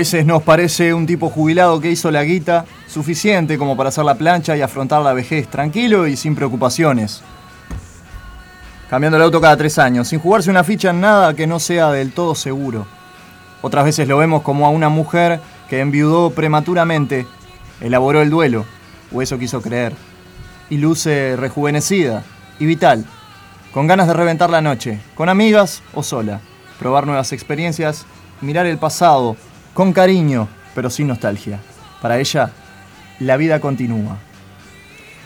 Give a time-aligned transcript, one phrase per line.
[0.00, 4.14] veces nos parece un tipo jubilado que hizo la guita suficiente como para hacer la
[4.14, 7.20] plancha y afrontar la vejez tranquilo y sin preocupaciones.
[8.88, 11.90] Cambiando el auto cada tres años, sin jugarse una ficha en nada que no sea
[11.90, 12.86] del todo seguro.
[13.60, 17.26] Otras veces lo vemos como a una mujer que enviudó prematuramente,
[17.82, 18.64] elaboró el duelo,
[19.12, 19.92] o eso quiso creer,
[20.70, 22.22] y luce rejuvenecida
[22.58, 23.04] y vital,
[23.74, 26.40] con ganas de reventar la noche, con amigas o sola,
[26.78, 28.06] probar nuevas experiencias,
[28.40, 29.36] mirar el pasado,
[29.74, 31.60] con cariño, pero sin nostalgia.
[32.00, 32.50] Para ella,
[33.18, 34.18] la vida continúa.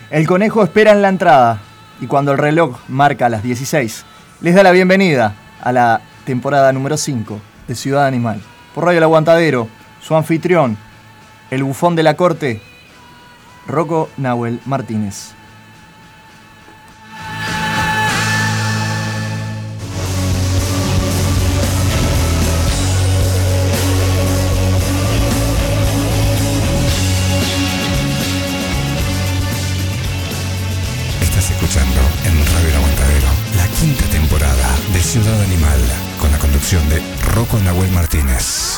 [0.09, 1.61] El conejo espera en la entrada
[2.01, 4.05] y cuando el reloj marca las 16,
[4.41, 8.41] les da la bienvenida a la temporada número 5 de Ciudad Animal.
[8.73, 9.67] Por Radio El Aguantadero,
[10.01, 10.77] su anfitrión,
[11.51, 12.61] el bufón de la corte,
[13.67, 15.34] Rocco Nahuel Martínez.
[36.83, 37.01] De
[37.33, 38.74] Rocco Nahuel Martínez.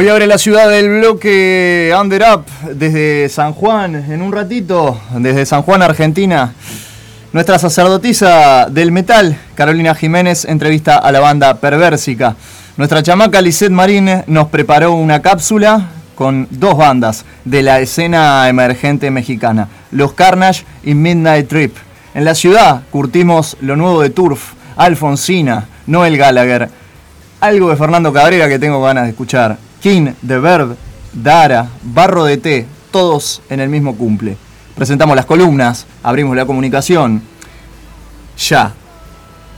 [0.00, 5.44] Hoy abre la ciudad del bloque Under Up desde San Juan, en un ratito, desde
[5.44, 6.54] San Juan, Argentina.
[7.34, 12.34] Nuestra sacerdotisa del metal, Carolina Jiménez, entrevista a la banda Perversica.
[12.78, 19.10] Nuestra chamaca Lisette Marín nos preparó una cápsula con dos bandas de la escena emergente
[19.10, 21.76] mexicana, Los Carnage y Midnight Trip.
[22.14, 26.70] En la ciudad curtimos lo nuevo de Turf, Alfonsina, Noel Gallagher,
[27.42, 29.58] algo de Fernando Cabrera que tengo ganas de escuchar.
[29.80, 30.40] King, The
[31.12, 34.36] Dara, Barro de Té, todos en el mismo cumple.
[34.76, 37.22] Presentamos las columnas, abrimos la comunicación.
[38.38, 38.74] Ya.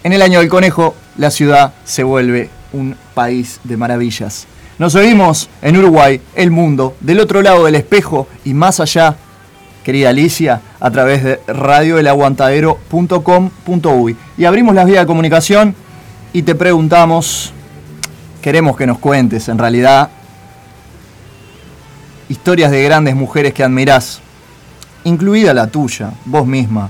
[0.05, 4.47] En el año del conejo, la ciudad se vuelve un país de maravillas.
[4.79, 9.17] Nos oímos en Uruguay, el mundo, del otro lado del espejo y más allá,
[9.85, 14.17] querida Alicia, a través de radioelaguantadero.com.uy.
[14.39, 15.75] Y abrimos las vías de comunicación
[16.33, 17.53] y te preguntamos,
[18.41, 20.09] queremos que nos cuentes en realidad
[22.31, 24.21] historias de grandes mujeres que admirás,
[25.05, 26.89] incluida la tuya, vos misma,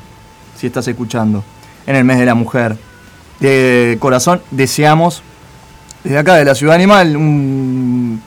[0.56, 1.42] si estás escuchando,
[1.86, 2.76] en el mes de la mujer.
[3.40, 5.22] De corazón deseamos,
[6.04, 8.22] desde acá de la Ciudad Animal, un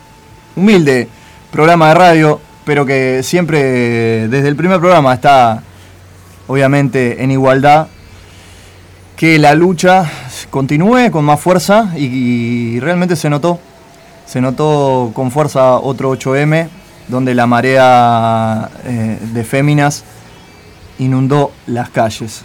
[0.56, 1.08] humilde
[1.52, 5.64] programa de radio, pero que siempre desde el primer programa está
[6.48, 7.88] obviamente en igualdad,
[9.16, 10.10] que la lucha
[10.50, 13.60] continúe con más fuerza y, realmente se notó,
[14.26, 16.68] se notó con fuerza otro 8M,
[17.08, 20.04] donde la marea eh, de féminas
[21.00, 22.44] inundó las calles,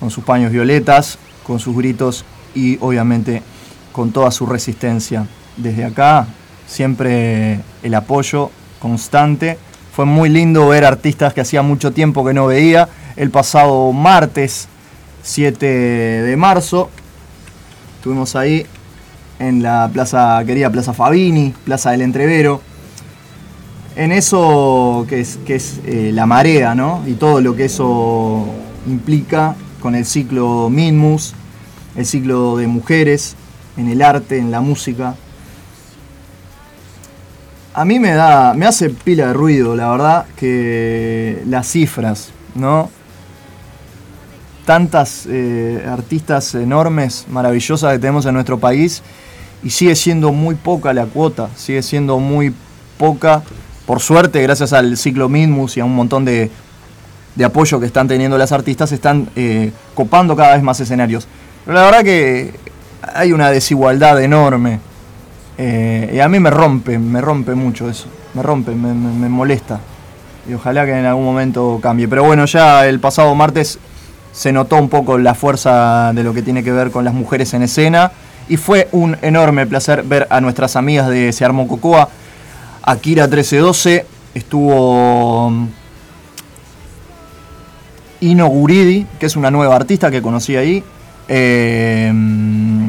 [0.00, 2.24] con sus paños violetas, con sus gritos
[2.54, 3.42] y obviamente
[3.98, 5.26] con toda su resistencia.
[5.56, 6.28] Desde acá,
[6.68, 9.58] siempre el apoyo constante
[9.92, 12.88] Fue muy lindo ver artistas que hacía mucho tiempo que no veía.
[13.16, 14.68] El pasado martes
[15.24, 16.90] 7 de marzo
[17.96, 18.64] estuvimos ahí
[19.40, 22.60] en la plaza, querida Plaza Fabini, Plaza del Entrevero.
[23.96, 27.02] En eso que es, que es eh, la marea, ¿no?
[27.04, 28.46] Y todo lo que eso
[28.86, 31.34] implica con el ciclo Minmus,
[31.96, 33.34] el ciclo de mujeres,
[33.78, 35.14] en el arte, en la música.
[37.72, 42.90] A mí me da, me hace pila de ruido, la verdad, que las cifras, ¿no?
[44.66, 49.02] Tantas eh, artistas enormes, maravillosas que tenemos en nuestro país
[49.62, 52.52] y sigue siendo muy poca la cuota, sigue siendo muy
[52.98, 53.42] poca,
[53.86, 56.50] por suerte, gracias al ciclo Minmus y a un montón de,
[57.36, 61.28] de apoyo que están teniendo las artistas, están eh, copando cada vez más escenarios.
[61.64, 62.52] Pero la verdad que
[63.14, 64.80] hay una desigualdad enorme.
[65.56, 68.06] eh, y a mí me rompe, me rompe mucho eso.
[68.34, 69.80] Me rompe, me, me- molesta.
[70.48, 72.06] Y ojalá que en algún momento cambie.
[72.08, 73.78] Pero bueno, ya el pasado martes
[74.32, 77.52] se notó un poco la fuerza de lo que tiene que ver con las mujeres
[77.54, 78.12] en escena.
[78.48, 82.08] Y fue un enorme placer ver a nuestras amigas de Se Armó Cocoa.
[82.82, 85.66] Akira 1312 estuvo mm,
[88.20, 90.82] Ino Guridi, que es una nueva artista que conocí ahí,
[91.28, 92.12] eh,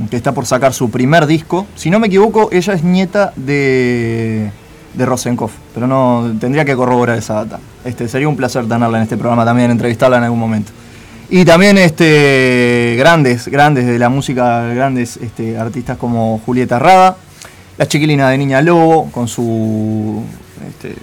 [0.09, 1.67] que está por sacar su primer disco.
[1.75, 4.51] Si no me equivoco, ella es nieta de,
[4.93, 7.59] de Rosenkopf, pero no tendría que corroborar esa data.
[7.85, 10.71] Este, sería un placer tenerla en este programa también, entrevistarla en algún momento.
[11.29, 17.17] Y también este, grandes, grandes de la música, grandes este, artistas como Julieta Rada,
[17.77, 20.23] la chiquilina de Niña Lobo, con su
[20.67, 20.95] este,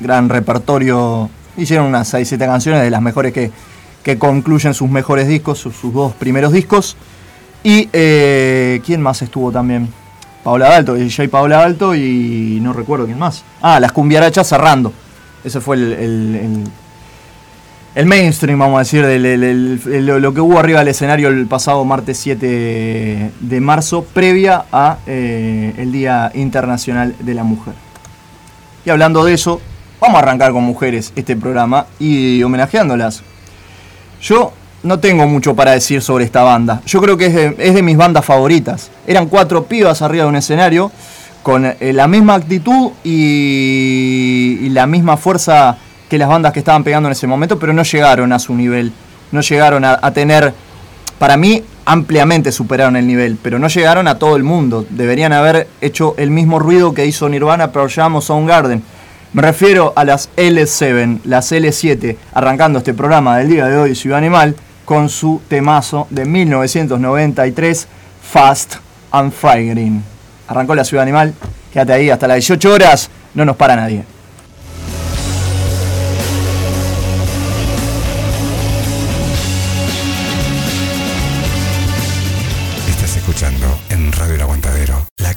[0.00, 1.30] gran repertorio.
[1.56, 3.52] Hicieron unas 6-7 canciones de las mejores que,
[4.06, 6.96] que concluyen sus mejores discos, sus, dos primeros discos.
[7.64, 9.88] Y eh, ¿quién más estuvo también?
[10.44, 13.42] Paola Dalto, DJ Paola Dalto y no recuerdo quién más.
[13.60, 14.92] Ah, las cumbiarachas cerrando.
[15.42, 16.62] Ese fue el,
[17.96, 20.88] el- mainstream, vamos a decir, del- el- el- el- lo- lo que hubo arriba del
[20.88, 27.42] escenario el pasado martes 7 de marzo, previa a eh, el Día Internacional de la
[27.42, 27.74] Mujer.
[28.84, 29.60] Y hablando de eso,
[30.00, 33.24] vamos a arrancar con mujeres este programa y homenajeándolas.
[34.26, 34.52] Yo
[34.82, 36.82] no tengo mucho para decir sobre esta banda.
[36.84, 38.90] Yo creo que es de, mis bandas favoritas.
[39.06, 40.90] Eran cuatro pibas arriba de un escenario
[41.44, 45.76] con eh, la misma actitud y, y la misma fuerza
[46.10, 48.92] que las bandas que estaban pegando en ese momento, pero no llegaron a su nivel.
[49.30, 50.52] No llegaron a, a tener,
[51.20, 54.84] para mí, ampliamente superaron el nivel, pero no llegaron a todo el mundo.
[54.90, 58.82] Deberían haber hecho el mismo ruido que hizo Nirvana, Pearl Jam o Soundgarden.
[59.32, 64.18] Me refiero a las L7, las L7, arrancando este programa del día de hoy, Ciudad
[64.18, 67.88] Animal, con su temazo de 1993,
[68.22, 68.76] Fast
[69.10, 70.02] and Frightening.
[70.48, 71.34] Arrancó la Ciudad Animal,
[71.72, 74.04] quédate ahí hasta las 18 horas, no nos para nadie.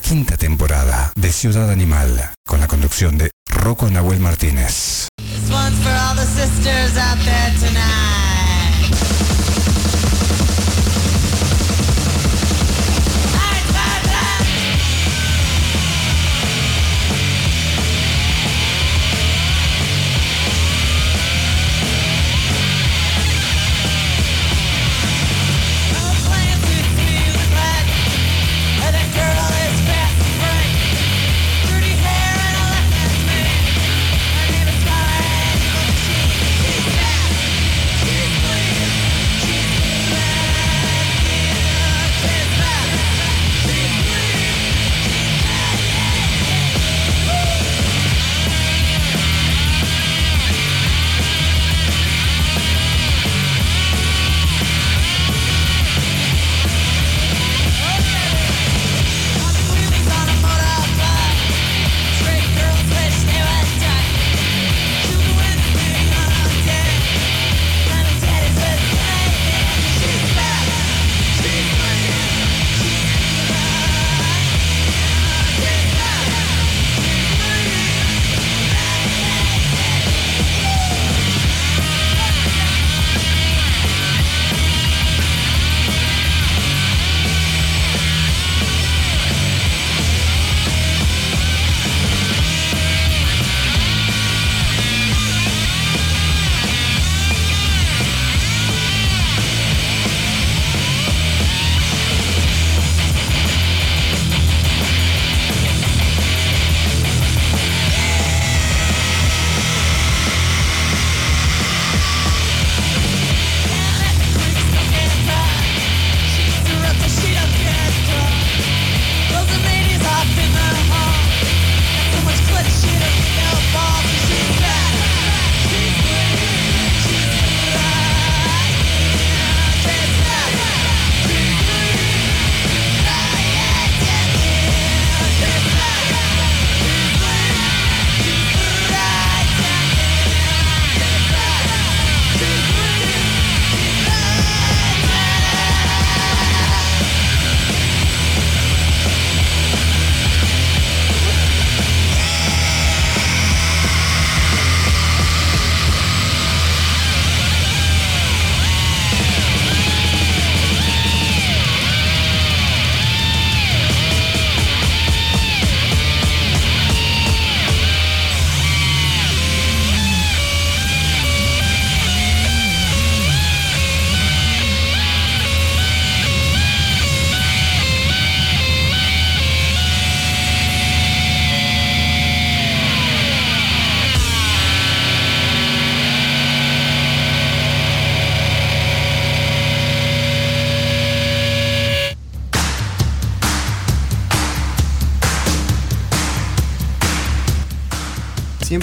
[0.09, 5.07] Quinta temporada de Ciudad Animal con la conducción de Rocco Nahuel Martínez.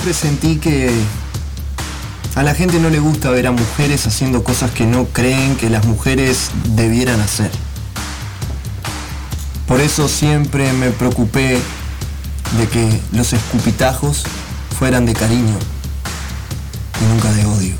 [0.07, 0.91] siempre sentí que
[2.37, 5.69] a la gente no le gusta ver a mujeres haciendo cosas que no creen que
[5.69, 7.51] las mujeres debieran hacer.
[9.67, 11.59] Por eso siempre me preocupé
[12.57, 14.23] de que los escupitajos
[14.79, 15.59] fueran de cariño
[17.01, 17.75] y nunca de odio.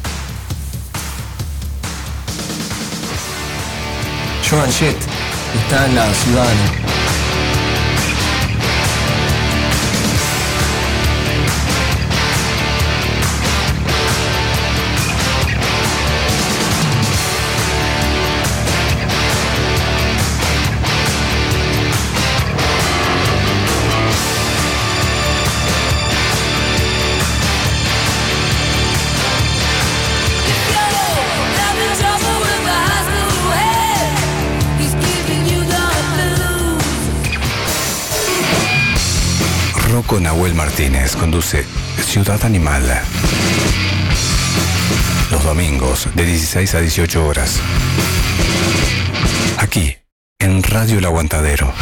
[4.51, 4.97] Joan Jett
[5.63, 6.86] está en la ciudadana.
[40.21, 41.17] Nahuel Martínez.
[41.17, 41.65] Conduce
[42.05, 42.83] Ciudad Animal.
[45.31, 47.61] Los domingos de 16 a 18 horas.
[49.59, 49.97] Aquí,
[50.39, 51.73] en Radio El Aguantadero.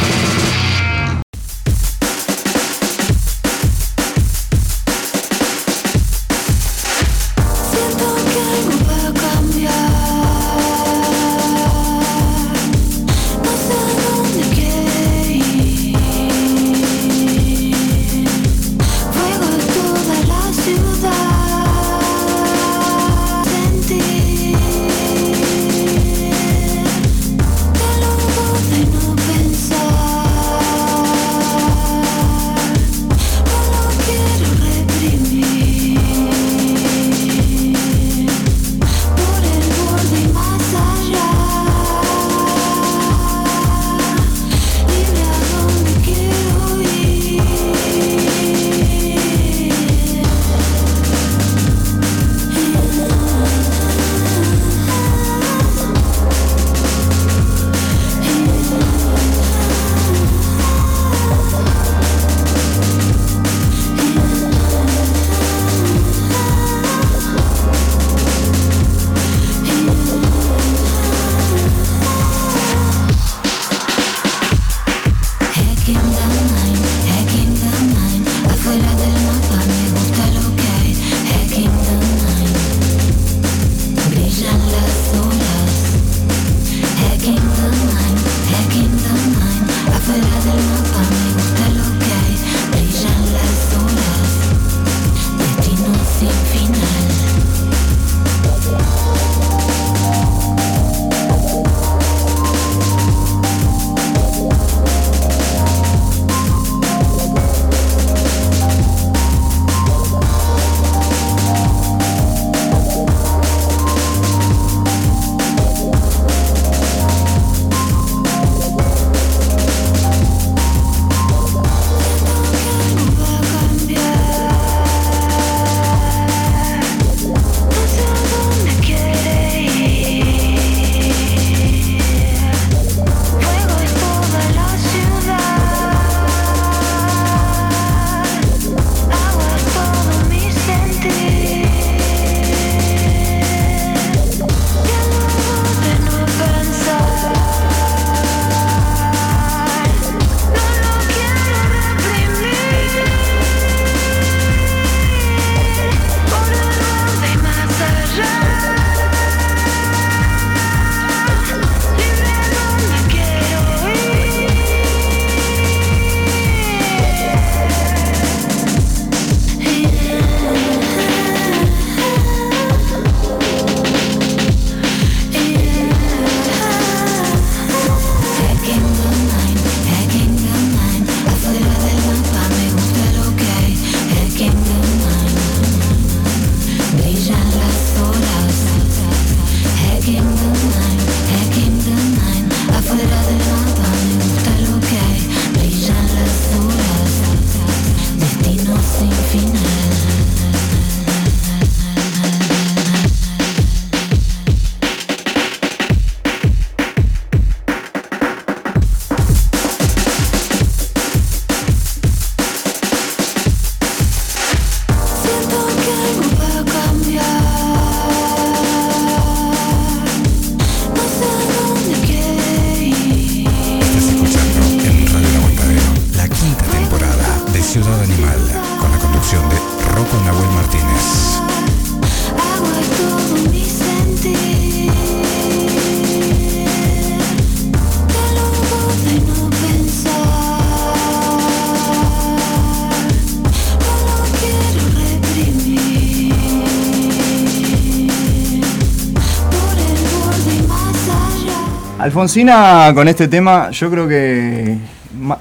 [252.15, 254.77] Alfonsina con este tema, yo creo que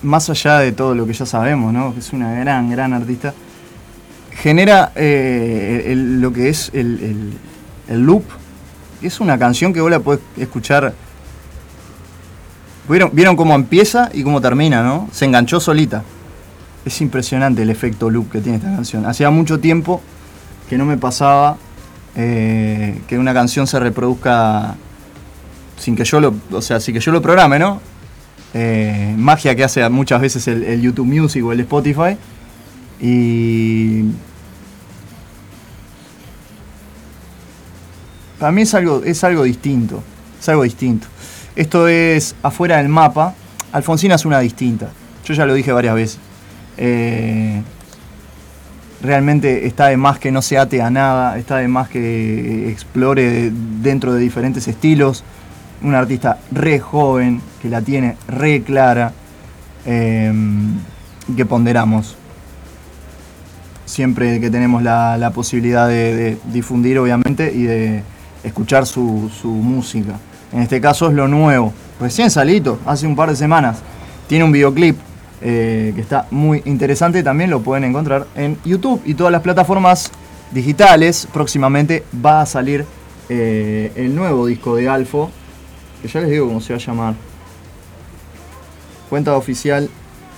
[0.03, 1.95] más allá de todo lo que ya sabemos, ¿no?
[1.95, 3.33] que es una gran, gran artista,
[4.33, 7.33] genera eh, lo que es el,
[7.89, 8.25] loop.
[9.01, 10.93] Es una canción que vos la podés escuchar.
[12.89, 15.09] ¿Vieron, vieron cómo empieza y cómo termina, ¿no?
[15.13, 16.03] Se enganchó solita.
[16.85, 19.07] Es impresionante el efecto loop que tiene esta canción.
[19.07, 20.03] Hacía mucho tiempo
[20.69, 21.57] que no me pasaba
[22.17, 24.75] eh, que una canción se reproduzca
[25.85, 27.79] sin que yo lo, o sea, sin que yo lo programe, ¿no?
[28.55, 32.16] Eh, magia que hace muchas veces el, YouTube Music o el Spotify.
[32.99, 34.05] Y
[38.38, 40.03] para mí es algo, es algo distinto.
[40.40, 41.07] Es algo distinto.
[41.55, 43.35] Esto es afuera del mapa.
[43.70, 44.88] Alfonsina es una distinta.
[45.27, 46.18] Yo ya lo dije varias veces.
[46.79, 47.61] Eh,
[49.03, 53.53] realmente está de más que no se ate a nada, está de más que explore
[53.83, 55.25] dentro de diferentes estilos.
[55.83, 59.13] Un artista re joven, que la tiene re clara,
[59.87, 60.33] eh,
[61.37, 62.17] que ponderamos.
[63.87, 68.03] Siempre que tenemos la, la posibilidad de, de difundir, obviamente, y de
[68.43, 70.19] escuchar su, su música.
[70.53, 73.79] En este caso es lo nuevo, recién salito, hace un par de semanas.
[74.29, 74.97] Tiene un videoclip
[75.43, 80.11] eh, que está muy interesante, también lo pueden encontrar en YouTube y todas las plataformas
[80.53, 81.29] digitales.
[81.33, 82.87] Próximamente va a salir
[83.29, 85.31] eh, el nuevo disco de Alfo,
[86.05, 87.14] que ya les digo cómo se va a llamar.
[89.09, 89.88] Cuenta oficial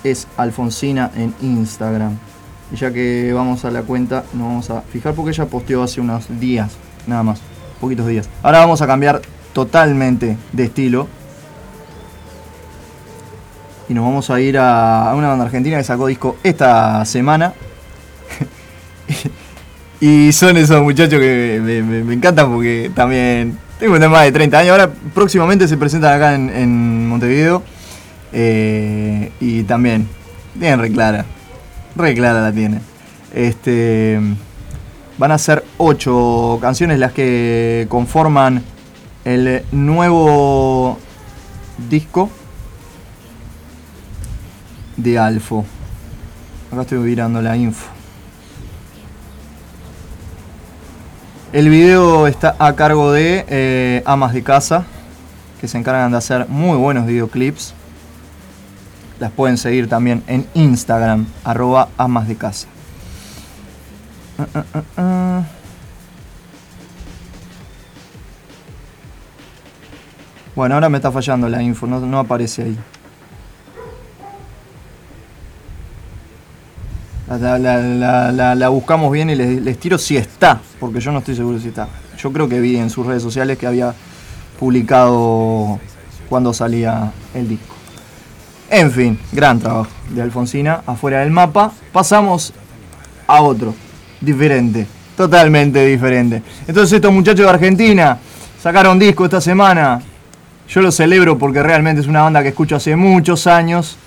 [0.01, 2.17] es Alfonsina en Instagram.
[2.71, 5.99] Y ya que vamos a la cuenta, nos vamos a fijar porque ella posteó hace
[5.99, 6.71] unos días,
[7.05, 7.41] nada más,
[7.81, 8.29] poquitos días.
[8.43, 11.09] Ahora vamos a cambiar totalmente de estilo.
[13.89, 17.53] Y nos vamos a ir a, una banda argentina que sacó disco esta semana.
[19.99, 24.71] y son esos muchachos que me- me encantan porque también tengo más de 30 años.
[24.71, 27.63] Ahora próximamente se presentan acá en, Montevideo.
[28.33, 30.07] Eh, y también
[30.59, 31.25] tienen re clara.
[31.95, 32.81] Re clara la tienen.
[33.33, 34.19] Este,
[35.17, 38.63] van a ser ocho canciones las que conforman
[39.25, 40.97] el nuevo
[41.89, 42.29] disco
[44.95, 45.65] de Alfo.
[46.71, 47.96] Acá estoy mirando la info.
[51.57, 54.85] El video está a cargo de eh, Amas de Casa,
[55.59, 57.73] que se encargan de hacer muy buenos videoclips.
[59.19, 62.67] Las pueden seguir también en Instagram, arroba amas de casa.
[64.37, 65.43] Ah, ah, ah.
[70.53, 72.77] Bueno, ahora me está fallando la info, no aparece ahí.
[77.29, 81.89] La, buscamos bien y les tiro si está, porque yo no estoy seguro si está.
[82.17, 83.93] Yo creo que vi en sus redes sociales que había
[84.57, 85.79] publicado
[86.29, 87.75] cuando salía el disco.
[88.69, 91.71] En fin, gran trabajo de Alfonsina, afuera del mapa.
[91.91, 92.53] Pasamos
[93.27, 93.75] a otro,
[94.21, 96.41] diferente, totalmente diferente.
[96.67, 98.17] Entonces estos muchachos de Argentina
[98.61, 100.01] sacaron disco esta semana.
[100.69, 103.97] Yo lo celebro porque realmente es una banda que escucho hace muchos años,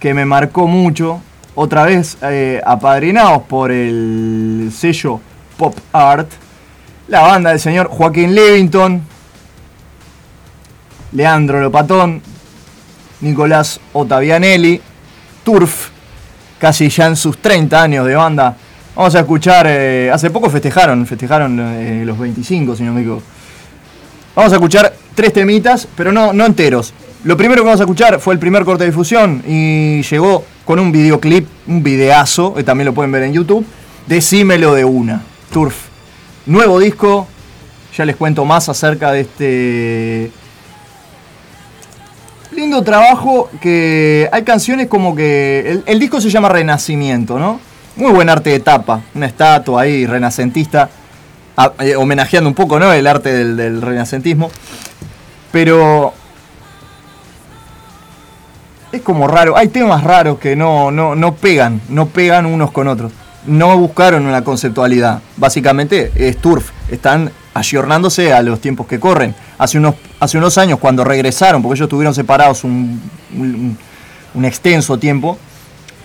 [0.00, 1.20] que me marcó mucho.
[1.56, 5.20] Otra vez eh, apadrinados por el sello
[5.56, 6.28] Pop Art.
[7.08, 9.02] La banda del señor Joaquín Levington,
[11.12, 12.20] Leandro Lopatón,
[13.20, 14.80] Nicolás Ottavianelli,
[15.44, 15.90] Turf,
[16.58, 18.56] casi ya en sus 30 años de banda.
[18.96, 23.22] Vamos a escuchar, eh, hace poco festejaron, festejaron eh, los 25, si no me equivoco.
[24.34, 26.94] Vamos a escuchar tres temitas, pero no, no enteros.
[27.24, 30.78] Lo primero que vamos a escuchar fue el primer corte de difusión y llegó con
[30.78, 33.64] un videoclip, un videazo, que también lo pueden ver en YouTube.
[34.06, 35.22] Decímelo de una,
[35.52, 35.86] Turf.
[36.46, 37.26] Nuevo disco,
[37.96, 40.30] ya les cuento más acerca de este
[42.54, 47.60] lindo trabajo que hay canciones como que el, disco se llama Renacimiento, ¿no?
[47.96, 50.88] Muy buen arte de tapa, una estatua ahí renacentista,
[51.80, 52.92] eh, homenajeando un poco, ¿no?
[52.92, 54.50] El arte del renacentismo.
[55.52, 56.12] Pero
[58.96, 59.56] es como raro.
[59.56, 63.12] Hay temas raros que no, no, no pegan, no pegan unos con otros.
[63.46, 65.20] No buscaron una conceptualidad.
[65.36, 66.70] Básicamente es turf.
[66.90, 69.34] Están ayornándose a los tiempos que corren.
[69.58, 73.00] Hace unos, hace unos años, cuando regresaron, porque ellos estuvieron separados un,
[74.34, 75.38] un, extenso tiempo,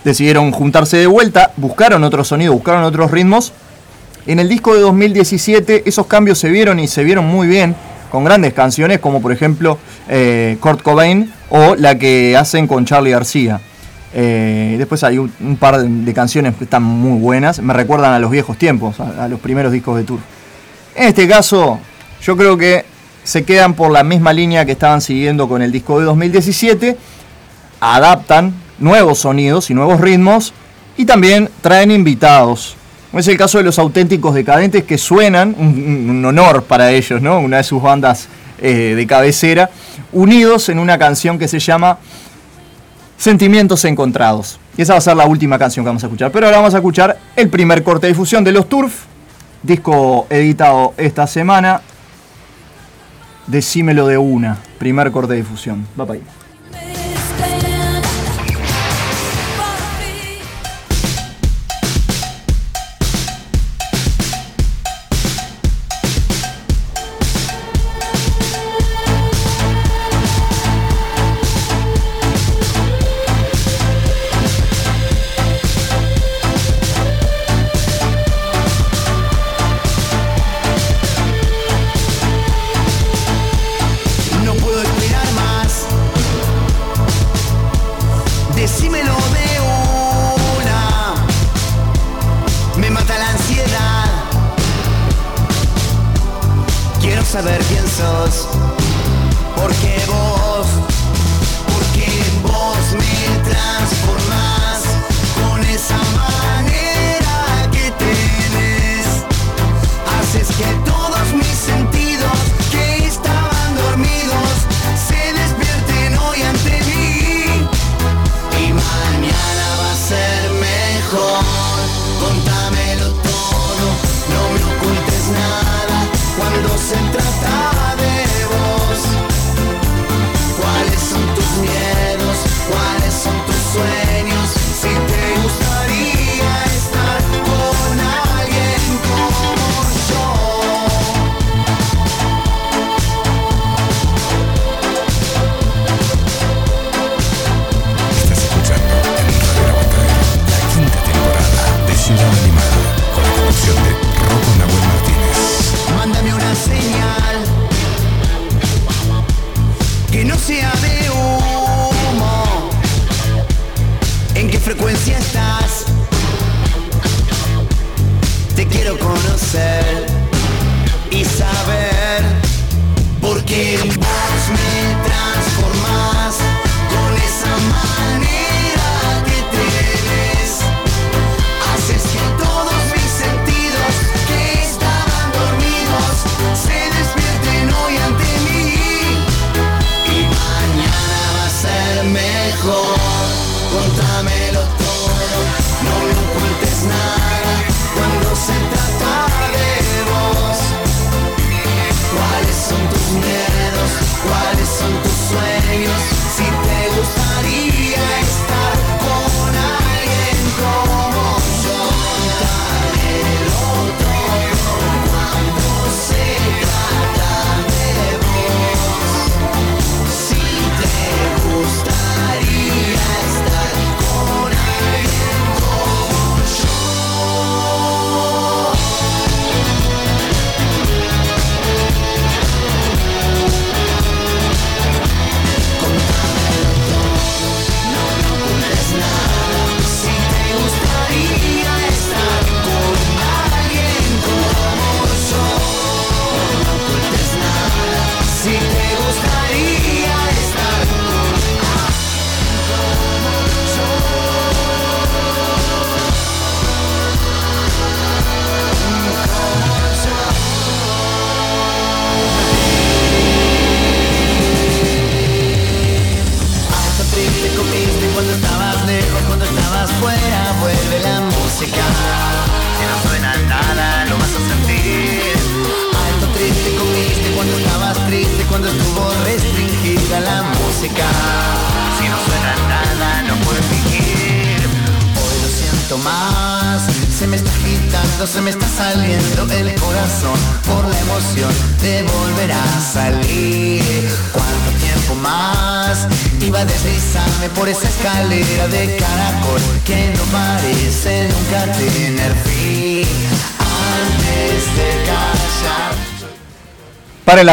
[0.04, 3.52] decidieron juntarse de vuelta, buscaron otro sonido, buscaron otros ritmos.
[4.26, 7.74] En el disco de 2017 esos cambios se vieron y se vieron muy bien,
[8.10, 13.10] con grandes canciones como por ejemplo eh, Kurt Cobain o la que hacen con Charlie
[13.10, 13.60] García.
[14.12, 18.30] Eh, después hay un, par de, canciones que están muy buenas, me recuerdan a los
[18.30, 20.18] viejos tiempos, a, los primeros discos de Tour.
[20.96, 21.78] En este caso,
[22.22, 22.84] yo creo que
[23.22, 26.96] se quedan por la misma línea que estaban siguiendo con el disco de 2017,
[27.80, 30.52] adaptan nuevos sonidos y nuevos ritmos
[30.96, 32.76] y también traen invitados.
[33.12, 37.40] Es el caso de los auténticos decadentes que suenan, un, honor para ellos, ¿no?
[37.40, 38.28] Una de sus bandas
[38.60, 39.70] eh, de cabecera
[40.12, 41.98] unidos en una canción que se llama
[43.16, 44.58] Sentimientos Encontrados.
[44.76, 46.32] Y esa va a ser la última canción que vamos a escuchar.
[46.32, 49.04] Pero ahora vamos a escuchar el primer corte de difusión de los Turf,
[49.62, 51.82] disco editado esta semana.
[53.46, 55.86] Decímelo de una, primer corte de difusión.
[55.98, 56.39] Va para ahí.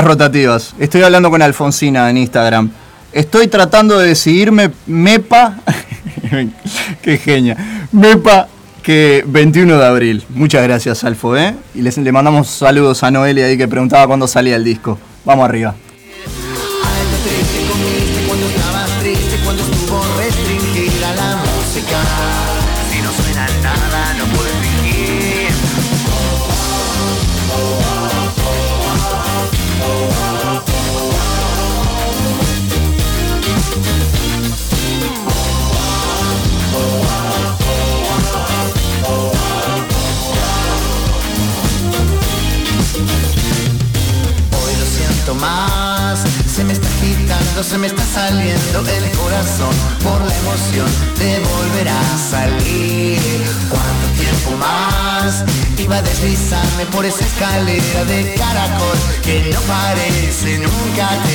[0.04, 0.74] Rotativas.
[0.80, 2.70] Estoy hablando con Alfonsina en Instagram.
[3.12, 5.58] Estoy tratando de decidirme MEPA.
[7.02, 7.88] Qué genia.
[7.92, 8.48] MEPA
[8.84, 10.24] que 21 de abril.
[10.30, 11.56] Muchas gracias, Alfo, ¿eh?
[11.76, 14.98] Y les, le mandamos saludos a Noelia ahí que preguntaba cuándo salía el disco.
[15.26, 15.76] Vamos arriba.
[60.98, 61.27] Parece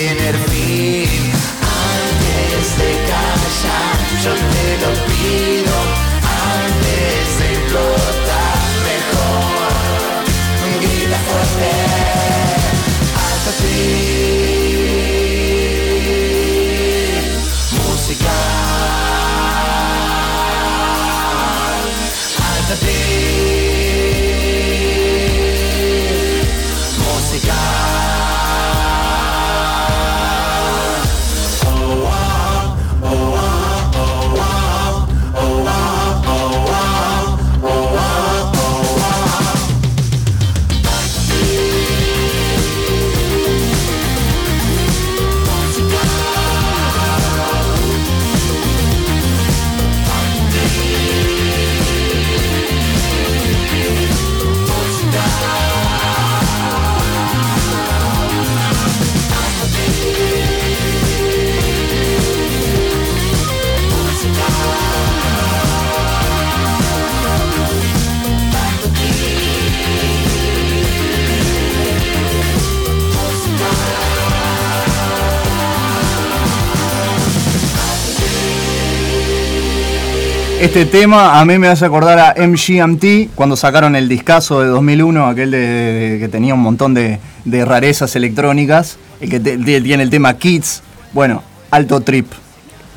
[80.62, 85.26] Este tema a mí me hace acordar a MGMT cuando sacaron el discazo de 2001,
[85.26, 87.18] aquel de, que tenía un montón de,
[87.64, 90.84] rarezas electrónicas, el que tiene el tema Kids.
[91.12, 92.28] Bueno, alto trip,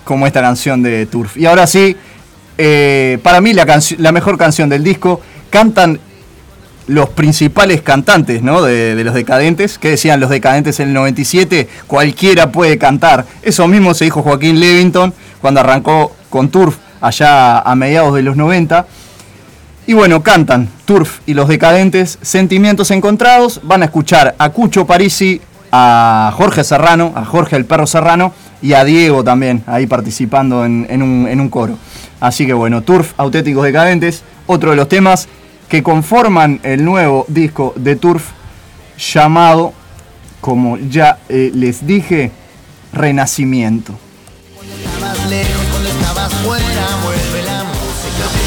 [0.03, 1.37] como esta canción de Turf.
[1.37, 1.97] Y ahora sí,
[2.59, 5.99] eh, para mí la mejor canción del disco, cantan
[6.85, 8.61] los principales cantantes ¿no?
[8.61, 13.25] de, de los decadentes, que decían los decadentes en el 97, cualquiera puede cantar.
[13.41, 18.35] Eso mismo se dijo Joaquín Levington cuando arrancó con Turf allá a mediados de los
[18.35, 18.85] 90.
[19.87, 23.61] Y bueno, cantan Turf y los decadentes, sentimientos encontrados.
[23.63, 25.39] Van a escuchar a Cucho Parisi,
[25.71, 31.01] a Jorge Serrano, a Jorge el Perro Serrano y a Diego también, ahí participando en,
[31.03, 31.77] un, en un coro.
[32.19, 35.27] Así que bueno, Turf, auténticos decadentes, otro de los temas
[35.69, 38.31] que conforman el nuevo disco de Turf
[38.97, 39.73] llamado,
[40.41, 42.31] como ya eh, les dije,
[42.93, 43.93] Renacimiento.
[46.45, 48.45] Estabas lejos cuando estabas fuera, vuelve la música.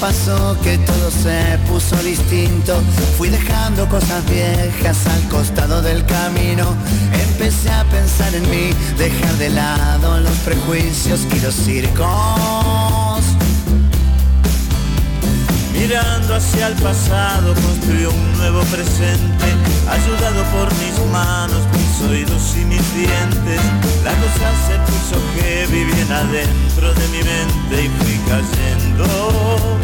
[0.00, 2.80] Pasó, que todo se puso distinto.
[3.18, 6.76] Fui dejando cosas viejas al costado del camino.
[7.40, 13.22] Empecé a pensar en mí, dejar de lado los prejuicios y los circos.
[15.72, 19.46] Mirando hacia el pasado construyó un nuevo presente
[19.88, 23.60] Ayudado por mis manos, mis oídos y mis dientes
[24.02, 29.78] La cosa se puso heavy bien adentro de mi mente y fui cayendo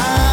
[0.00, 0.29] y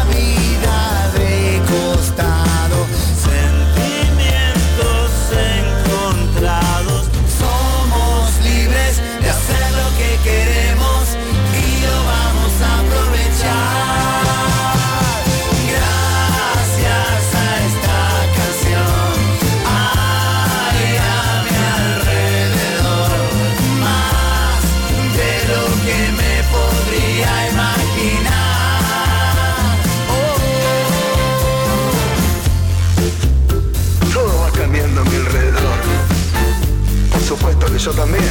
[37.92, 38.24] también.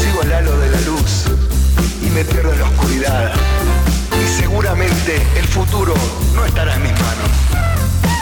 [0.00, 1.24] Sigo al halo de la luz
[2.02, 3.32] y me pierdo en la oscuridad.
[4.22, 5.94] Y seguramente el futuro
[6.34, 7.30] no estará en mis manos.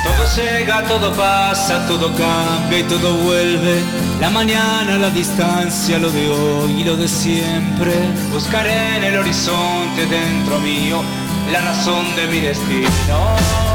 [0.04, 3.82] Todo llega, todo pasa, todo cambia y todo vuelve.
[4.20, 7.92] La mañana, la distancia, lo de hoy y lo de siempre.
[8.32, 11.02] Buscaré en el horizonte dentro mío
[11.52, 13.67] la razón de mi destino.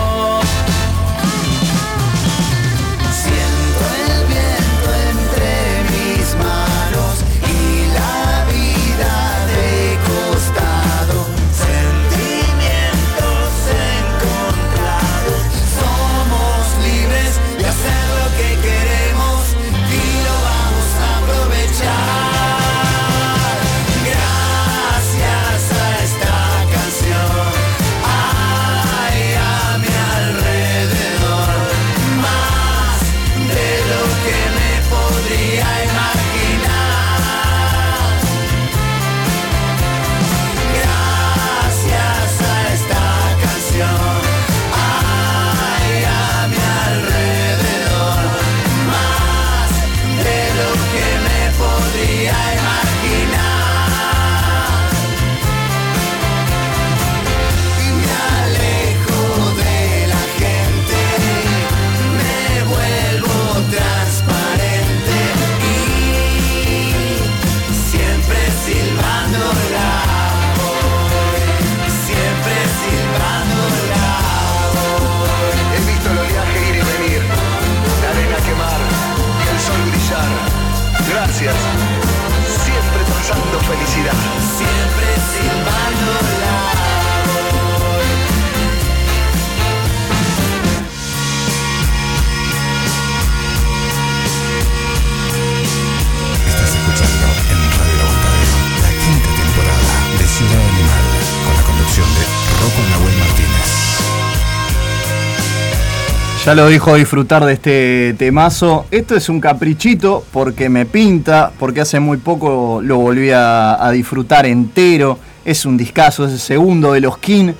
[106.45, 108.85] Ya lo dijo disfrutar de este temazo.
[108.91, 114.45] Esto es un caprichito porque me pinta, porque hace muy poco lo volví a, disfrutar
[114.45, 115.17] entero.
[115.45, 117.53] Es un discazo, es el segundo de los King.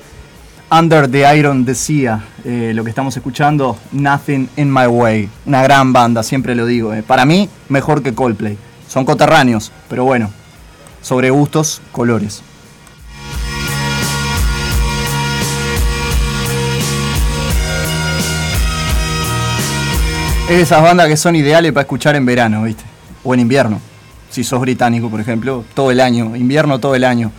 [0.70, 5.30] Under the Iron Decía, eh, lo que estamos escuchando, Nothing in My Way.
[5.46, 6.92] Una gran banda, siempre lo digo.
[6.92, 7.02] eh.
[7.02, 8.58] Para mí, mejor que Coldplay.
[8.86, 10.30] Son coterráneos, pero bueno,
[11.00, 12.42] sobre gustos, colores.
[20.44, 22.84] Es de esas bandas que son ideales para escuchar en verano, ¿viste?
[23.24, 23.80] O en invierno.
[24.28, 26.36] Si sos británico, por ejemplo, todo el año.
[26.36, 27.32] Invierno todo el año.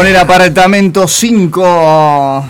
[0.00, 2.44] Con el apartamento 5,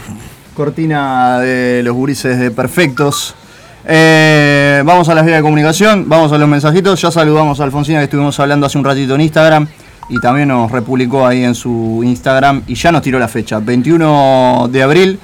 [0.54, 3.34] cortina de los gurises de Perfectos.
[3.84, 7.02] Eh, vamos a las vías de comunicación, vamos a los mensajitos.
[7.02, 9.66] Ya saludamos a Alfonsina que estuvimos hablando hace un ratito en Instagram
[10.08, 13.58] y también nos republicó ahí en su Instagram y ya nos tiró la fecha.
[13.58, 15.18] 21 de abril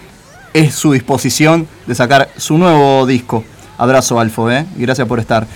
[0.53, 3.45] es su disposición de sacar su nuevo disco.
[3.79, 4.67] Abrazo, Alfo, ¿eh?
[4.77, 5.47] y gracias por estar.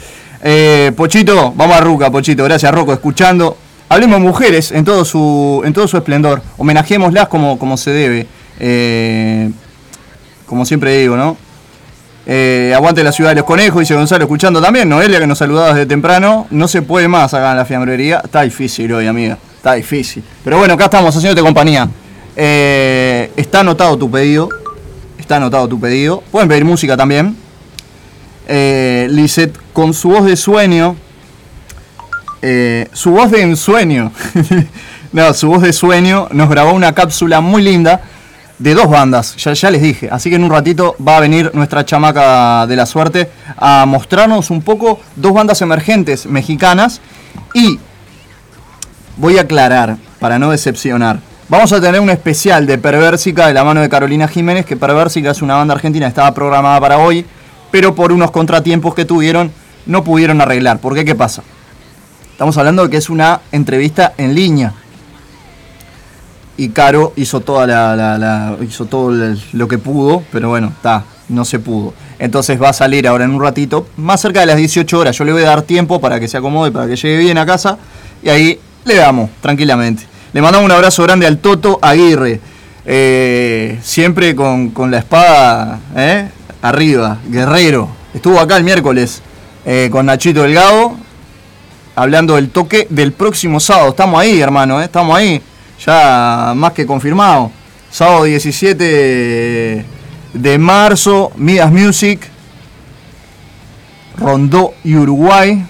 [0.41, 2.45] Eh, Pochito, vamos a Ruca, Pochito.
[2.45, 3.57] Gracias, Rocco, escuchando.
[3.93, 6.41] Hablemos mujeres en todo su, en todo su esplendor.
[6.59, 8.24] Homenajémoslas como, como se debe.
[8.61, 9.51] Eh,
[10.47, 11.36] como siempre digo, ¿no?
[12.24, 14.88] Eh, aguante la ciudad de los conejos, dice Gonzalo, escuchando también.
[14.88, 16.47] Noelia, que nos saludaba desde temprano.
[16.51, 18.20] No se puede más acá en la fiambrería.
[18.22, 19.36] Está difícil hoy, amiga.
[19.57, 20.22] Está difícil.
[20.45, 21.88] Pero bueno, acá estamos, haciéndote compañía.
[22.36, 24.51] Eh, está anotado tu pedido.
[25.18, 26.22] Está anotado tu pedido.
[26.30, 27.36] Pueden pedir música también.
[28.47, 29.09] Eh,
[29.72, 30.95] con su voz de sueño.
[32.43, 34.12] Eh, su voz de ensueño.
[35.12, 38.03] no, su voz de sueño nos grabó una cápsula muy linda
[38.59, 40.09] de dos bandas, ya, ya les dije.
[40.11, 44.51] Así que en un ratito va a venir nuestra chamaca de la suerte a mostrarnos
[44.51, 47.01] un poco dos bandas emergentes mexicanas.
[47.55, 47.78] Y
[49.16, 51.20] voy a aclarar, para no decepcionar.
[51.49, 55.32] Vamos a tener un especial de Perversica de la mano de Carolina Jiménez, que Perversica
[55.32, 57.26] es una banda argentina, estaba programada para hoy,
[57.70, 59.51] pero por unos contratiempos que tuvieron
[59.86, 60.78] no pudieron arreglar.
[60.78, 61.05] ¿Por qué?
[61.05, 61.43] ¿Qué pasa?
[62.41, 64.72] Estamos hablando de que es una entrevista en línea.
[66.57, 69.12] Y Caro hizo toda la, hizo todo
[69.53, 71.93] lo que pudo, pero bueno, está, no se pudo.
[72.18, 75.18] Entonces va a salir ahora en un ratito, más cerca de las 18 horas.
[75.18, 77.45] Yo le voy a dar tiempo para que se acomode, para que llegue bien a
[77.45, 77.76] casa.
[78.22, 80.05] Y ahí le damos, tranquilamente.
[80.32, 82.41] Le mandamos un abrazo grande al Toto Aguirre.
[82.86, 86.30] eh, siempre con, con la espada ¿eh?
[86.62, 87.91] arriba, guerrero.
[88.14, 89.20] Estuvo acá el miércoles
[89.66, 90.97] eh, con Nachito Delgado,
[92.01, 93.91] hablando del toque del próximo sábado.
[93.91, 94.85] Estamos ahí, hermano, ¿eh?
[94.87, 95.43] estamos ahí.
[95.85, 97.51] Ya más que confirmado.
[97.91, 99.85] Sábado 17
[100.33, 102.27] de marzo, Midas Music,
[104.17, 105.63] Rondó y Uruguay.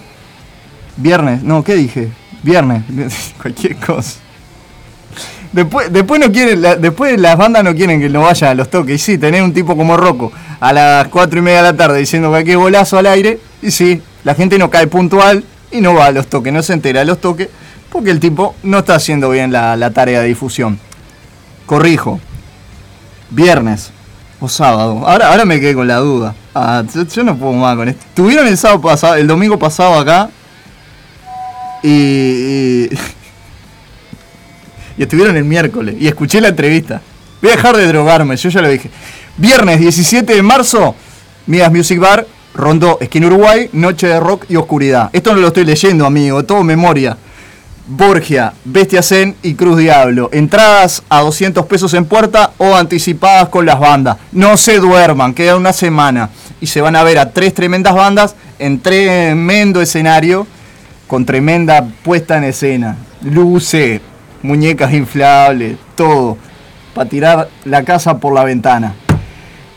[0.95, 2.07] Viernes, no, ¿qué dije?
[2.43, 2.83] Viernes,
[3.41, 4.19] cualquier cosa.
[5.51, 8.95] Después, después no quieren, después las bandas no quieren que no vaya a los toques.
[8.95, 11.99] Y sí, tenés un tipo como Rocco a las 4 y media de la tarde
[11.99, 13.37] diciendo cualquier golazo al aire.
[13.61, 16.73] Y sí, la gente no cae puntual y no va a los toques, no se
[16.73, 17.49] entera de los toques,
[17.91, 20.79] porque el tipo no está haciendo bien la, la tarea de difusión.
[21.65, 22.19] Corrijo.
[23.29, 23.91] Viernes
[24.39, 25.03] o sábado.
[25.07, 26.35] Ahora, ahora me quedé con la duda.
[26.53, 28.03] Ah, yo, yo no puedo más con esto.
[28.13, 30.29] Tuvieron el sábado pasado, el domingo pasado acá.
[31.83, 31.89] Y.
[31.89, 32.89] y-
[34.97, 37.01] y estuvieron el miércoles y escuché la entrevista.
[37.41, 38.91] Voy a dejar de drogarme, yo ya lo dije.
[39.37, 40.95] Viernes 17 de marzo,
[41.47, 45.09] Midas Music Bar, Rondó, Esquina Uruguay, Noche de Rock y Oscuridad.
[45.13, 47.17] Esto no lo estoy leyendo, amigo, todo memoria.
[47.87, 50.29] Borgia, Bestia Zen y Cruz Diablo.
[50.31, 54.17] Entradas a 200 pesos en puerta o anticipadas con las bandas.
[54.31, 56.29] No se duerman, queda una semana.
[56.61, 60.47] Y se van a ver a tres tremendas bandas en tremendo escenario
[61.07, 62.97] con tremenda puesta en escena.
[63.23, 63.99] Luces,
[64.41, 66.37] muñecas inflables, todo.
[66.93, 68.95] Para tirar la casa por la ventana.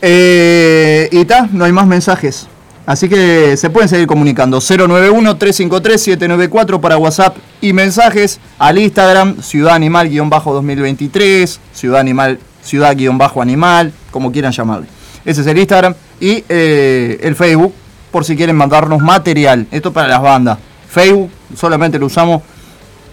[0.01, 2.47] Eh, y ta, no hay más mensajes.
[2.85, 4.59] Así que se pueden seguir comunicando.
[4.59, 14.87] 091-353-794 para WhatsApp y mensajes al Instagram, Ciudad Animal-2023, Ciudad Animal, Ciudad-Animal, como quieran llamarle.
[15.23, 15.95] Ese es el Instagram.
[16.19, 17.73] Y eh, el Facebook,
[18.11, 19.65] por si quieren mandarnos material.
[19.71, 20.57] Esto para las bandas.
[20.89, 22.41] Facebook solamente lo usamos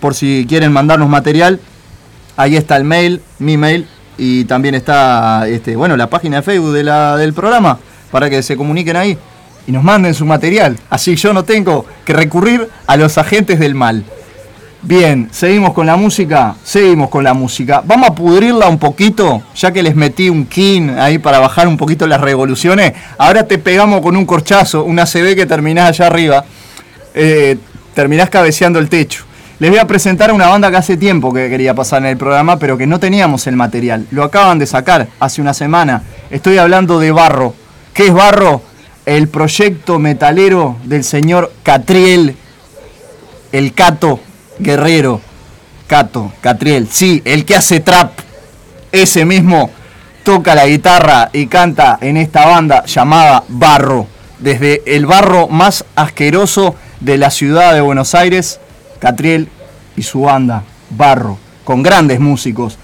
[0.01, 1.59] por si quieren mandarnos material.
[2.37, 3.87] Ahí está el mail, mi mail,
[4.19, 7.79] y también está este, bueno, la página de Facebook de la- del programa
[8.11, 9.19] para que se comuniquen ahí
[9.67, 10.79] y nos manden su material.
[10.91, 14.05] Así yo no tengo que recurrir a los agentes del mal.
[14.85, 17.85] Bien, seguimos con la música, seguimos con la música.
[17.87, 21.77] Vamos a pudrirla un poquito, ya que les metí un kin ahí para bajar un
[21.77, 22.93] poquito las revoluciones.
[23.17, 26.45] Ahora te pegamos con un corchazo, una CB que terminás allá arriba.
[27.15, 27.59] Eh,
[27.95, 29.25] terminás cabeceando el techo.
[29.61, 32.17] Les voy a presentar a una banda que hace tiempo que quería pasar en el
[32.17, 34.09] programa, pero que no teníamos el material.
[34.11, 36.03] Lo acaban de sacar hace una semana.
[36.31, 37.55] Estoy hablando de Barro.
[37.95, 38.63] ¿Qué es Barro?
[39.05, 42.37] El proyecto metalero del señor Catriel,
[43.51, 44.21] el Cato
[44.59, 45.21] Guerrero.
[45.89, 48.13] Cato, Catriel, sí, el que hace trap.
[48.93, 49.71] Ese mismo
[50.23, 54.07] toca la guitarra y canta en esta banda llamada Barro.
[54.39, 58.61] Desde el barro más asqueroso de la ciudad de Buenos Aires,
[59.01, 59.49] Catriel
[59.97, 62.79] y su banda, Barro, con grandes músicos.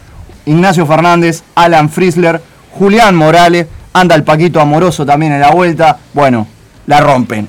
[0.47, 2.43] Ignacio Fernández, Alan Frisler,
[2.73, 3.67] Julián Morales,
[4.01, 5.99] anda el Paquito Amoroso también en la vuelta.
[6.13, 6.47] Bueno,
[6.87, 7.49] la rompen.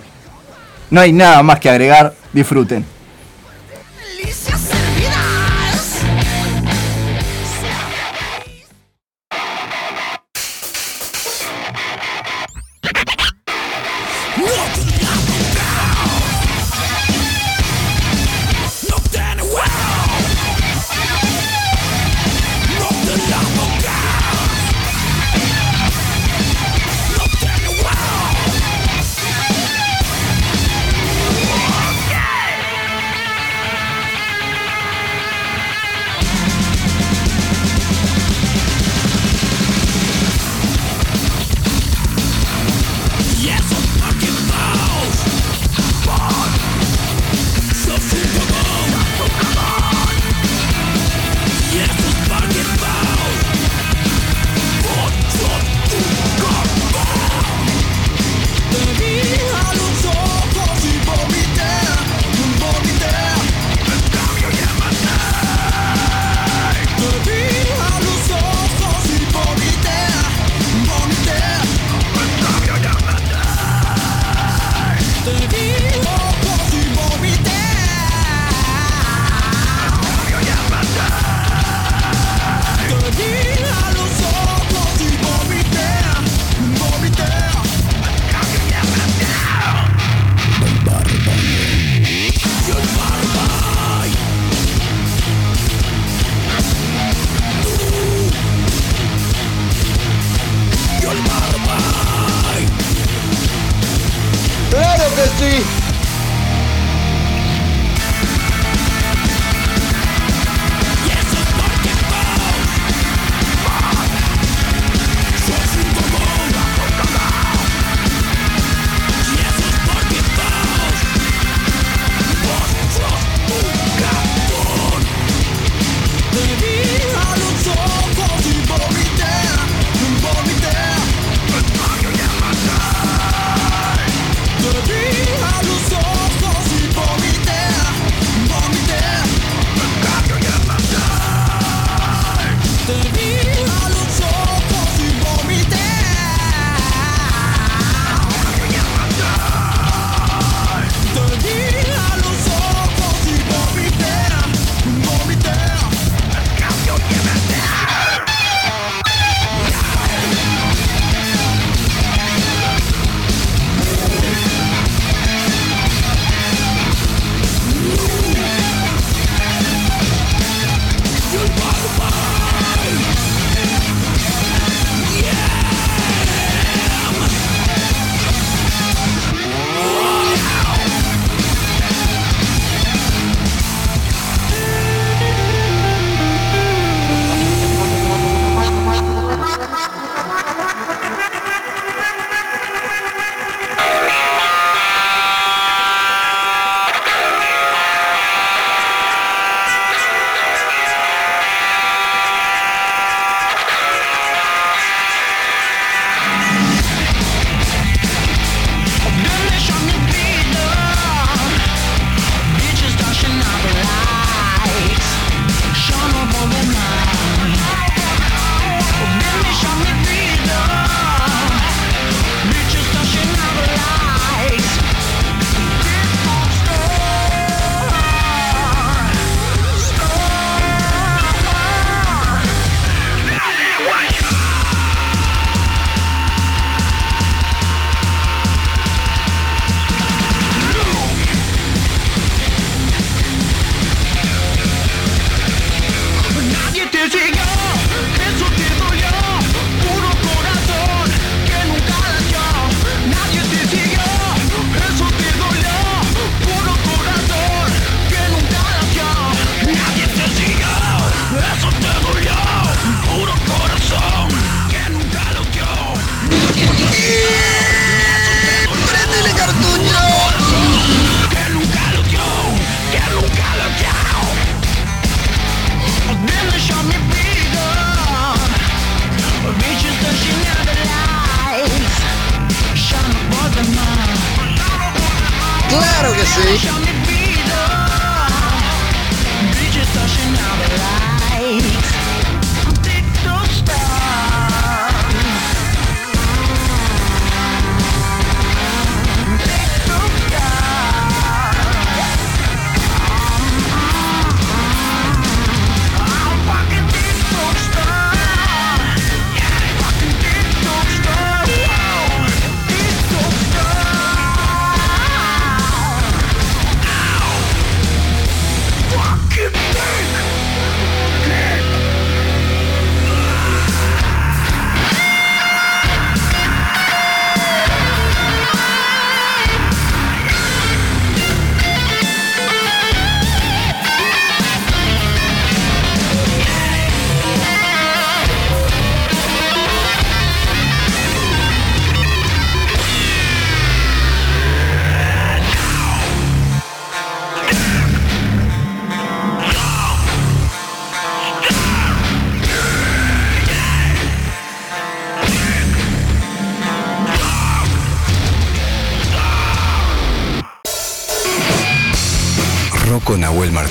[0.90, 2.86] No hay nada más que agregar, disfruten.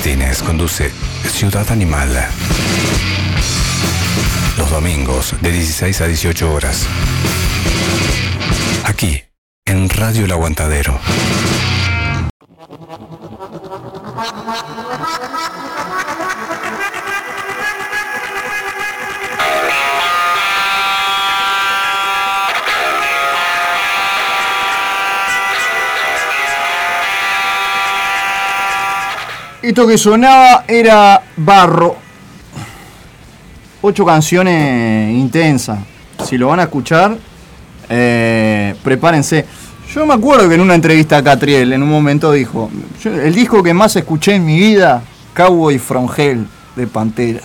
[0.08, 0.90] Martínez conduce
[1.30, 2.08] Ciudad Animal.
[4.56, 6.86] Los domingos de 16 a 18 horas.
[8.84, 9.22] Aquí,
[9.66, 10.98] en Radio El Aguantadero.
[29.68, 31.94] Esto que sonaba era Barro.
[33.82, 35.80] Ocho canciones intensas.
[36.24, 37.18] Si lo van a escuchar,
[37.86, 39.44] eh, prepárense.
[39.92, 42.70] Yo me acuerdo que en una entrevista a Catriel, en un momento dijo,
[43.04, 45.02] el disco que más escuché en mi vida,
[45.34, 47.42] Cowboy From Hell, de Pantera.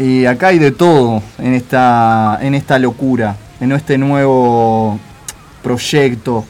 [0.00, 4.98] Y acá hay de todo en esta, en esta locura, en este nuevo
[5.62, 6.44] proyecto.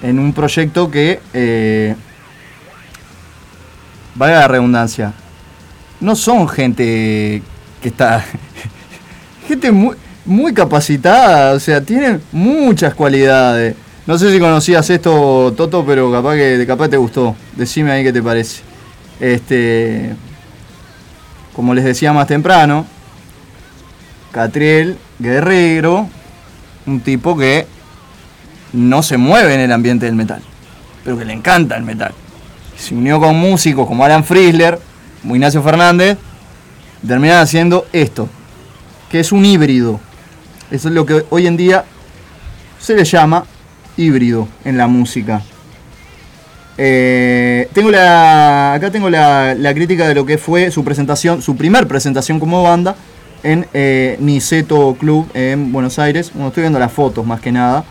[0.00, 1.94] En un proyecto que eh,
[4.18, 5.12] valga la redundancia,
[6.00, 7.42] no son gente
[7.80, 8.24] que está
[9.48, 13.74] gente muy, muy capacitada, o sea, tienen muchas cualidades.
[14.06, 17.36] No sé si conocías esto, Toto, pero capaz que capaz te gustó.
[17.56, 18.62] Decime ahí qué te parece.
[19.20, 20.14] Este,
[21.54, 22.86] como les decía más temprano,
[24.32, 26.08] Catriel Guerrero,
[26.86, 27.66] un tipo que
[28.72, 30.42] no se mueve en el ambiente del metal,
[31.04, 32.12] pero que le encanta el metal.
[32.78, 34.78] Se unió con músicos como Alan Frisler,
[35.20, 36.16] como Ignacio Fernández,
[37.02, 38.28] y terminaron haciendo esto,
[39.10, 40.00] que es un híbrido.
[40.70, 41.84] Eso es lo que hoy en día
[42.78, 43.44] se le llama
[43.96, 45.42] híbrido en la música.
[46.76, 51.56] Eh, tengo la, acá tengo la, la crítica de lo que fue su presentación, su
[51.56, 52.94] primer presentación como banda
[53.42, 56.28] en eh, Niceto Club en Buenos Aires.
[56.28, 57.84] Estoy viendo las fotos más que nada,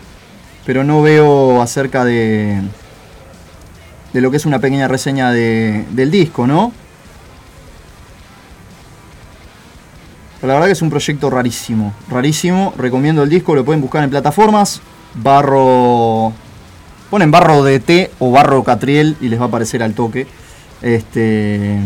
[0.64, 2.60] pero no veo acerca de,
[4.12, 6.72] de lo que es una pequeña reseña de- del disco, ¿no?
[10.40, 12.72] Pero la verdad que es un proyecto rarísimo, rarísimo.
[12.76, 14.80] Recomiendo el disco, lo pueden buscar en plataformas.
[15.14, 16.32] Barro.
[17.10, 20.26] Ponen barro DT o barro Catriel y les va a aparecer al toque.
[20.80, 21.80] Este.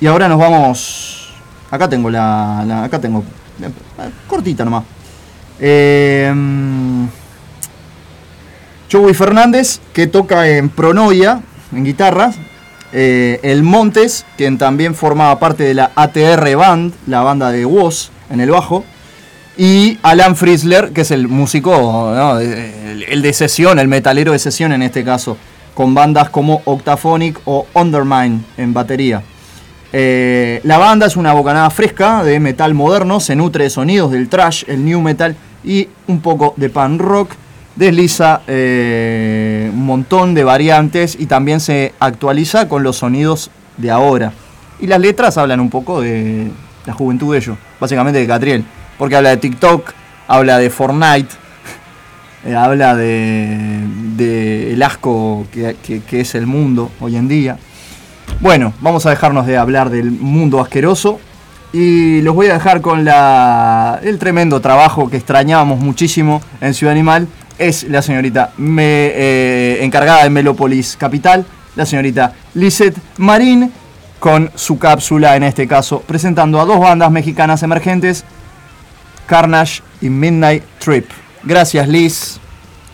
[0.00, 1.34] Y ahora nos vamos.
[1.70, 2.64] Acá tengo la.
[2.66, 3.22] la- acá tengo.
[4.26, 4.84] Cortita nomás.
[5.60, 6.32] Eh,
[8.94, 11.40] Joey Fernández, que toca en Pronoia,
[11.74, 12.36] en guitarras.
[12.92, 18.10] Eh, el Montes, quien también formaba parte de la ATR Band, la banda de Woz,
[18.30, 18.84] en el bajo.
[19.56, 24.72] Y Alan Frisler, que es el músico, el, el de sesión, el metalero de sesión
[24.72, 25.36] en este caso,
[25.74, 29.24] con bandas como Octaphonic o Undermine en batería.
[29.92, 34.28] Eh, la banda es una bocanada fresca de metal moderno, se nutre de sonidos del
[34.28, 35.34] trash, el new metal
[35.64, 37.32] y un poco de pan rock.
[37.76, 44.32] Desliza eh, un montón de variantes y también se actualiza con los sonidos de ahora.
[44.80, 46.50] Y las letras hablan un poco de
[46.86, 48.64] la juventud de ellos, básicamente de Catriel,
[48.98, 49.90] porque habla de TikTok,
[50.28, 51.34] habla de Fortnite,
[52.46, 57.56] eh, habla de, el asco que- que- que es el mundo hoy en día.
[58.40, 61.18] Bueno, vamos a dejarnos de hablar del mundo asqueroso
[61.72, 66.92] y los voy a dejar con la, el tremendo trabajo que extrañábamos muchísimo en Ciudad
[66.92, 67.26] Animal.
[67.58, 71.44] Es la señorita me- eh, encargada de Melópolis Capital,
[71.76, 73.72] la señorita Lizeth Marín,
[74.18, 78.24] con su cápsula en este caso, presentando a dos bandas mexicanas emergentes,
[79.26, 81.08] Carnage y Midnight Trip.
[81.42, 82.38] Gracias Liz,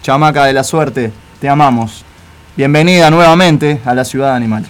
[0.03, 2.05] chamaca de la suerte, te amamos.
[2.57, 4.67] Bienvenida nuevamente a la Ciudad Animal.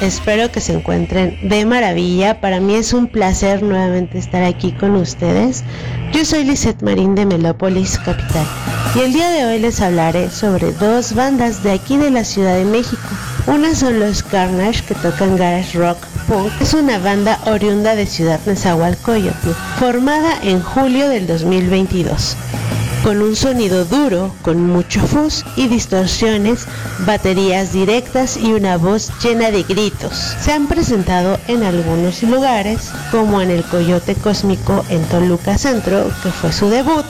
[0.00, 2.40] Espero que se encuentren de maravilla.
[2.40, 5.64] Para mí es un placer nuevamente estar aquí con ustedes.
[6.12, 8.46] Yo soy Lizeth Marín de Melópolis Capital
[8.94, 12.56] y el día de hoy les hablaré sobre dos bandas de aquí de la Ciudad
[12.56, 13.08] de México.
[13.46, 16.52] Una son los Carnage que tocan garage rock punk.
[16.60, 22.36] Es una banda oriunda de Ciudad Nezahualcóyotl, formada en julio del 2022
[23.08, 26.66] con un sonido duro, con mucho fuzz y distorsiones,
[27.06, 30.12] baterías directas y una voz llena de gritos.
[30.42, 36.30] Se han presentado en algunos lugares, como en el Coyote Cósmico en Toluca Centro, que
[36.30, 37.06] fue su debut,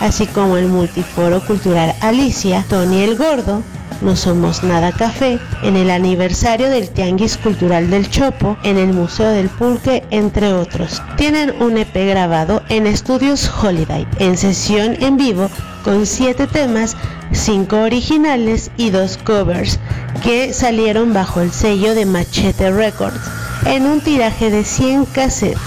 [0.00, 3.64] así como el Multiforo Cultural Alicia, Tony el Gordo,
[4.02, 9.30] no Somos Nada Café, en el aniversario del Tianguis Cultural del Chopo, en el Museo
[9.30, 11.02] del Pulque, entre otros.
[11.16, 15.50] Tienen un EP grabado en Estudios Holiday, en sesión en vivo,
[15.84, 16.96] con 7 temas,
[17.32, 19.78] 5 originales y 2 covers,
[20.22, 23.20] que salieron bajo el sello de Machete Records,
[23.66, 25.60] en un tiraje de 100 cassettes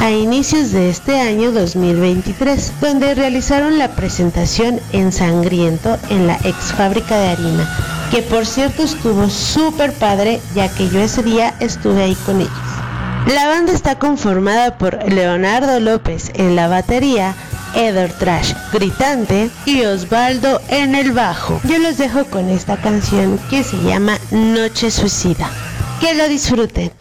[0.00, 6.72] a inicios de este año 2023, donde realizaron la presentación en Sangriento en la ex
[6.76, 7.68] fábrica de harina,
[8.10, 12.52] que por cierto estuvo súper padre ya que yo ese día estuve ahí con ellos.
[13.26, 17.34] La banda está conformada por Leonardo López en la batería,
[17.74, 21.60] Eder Trash gritante y Osvaldo en el bajo.
[21.64, 25.50] Yo los dejo con esta canción que se llama Noche Suicida.
[26.00, 26.92] Que lo disfruten.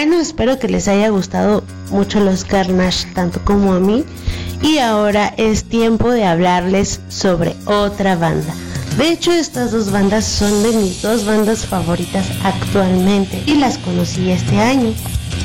[0.00, 4.04] Bueno, espero que les haya gustado mucho los Carnage, tanto como a mí.
[4.62, 8.54] Y ahora es tiempo de hablarles sobre otra banda.
[8.96, 14.30] De hecho, estas dos bandas son de mis dos bandas favoritas actualmente y las conocí
[14.30, 14.94] este año.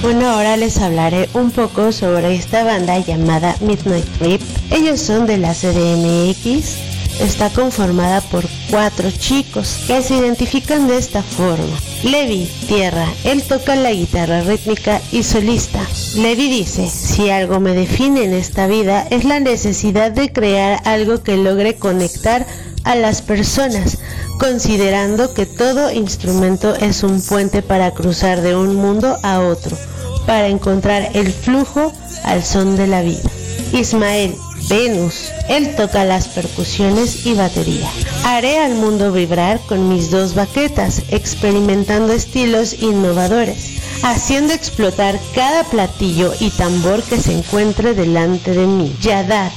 [0.03, 4.41] Bueno, ahora les hablaré un poco sobre esta banda llamada Midnight Trip.
[4.69, 6.77] Ellos son de la CDMX.
[7.19, 11.75] Está conformada por cuatro chicos que se identifican de esta forma.
[12.03, 15.79] Levi, tierra, él toca la guitarra rítmica y solista.
[16.17, 21.23] Levi dice, si algo me define en esta vida es la necesidad de crear algo
[21.23, 22.45] que logre conectar
[22.83, 23.99] a las personas,
[24.37, 29.77] considerando que todo instrumento es un puente para cruzar de un mundo a otro,
[30.25, 31.93] para encontrar el flujo
[32.25, 33.29] al son de la vida.
[33.71, 34.35] Ismael,
[34.69, 37.89] Venus, él toca las percusiones y batería.
[38.23, 46.33] Haré al mundo vibrar con mis dos baquetas, experimentando estilos innovadores, haciendo explotar cada platillo
[46.39, 48.95] y tambor que se encuentre delante de mí.
[49.01, 49.51] Yadad,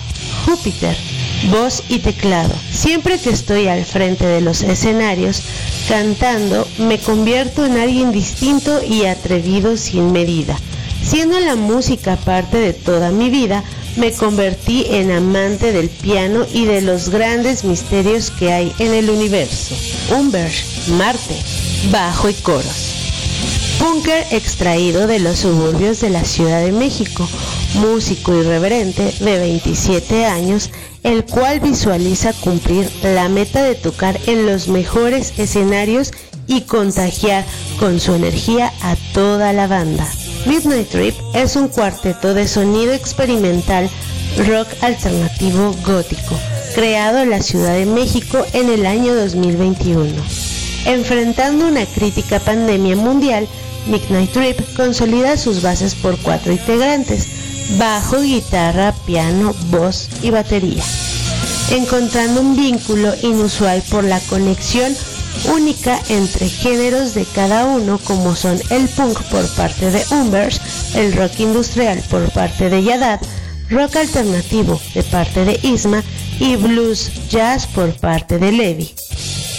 [0.44, 0.96] Júpiter,
[1.50, 2.54] voz y teclado.
[2.72, 5.42] Siempre que estoy al frente de los escenarios,
[5.88, 10.56] cantando, me convierto en alguien distinto y atrevido sin medida.
[11.02, 13.62] Siendo la música parte de toda mi vida,
[13.96, 19.10] me convertí en amante del piano y de los grandes misterios que hay en el
[19.10, 19.74] universo.
[20.14, 20.50] Umber,
[20.88, 21.36] Marte,
[21.90, 22.94] bajo y coros.
[23.78, 27.28] Punker extraído de los suburbios de la Ciudad de México,
[27.74, 30.70] músico irreverente de 27 años,
[31.02, 36.12] el cual visualiza cumplir la meta de tocar en los mejores escenarios
[36.46, 37.44] y contagiar
[37.78, 40.06] con su energía a toda la banda.
[40.46, 43.90] Midnight Trip es un cuarteto de sonido experimental
[44.46, 46.38] rock alternativo gótico,
[46.72, 50.06] creado en la Ciudad de México en el año 2021.
[50.84, 53.48] Enfrentando una crítica pandemia mundial,
[53.88, 57.26] Midnight Trip consolida sus bases por cuatro integrantes,
[57.76, 60.84] bajo, guitarra, piano, voz y batería,
[61.70, 64.94] encontrando un vínculo inusual por la conexión
[65.44, 70.60] única entre géneros de cada uno como son el punk por parte de Umbers,
[70.94, 73.20] el rock industrial por parte de Yadad,
[73.70, 76.02] rock alternativo de parte de Isma
[76.38, 78.94] y blues jazz por parte de Levi.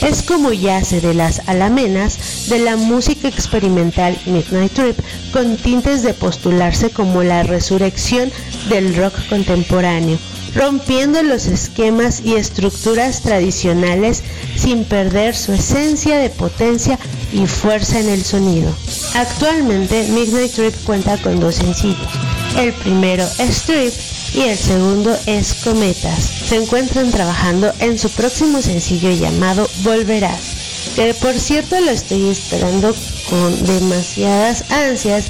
[0.02, 4.98] Es como yace de las alamenas de la música experimental Midnight Trip
[5.34, 8.32] con tintes de postularse como la resurrección
[8.70, 10.20] del rock contemporáneo,
[10.58, 14.24] rompiendo los esquemas y estructuras tradicionales
[14.56, 16.98] sin perder su esencia de potencia
[17.32, 18.76] y fuerza en el sonido.
[19.14, 22.10] Actualmente Midnight Trip cuenta con dos sencillos.
[22.58, 23.94] El primero es Trip
[24.34, 26.24] y el segundo es Cometas.
[26.48, 30.57] Se encuentran trabajando en su próximo sencillo llamado Volverás,
[30.98, 32.92] que por cierto lo estoy esperando
[33.30, 35.26] con demasiadas ansias,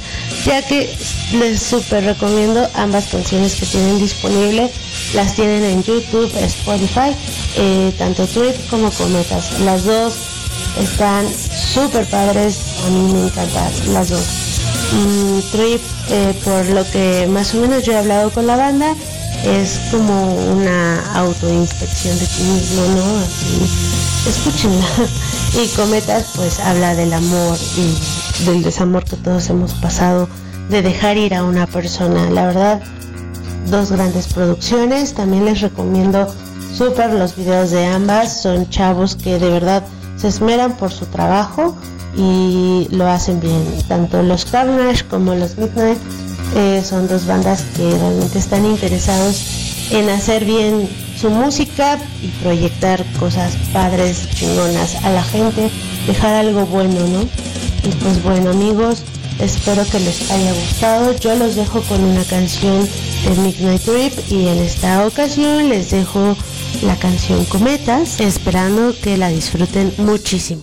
[0.46, 0.88] ya que
[1.34, 4.70] les super recomiendo ambas canciones que tienen disponible.
[5.12, 7.14] Las tienen en YouTube, Spotify,
[7.56, 9.60] eh, tanto Trip como Cometas.
[9.60, 10.14] Las dos
[10.80, 14.24] están súper padres, a mí me encantan las dos.
[14.92, 18.96] Mm, Trip, eh, por lo que más o menos yo he hablado con la banda,
[19.44, 23.18] es como una autoinspección de ti mismo, ¿no?
[23.18, 24.86] Así, escúchenla.
[25.54, 30.28] Y Cometas pues habla del amor y del desamor que todos hemos pasado,
[30.68, 32.28] de dejar ir a una persona.
[32.30, 32.82] La verdad,
[33.70, 35.14] dos grandes producciones.
[35.14, 36.28] También les recomiendo
[36.74, 38.42] súper los videos de ambas.
[38.42, 39.82] Son chavos que de verdad
[40.16, 41.76] se esmeran por su trabajo
[42.14, 43.64] y lo hacen bien.
[43.88, 45.98] Tanto los Carnage como los Midnight
[46.54, 50.88] eh, son dos bandas que realmente están interesados en hacer bien
[51.18, 55.70] su música y proyectar cosas padres, chingonas a la gente,
[56.06, 57.22] dejar algo bueno, ¿no?
[57.22, 59.02] Y pues bueno amigos,
[59.40, 61.16] espero que les haya gustado.
[61.18, 62.88] Yo los dejo con una canción
[63.24, 66.36] de Midnight Trip y en esta ocasión les dejo
[66.82, 70.62] la canción Cometas, esperando que la disfruten muchísimo.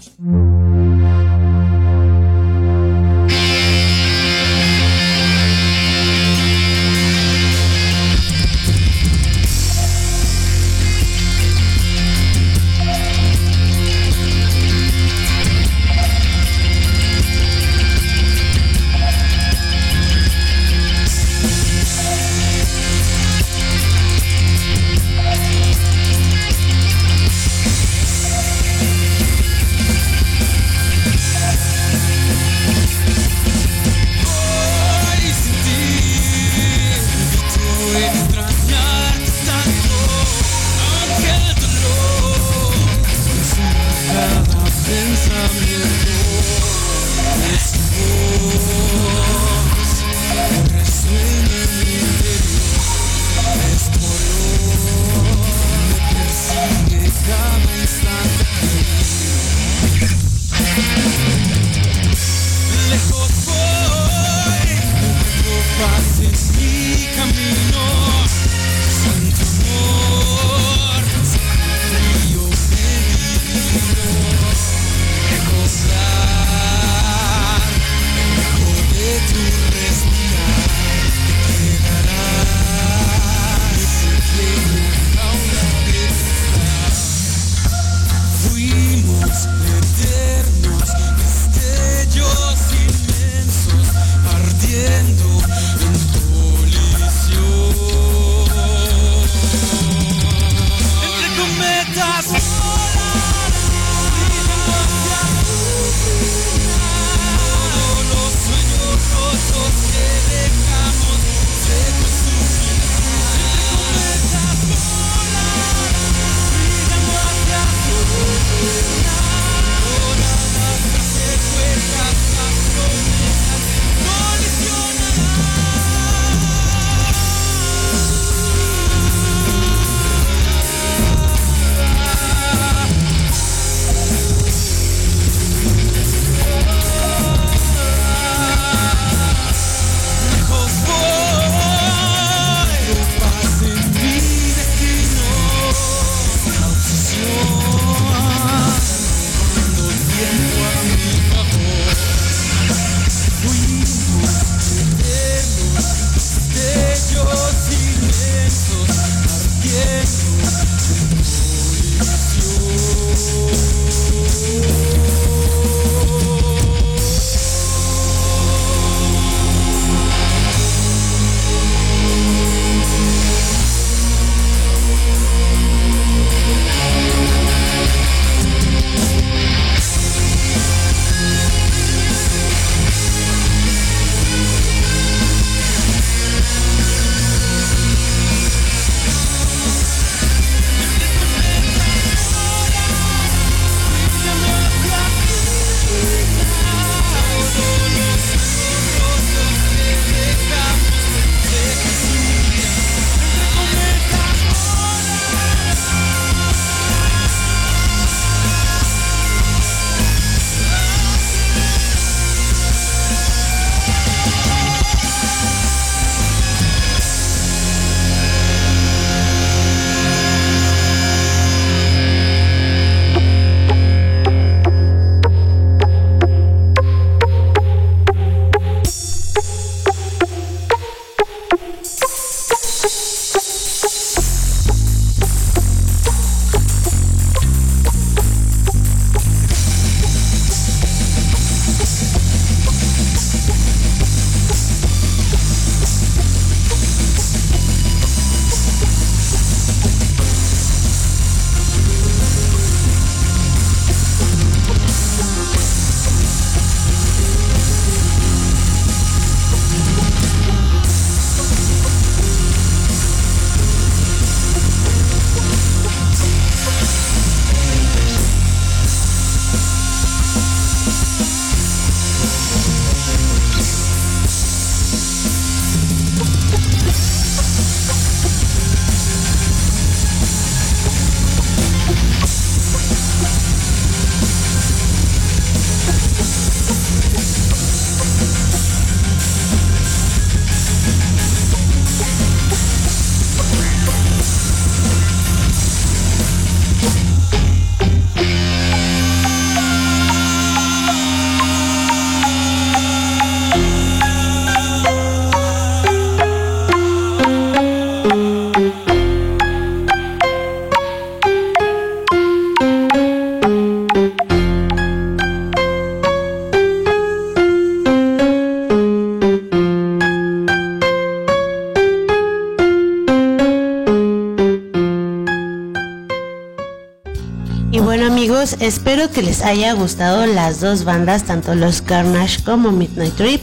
[328.66, 333.42] Espero que les haya gustado las dos bandas, tanto los Carnage como Midnight Trip.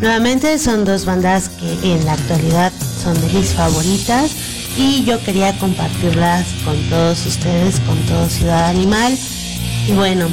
[0.00, 4.32] Nuevamente son dos bandas que en la actualidad son de mis favoritas
[4.76, 9.16] y yo quería compartirlas con todos ustedes, con todo Ciudad Animal.
[9.88, 10.28] Y bueno,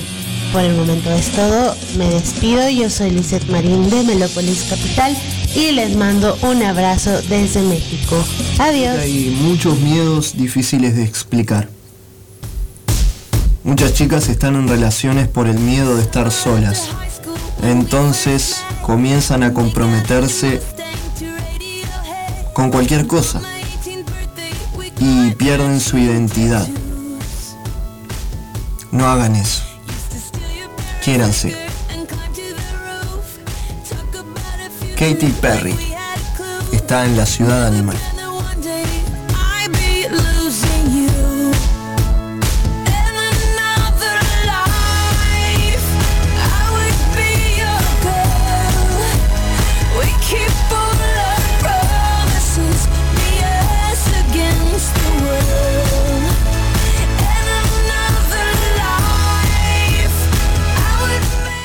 [0.52, 1.76] por el momento es todo.
[1.98, 2.68] Me despido.
[2.70, 5.16] Yo soy Lizeth Marín de Melópolis Capital
[5.56, 8.24] y les mando un abrazo desde México.
[8.58, 8.98] Adiós.
[8.98, 11.73] Hay muchos miedos difíciles de explicar.
[13.74, 16.90] Muchas chicas están en relaciones por el miedo de estar solas.
[17.64, 20.62] Entonces comienzan a comprometerse
[22.54, 23.42] con cualquier cosa
[25.00, 26.68] y pierden su identidad.
[28.92, 29.64] No hagan eso.
[31.04, 31.58] Quiéranse.
[34.96, 35.76] Katy Perry
[36.72, 37.98] está en la ciudad animal.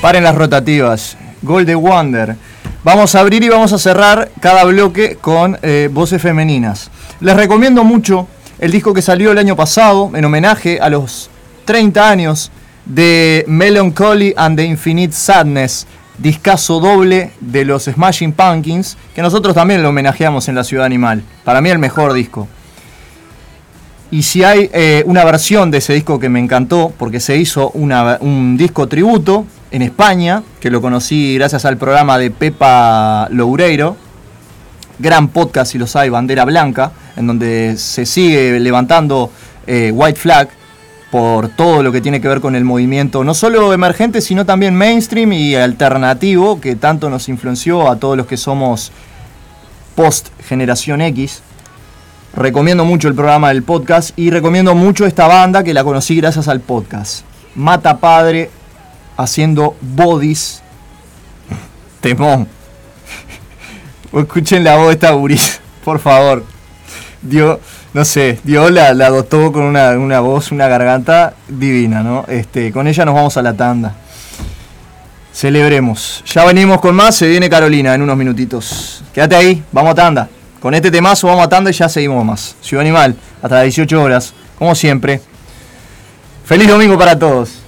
[0.01, 1.17] Paren las rotativas.
[1.41, 2.37] Golden Wonder.
[2.85, 6.89] Vamos a abrir y vamos a cerrar cada bloque con eh, voces femeninas.
[7.19, 8.25] Les recomiendo mucho
[8.59, 11.29] el disco que salió el año pasado en homenaje a los
[11.65, 12.49] 30 años
[12.85, 15.85] de Melancholy and the Infinite Sadness,
[16.17, 21.23] discazo doble de los Smashing Pumpkins, que nosotros también lo homenajeamos en la Ciudad Animal.
[21.43, 22.47] Para mí el mejor disco.
[24.11, 27.69] Y si hay eh, una versión de ese disco que me encantó, porque se hizo
[27.71, 33.95] un disco tributo en España, que lo conocí gracias al programa de Pepa Loureiro,
[34.97, 39.31] gran podcast si los hay, Bandera Blanca, en donde se sigue levantando
[39.67, 40.49] eh, White Flag
[41.11, 44.75] por todo lo que tiene que ver con el movimiento, no solo emergente, sino también
[44.75, 48.91] mainstream y alternativo, que tanto nos influenció a todos los que somos
[49.95, 51.41] post generación X.
[52.39, 56.47] Recomiendo mucho el programa del podcast y recomiendo mucho esta banda que la conocí gracias
[56.47, 57.25] al podcast.
[57.53, 58.49] Mata Padre
[59.17, 60.61] haciendo bodies.
[61.99, 62.47] Temón.
[64.13, 66.45] Escuchen la voz de esta guris, por favor.
[67.21, 67.59] Dios,
[67.93, 72.23] no sé, Dios la, la dotó con una, una voz, una garganta divina, ¿no?
[72.29, 73.97] Este, con ella nos vamos a la tanda.
[75.33, 76.23] Celebremos.
[76.25, 79.03] Ya venimos con más, se viene Carolina en unos minutitos.
[79.13, 80.29] Quédate ahí, vamos a tanda.
[80.59, 82.55] Con este temazo vamos a tanda y ya seguimos más.
[82.61, 85.21] Ciudad Animal, hasta las 18 horas, como siempre.
[86.43, 87.58] Feliz domingo para todos.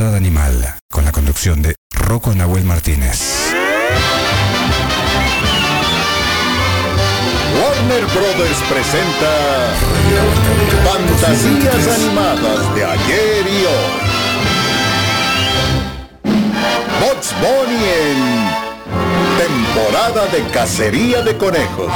[0.00, 3.52] Ciudad Animal con la conducción de Rocco Nahuel Martínez.
[7.60, 9.74] Warner Brothers presenta
[10.86, 14.00] Fantasías animadas de ayer y hoy.
[17.02, 18.18] Box Bunny en
[19.36, 21.92] temporada de cacería de conejos.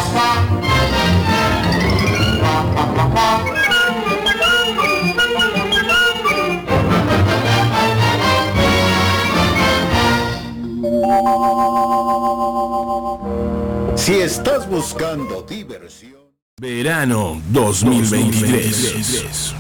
[14.05, 16.21] Si estás buscando diversión.
[16.61, 19.55] Verano 2023.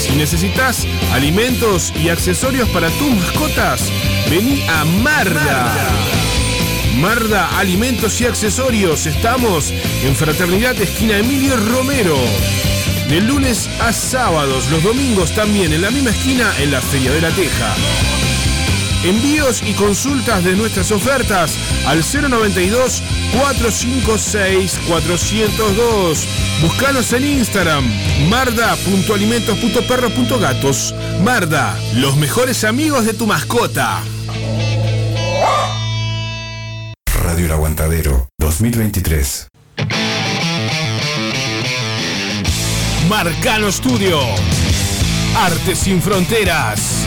[0.00, 3.88] Si necesitas alimentos y accesorios para tus mascotas,
[4.28, 5.72] vení a Marda.
[6.96, 9.06] Marda Alimentos y Accesorios.
[9.06, 12.16] Estamos en Fraternidad Esquina Emilio Romero.
[13.08, 17.20] De lunes a sábados, los domingos también en la misma esquina en la Feria de
[17.20, 17.76] la Teja.
[19.04, 23.02] Envíos y consultas de nuestras ofertas al 092
[23.32, 26.26] 456 402.
[26.62, 27.84] Búscanos en Instagram
[28.28, 30.94] marda.alimentos.perros.gatos.
[31.22, 34.02] Marda, los mejores amigos de tu mascota.
[37.24, 39.48] Radio El Aguantadero 2023.
[43.08, 44.20] Marcano Studio.
[45.36, 47.06] Arte sin fronteras.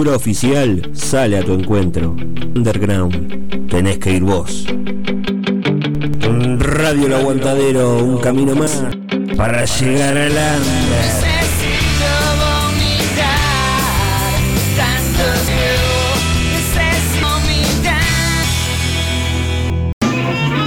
[0.03, 2.11] Cultura oficial sale a tu encuentro.
[2.11, 4.65] Underground, tenés que ir vos.
[6.59, 8.83] Radio El Aguantadero, un camino más
[9.37, 11.23] para llegar al under.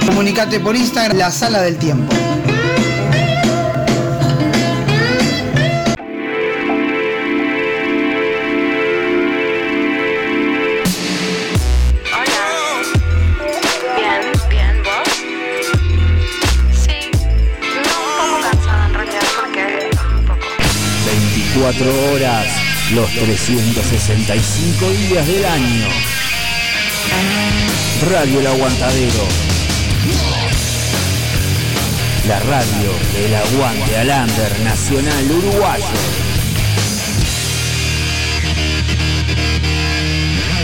[0.07, 2.11] Comunicate por Instagram, la sala del tiempo.
[21.77, 22.47] 24 horas,
[22.91, 25.87] los 365 días del año.
[28.09, 29.27] Radio El Aguantadero.
[32.27, 35.85] La radio del aguante al under nacional uruguayo.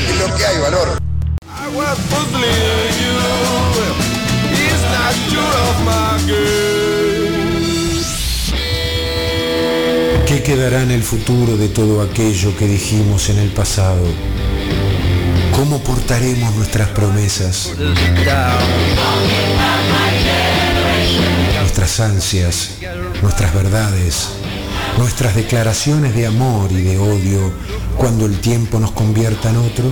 [0.10, 0.98] Es lo que hay, valor.
[10.34, 14.04] ¿Qué quedará en el futuro de todo aquello que dijimos en el pasado?
[15.56, 17.70] ¿Cómo portaremos nuestras promesas?
[21.60, 22.72] Nuestras ansias,
[23.22, 24.30] nuestras verdades,
[24.98, 27.54] nuestras declaraciones de amor y de odio
[27.96, 29.86] cuando el tiempo nos convierta en otro?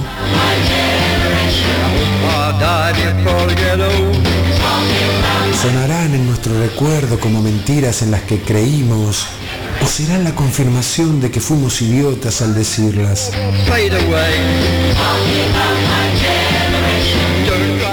[5.61, 9.27] ¿Sonarán en nuestro recuerdo como mentiras en las que creímos
[9.91, 13.29] o serán la confirmación de que fuimos idiotas al decirlas?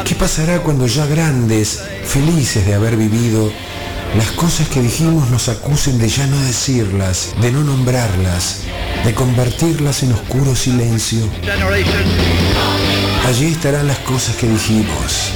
[0.04, 3.50] ¿Qué pasará cuando ya grandes, felices de haber vivido,
[4.16, 8.60] las cosas que dijimos nos acusen de ya no decirlas, de no nombrarlas,
[9.04, 11.28] de convertirlas en oscuro silencio?
[13.26, 15.32] Allí estarán las cosas que dijimos,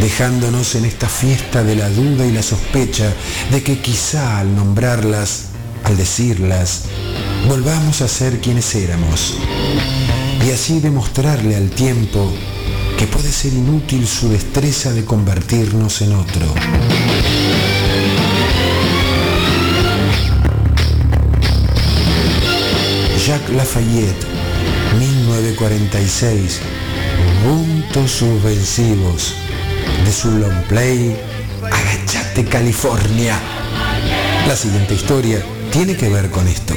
[0.00, 3.12] dejándonos en esta fiesta de la duda y la sospecha
[3.50, 5.51] de que quizá al nombrarlas,
[5.92, 6.82] al decirlas,
[7.48, 9.34] volvamos a ser quienes éramos.
[10.46, 12.32] Y así demostrarle al tiempo
[12.98, 16.46] que puede ser inútil su destreza de convertirnos en otro.
[23.26, 24.26] Jacques Lafayette,
[24.98, 26.60] 1946,
[27.44, 29.34] Puntos suspensivos
[30.04, 31.16] de su long play
[31.62, 33.38] Agachate California.
[34.46, 35.42] La siguiente historia
[35.72, 36.74] tiene que ver con esto.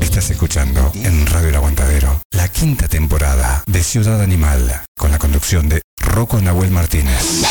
[0.00, 5.68] Estás escuchando en Radio El Aguantadero la quinta temporada de Ciudad Animal con la conducción
[5.68, 7.42] de Rocco Nahuel Martínez.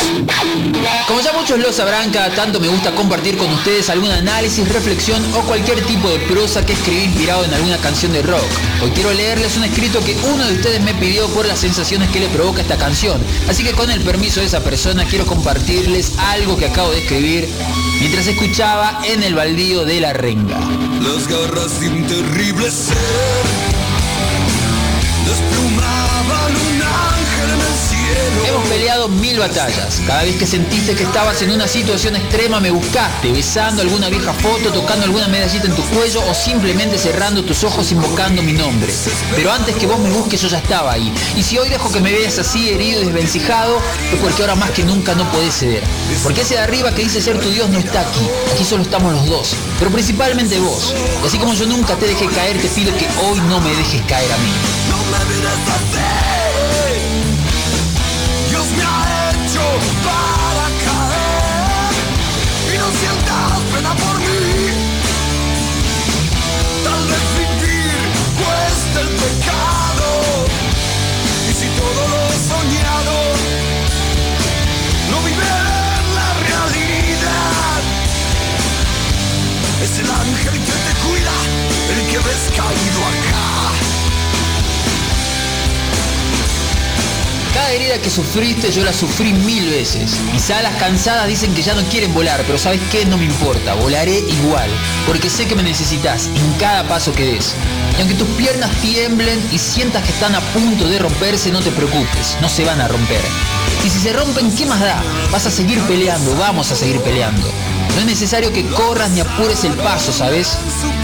[1.06, 5.24] Como ya muchos lo sabrán, cada tanto me gusta compartir con ustedes algún análisis, reflexión
[5.34, 8.44] o cualquier tipo de prosa que escribí inspirado en alguna canción de rock.
[8.82, 12.20] Hoy quiero leerles un escrito que uno de ustedes me pidió por las sensaciones que
[12.20, 13.20] le provoca esta canción.
[13.48, 17.48] Así que con el permiso de esa persona quiero compartirles algo que acabo de escribir
[18.00, 20.58] mientras escuchaba en el baldío de la renga.
[21.00, 22.96] Las garras de un terrible ser
[25.26, 27.99] desplumaban un ángel en el cielo.
[28.46, 30.00] Hemos peleado mil batallas.
[30.06, 34.32] Cada vez que sentiste que estabas en una situación extrema me buscaste, besando alguna vieja
[34.32, 38.92] foto, tocando alguna medallita en tu cuello o simplemente cerrando tus ojos invocando mi nombre.
[39.36, 41.12] Pero antes que vos me busques yo ya estaba ahí.
[41.36, 43.80] Y si hoy dejo que me veas así herido y desvencijado,
[44.12, 45.82] es porque ahora más que nunca no podés ceder.
[46.22, 48.26] Porque ese de arriba que dice ser tu Dios no está aquí.
[48.52, 49.54] Aquí solo estamos los dos.
[49.78, 50.94] Pero principalmente vos.
[51.22, 54.02] Y así como yo nunca te dejé caer, te pido que hoy no me dejes
[54.02, 56.09] caer a mí.
[80.00, 81.32] El ángel que te cuida,
[81.94, 83.29] el que ves caído acá.
[87.70, 90.18] Cada herida que sufriste yo la sufrí mil veces.
[90.32, 93.04] Mis alas cansadas dicen que ya no quieren volar, pero ¿sabes qué?
[93.06, 94.68] No me importa, volaré igual,
[95.06, 97.54] porque sé que me necesitas en cada paso que des.
[97.96, 101.70] Y aunque tus piernas tiemblen y sientas que están a punto de romperse, no te
[101.70, 103.22] preocupes, no se van a romper.
[103.86, 105.00] Y si se rompen, ¿qué más da?
[105.30, 107.52] Vas a seguir peleando, vamos a seguir peleando.
[107.94, 110.58] No es necesario que corras ni apures el paso, ¿sabes?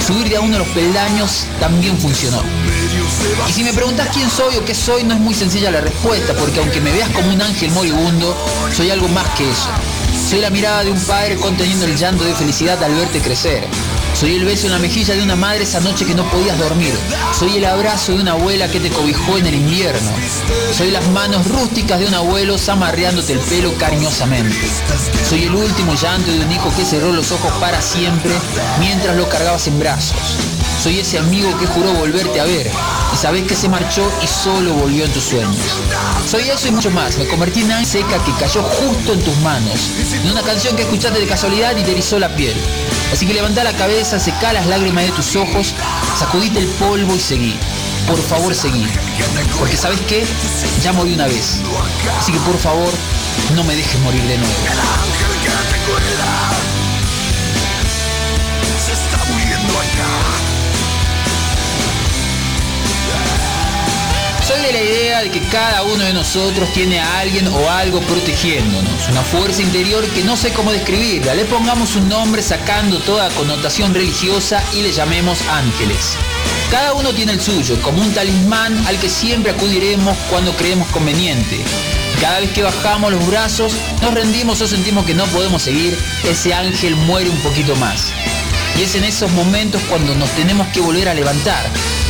[0.05, 2.43] Subir de a uno los peldaños también funcionó.
[3.48, 6.34] Y si me preguntas quién soy o qué soy, no es muy sencilla la respuesta,
[6.34, 8.36] porque aunque me veas como un ángel moribundo,
[8.74, 9.68] soy algo más que eso.
[10.28, 13.66] Soy la mirada de un padre conteniendo el llanto de felicidad al verte crecer.
[14.18, 16.94] Soy el beso en la mejilla de una madre esa noche que no podías dormir.
[17.38, 20.10] Soy el abrazo de una abuela que te cobijó en el invierno.
[20.72, 24.56] Soy las manos rústicas de un abuelo zamarreándote el pelo cariñosamente.
[25.28, 28.32] Soy el último llanto de un hijo que cerró los ojos para siempre
[28.80, 30.56] mientras lo cargabas en brazos.
[30.86, 32.70] Soy ese amigo que juró volverte a ver
[33.12, 35.56] y sabes que se marchó y solo volvió en tus sueños.
[36.30, 37.18] Soy eso y mucho más.
[37.18, 39.90] Me convertí en una seca que cayó justo en tus manos.
[40.12, 42.54] En una canción que escuchaste de casualidad y te erizó la piel.
[43.12, 45.74] Así que levanta la cabeza, seca las lágrimas de tus ojos,
[46.16, 47.58] sacudite el polvo y seguí.
[48.06, 48.86] Por favor, seguí.
[49.58, 50.24] Porque sabes qué?
[50.84, 51.62] Ya morí una vez.
[52.16, 52.90] Así que por favor,
[53.56, 54.54] no me dejes morir de nuevo.
[58.86, 60.45] Se está muriendo acá.
[64.62, 69.09] De la idea de que cada uno de nosotros tiene a alguien o algo protegiéndonos,
[69.09, 71.35] una fuerza interior que no sé cómo describirla.
[71.35, 76.16] Le pongamos un nombre sacando toda connotación religiosa y le llamemos ángeles.
[76.70, 81.61] Cada uno tiene el suyo, como un talismán al que siempre acudiremos cuando creemos conveniente.
[82.20, 83.73] Cada vez que bajamos los brazos,
[84.03, 88.11] nos rendimos o sentimos que no podemos seguir, ese ángel muere un poquito más.
[88.77, 91.65] Y es en esos momentos cuando nos tenemos que volver a levantar.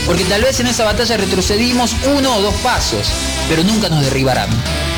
[0.06, 3.08] Porque tal vez en esa batalla retrocedimos uno o dos pasos,
[3.48, 4.48] pero nunca nos derribarán.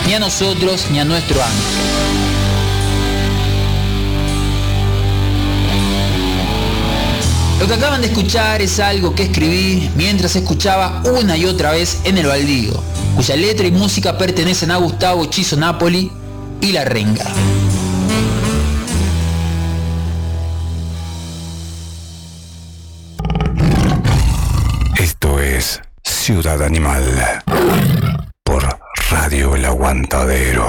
[0.06, 1.98] Ni a nosotros ni a nuestro ángel.
[7.58, 11.98] Lo que acaban de escuchar es algo que escribí mientras escuchaba una y otra vez
[12.04, 12.72] en el baldío,
[13.16, 16.12] cuya letra y música pertenecen a Gustavo Chizo Napoli
[16.60, 17.24] y La Renga.
[26.28, 27.02] Ciudad Animal
[28.44, 28.62] por
[29.10, 30.66] Radio El Aguantadero.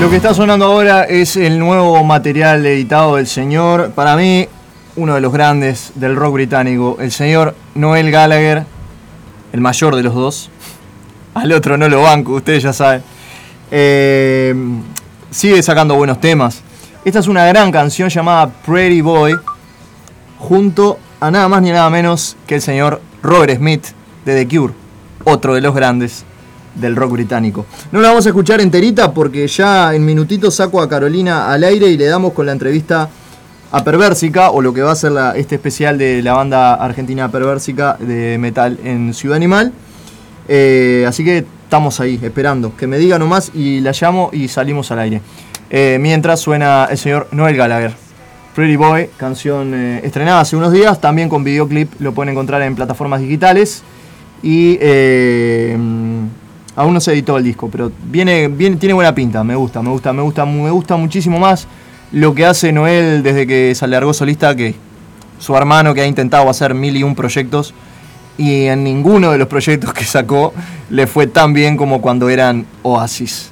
[0.00, 4.46] Lo que está sonando ahora es el nuevo material editado del señor, para mí,
[4.94, 8.66] uno de los grandes del rock británico, el señor Noel Gallagher,
[9.52, 10.50] el mayor de los dos.
[11.34, 13.15] Al otro no lo banco, ustedes ya saben.
[13.70, 14.54] Eh,
[15.30, 16.62] sigue sacando buenos temas.
[17.04, 19.34] Esta es una gran canción llamada Pretty Boy,
[20.38, 23.86] junto a nada más ni nada menos que el señor Robert Smith
[24.24, 24.74] de The Cure,
[25.24, 26.24] otro de los grandes
[26.74, 27.66] del rock británico.
[27.92, 31.88] No la vamos a escuchar enterita porque ya en minutitos saco a Carolina al aire
[31.88, 33.08] y le damos con la entrevista
[33.72, 37.96] a Perversica o lo que va a ser este especial de la banda argentina Perversica
[37.98, 39.72] de metal en Ciudad Animal.
[40.48, 44.92] Eh, así que estamos ahí esperando que me diga nomás y la llamo y salimos
[44.92, 45.20] al aire.
[45.68, 47.92] Eh, mientras suena el señor Noel Gallagher.
[48.54, 52.76] Pretty Boy, canción eh, estrenada hace unos días, también con videoclip, lo pueden encontrar en
[52.76, 53.82] plataformas digitales.
[54.44, 55.76] Y eh,
[56.76, 59.90] aún no se editó el disco, pero viene, viene, tiene buena pinta, me gusta, me
[59.90, 61.66] gusta, me gusta, me gusta muchísimo más
[62.12, 64.76] lo que hace Noel desde que se alargó solista que
[65.40, 67.74] su hermano que ha intentado hacer mil y un proyectos
[68.38, 70.52] y en ninguno de los proyectos que sacó
[70.90, 73.50] le fue tan bien como cuando eran Oasis.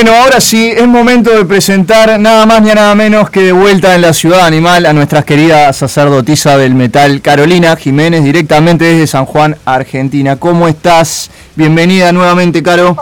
[0.00, 3.96] Bueno, ahora sí, es momento de presentar nada más ni nada menos que de vuelta
[3.96, 9.26] en la ciudad animal a nuestra querida sacerdotisa del metal, Carolina Jiménez, directamente desde San
[9.26, 10.36] Juan, Argentina.
[10.36, 11.32] ¿Cómo estás?
[11.56, 12.94] Bienvenida nuevamente, Caro.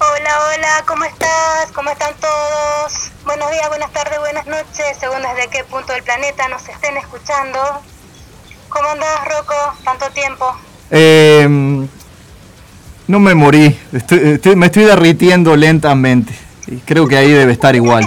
[0.00, 1.70] Hola, hola, ¿cómo estás?
[1.72, 3.12] ¿Cómo están todos?
[3.24, 7.60] Buenos días, buenas tardes, buenas noches, según desde qué punto del planeta nos estén escuchando.
[8.70, 9.54] ¿Cómo andás, Rocco?
[9.84, 10.52] Tanto tiempo.
[10.90, 11.86] Eh,
[13.08, 16.32] no me morí, estoy- estoy- me estoy derritiendo lentamente.
[16.66, 18.04] Y creo que ahí debe estar igual.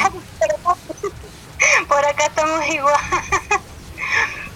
[1.87, 2.95] Por acá estamos igual.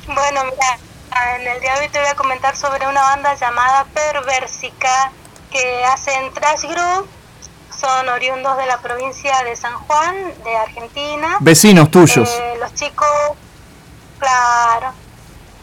[0.07, 3.85] bueno, mira, en el día de hoy te voy a comentar sobre una banda llamada
[3.93, 5.11] Perversica
[5.51, 7.07] que hacen trash groove.
[7.79, 11.37] Son oriundos de la provincia de San Juan, de Argentina.
[11.41, 12.29] Vecinos tuyos.
[12.29, 13.07] Eh, los chicos,
[14.19, 14.93] claro,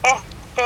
[0.03, 0.63] este,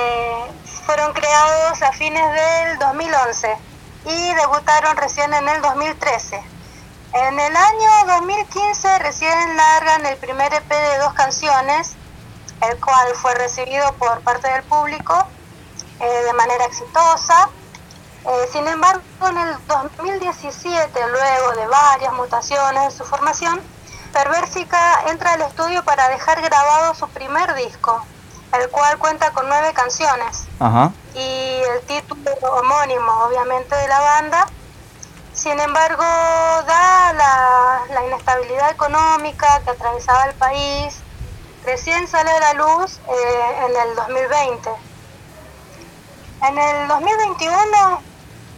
[0.87, 3.57] fueron creados a fines del 2011
[4.05, 6.43] y debutaron recién en el 2013.
[7.15, 11.95] En el año 2015 recién largan el primer EP de dos canciones,
[12.61, 15.27] el cual fue recibido por parte del público
[16.01, 17.49] eh, de manera exitosa.
[18.27, 23.61] Eh, sin embargo, en el 2017, luego de varias mutaciones en su formación,
[24.13, 28.05] Perversica entra al estudio para dejar grabado su primer disco,
[28.57, 30.93] el cual cuenta con nueve canciones Ajá.
[31.15, 34.47] y el título homónimo, obviamente, de la banda.
[35.33, 41.01] Sin embargo, da la, la inestabilidad económica que atravesaba el país,
[41.65, 44.71] recién sale a la luz eh, en el 2020.
[46.43, 48.03] En el 2021,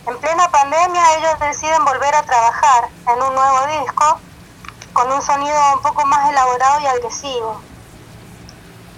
[0.06, 4.20] en plena pandemia, ellos deciden volver a trabajar en un nuevo disco
[4.93, 7.60] con un sonido un poco más elaborado y agresivo.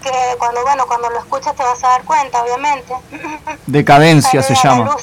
[0.02, 2.94] Que cuando, bueno, cuando lo escuches te vas a dar cuenta, obviamente.
[3.66, 4.84] Decadencia se llama.
[4.84, 5.02] luz.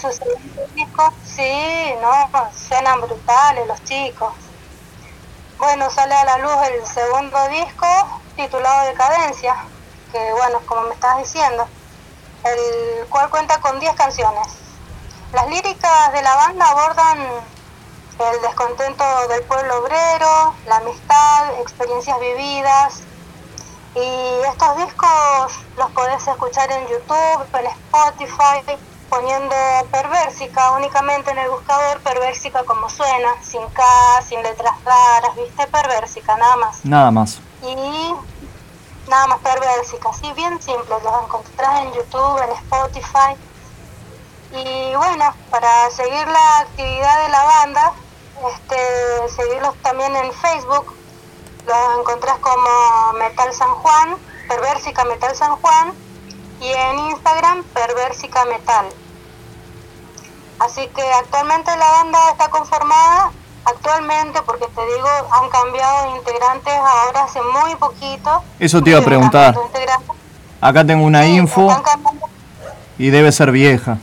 [1.36, 4.34] Sí, no, suenan brutales los chicos.
[5.58, 7.88] Bueno, sale a la luz el segundo disco
[8.36, 9.56] titulado Decadencia,
[10.12, 11.68] que bueno, como me estabas diciendo,
[12.44, 14.48] el cual cuenta con 10 canciones.
[15.34, 17.20] Las líricas de la banda abordan
[18.20, 23.02] el descontento del pueblo obrero, la amistad, experiencias vividas.
[23.96, 28.78] Y estos discos los podés escuchar en YouTube, en Spotify,
[29.10, 29.56] poniendo
[29.90, 33.84] Perversica únicamente en el buscador, Perversica como suena, sin K,
[34.28, 35.66] sin letras raras, ¿viste?
[35.68, 36.84] Perversica, nada más.
[36.84, 37.40] Nada más.
[37.62, 38.14] Y
[39.08, 43.38] nada más Perversica, así bien simple, los encontrás en YouTube, en Spotify.
[44.52, 47.94] Y bueno, para seguir la actividad de la banda,
[48.54, 50.94] este, seguirlos también en Facebook,
[51.66, 54.18] los encontrás como Metal San Juan,
[54.48, 55.94] Perversica Metal San Juan,
[56.62, 58.86] y en Instagram Perversica Metal.
[60.60, 63.32] Así que actualmente la banda está conformada,
[63.66, 68.44] actualmente porque te digo, han cambiado de integrantes ahora hace muy poquito.
[68.60, 69.56] Eso te iba a preguntar.
[70.62, 71.68] Acá tengo una info
[72.98, 73.98] y debe ser vieja.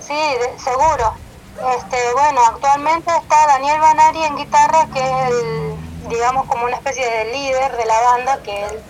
[0.00, 1.14] Sí, de- seguro.
[1.60, 7.04] Este, bueno, actualmente está Daniel Banari en guitarra, que es el, digamos, como una especie
[7.04, 8.82] de líder de la banda, que él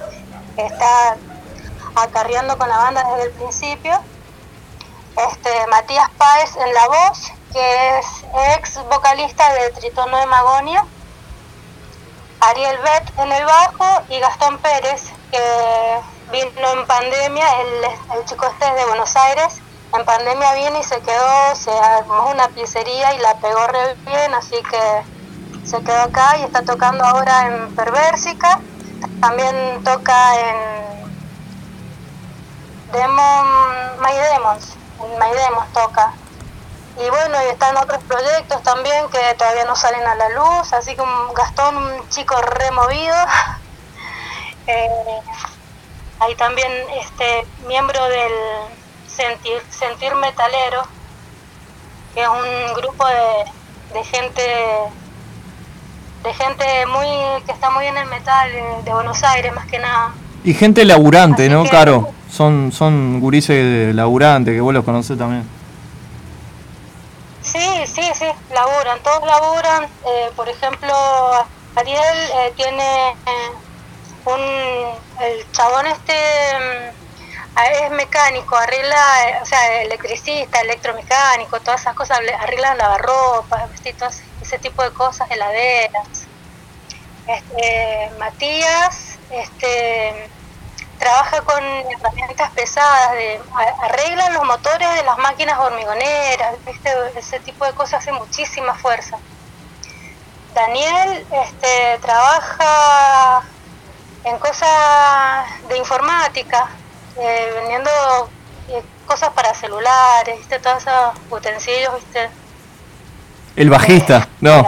[0.56, 1.16] está
[1.96, 4.00] acarreando con la banda desde el principio.
[5.16, 8.06] Este, Matías Páez en la voz, que es
[8.56, 10.86] ex vocalista de Tritono de Magonia.
[12.40, 17.84] Ariel Bet en el bajo y Gastón Pérez, que vino en pandemia, el,
[18.16, 19.60] el chico este es de Buenos Aires,
[19.92, 24.34] en pandemia vino y se quedó, se armó una pizzería y la pegó re bien,
[24.34, 25.02] así que
[25.68, 28.60] se quedó acá y está tocando ahora en Perversica,
[29.20, 31.10] también toca en
[32.92, 34.76] Demon, My Demons,
[35.18, 36.12] My Demons toca.
[36.96, 40.94] Y bueno, y están otros proyectos también que todavía no salen a la luz, así
[40.94, 43.16] que un Gastón, un chico removido.
[44.66, 45.20] Eh,
[46.20, 48.32] hay también este miembro del
[49.16, 50.82] Sentir, Sentir Metalero,
[52.14, 54.42] que es un grupo de, de gente
[56.22, 57.06] de gente muy
[57.46, 60.12] que está muy en el metal de, de Buenos Aires más que nada.
[60.44, 62.12] Y gente laburante, ¿no, que- Caro?
[62.30, 65.44] Son, son gurises laburantes, que vos los conocés también.
[67.42, 69.84] Sí, sí, sí, laburan, todos laburan.
[70.06, 70.92] Eh, por ejemplo,
[71.74, 71.98] Ariel
[72.34, 73.50] eh, tiene eh,
[74.26, 75.24] un.
[75.24, 76.12] El chabón este.
[77.66, 78.96] Es mecánico, arregla,
[79.42, 82.20] o sea, electricista, electromecánico, todas esas cosas,
[83.70, 83.90] ¿viste?
[83.90, 84.08] Y todo
[84.40, 86.28] ese- tipo de cosas, heladeras.
[87.26, 90.32] Este, Matías, este,
[90.98, 93.12] trabaja con herramientas pesadas,
[93.82, 96.90] arregla los motores de las máquinas hormigoneras, ¿viste?
[97.16, 99.18] ese tipo de cosas hace muchísima fuerza.
[100.54, 103.42] Daniel este, trabaja
[104.24, 106.79] en cosas de informática,
[107.20, 107.90] eh, vendiendo
[108.70, 110.58] eh, cosas para celulares, ¿viste?
[110.58, 110.94] todos esos
[111.30, 112.28] utensilios, ¿viste?
[113.56, 114.60] El bajista, no,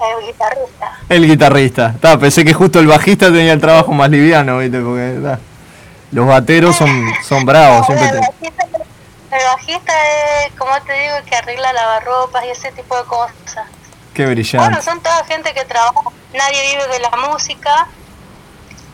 [0.00, 0.92] el guitarrista.
[1.08, 1.94] el guitarrista.
[2.00, 4.80] Ta, pensé que justo el bajista tenía el trabajo más liviano, ¿viste?
[4.80, 5.38] Porque ta,
[6.12, 6.88] los bateros son,
[7.26, 7.86] son bravos.
[7.86, 8.64] Siempre El bajista,
[9.30, 9.92] el bajista
[10.46, 13.66] es, como te digo, que arregla lavarropas y ese tipo de cosas.
[14.14, 14.82] Qué Bueno, brillante.
[14.82, 16.00] son toda gente que trabaja,
[16.32, 17.88] nadie vive de la música.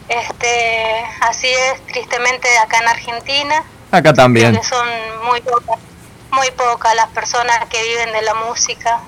[0.09, 3.65] Este, así es, tristemente acá en Argentina.
[3.91, 4.63] Acá también.
[4.63, 4.87] Son
[5.25, 5.79] muy pocas,
[6.31, 9.01] muy pocas las personas que viven de la música.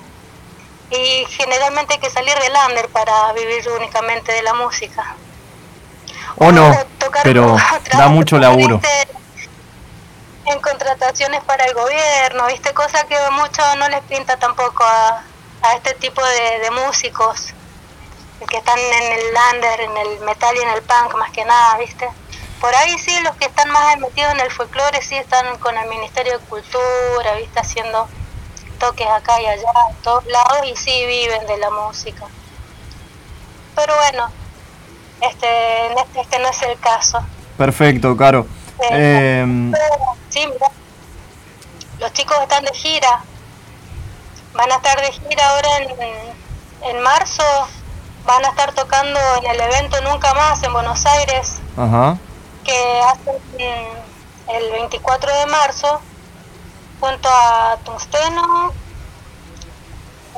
[0.89, 5.15] Y generalmente hay que salir del under para vivir únicamente de la música.
[6.37, 6.75] O no,
[7.23, 7.57] pero
[7.91, 8.79] da mucho laburo.
[10.45, 12.73] En contrataciones para el gobierno, ¿viste?
[12.73, 15.23] Cosa que a muchos no les pinta tampoco a,
[15.61, 17.53] a este tipo de, de músicos
[18.45, 21.77] que están en el under, en el metal y en el punk más que nada,
[21.77, 22.07] ¿viste?
[22.61, 25.87] Por ahí sí, los que están más metidos en el folclore sí están con el
[25.89, 27.59] Ministerio de Cultura, ¿viste?
[27.59, 28.07] Haciendo
[28.79, 32.25] toques acá y allá, en todos lados, y sí viven de la música.
[33.75, 34.31] Pero bueno,
[35.21, 37.19] este, en este, este no es el caso.
[37.57, 38.45] Perfecto, Caro.
[38.91, 39.45] Eh,
[40.29, 40.67] Sí, mira.
[41.99, 43.21] Los chicos están de gira.
[44.53, 47.43] Van a estar de gira ahora en, en marzo.
[48.27, 52.17] Van a estar tocando en el evento Nunca Más en Buenos Aires, ajá.
[52.65, 56.01] que hacen mm, el 24 de marzo,
[56.99, 58.73] junto a Tungsteno.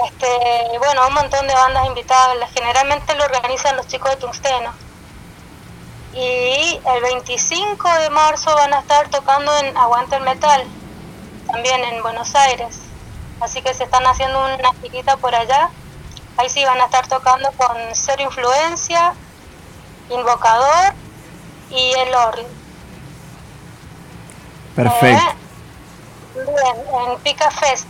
[0.05, 2.51] Este, bueno, un montón de bandas invitadas.
[2.53, 4.71] Generalmente lo organizan los chicos de Tungsteno.
[6.13, 10.63] Y el 25 de marzo van a estar tocando en Aguante el Metal,
[11.51, 12.81] también en Buenos Aires.
[13.41, 15.71] Así que se están haciendo una girita por allá.
[16.39, 19.11] Ahí sí van a estar tocando con Cero Influencia,
[20.09, 20.93] Invocador
[21.69, 22.43] y El Orly.
[24.73, 25.21] Perfecto.
[26.35, 27.87] Bien, en Pica Fest.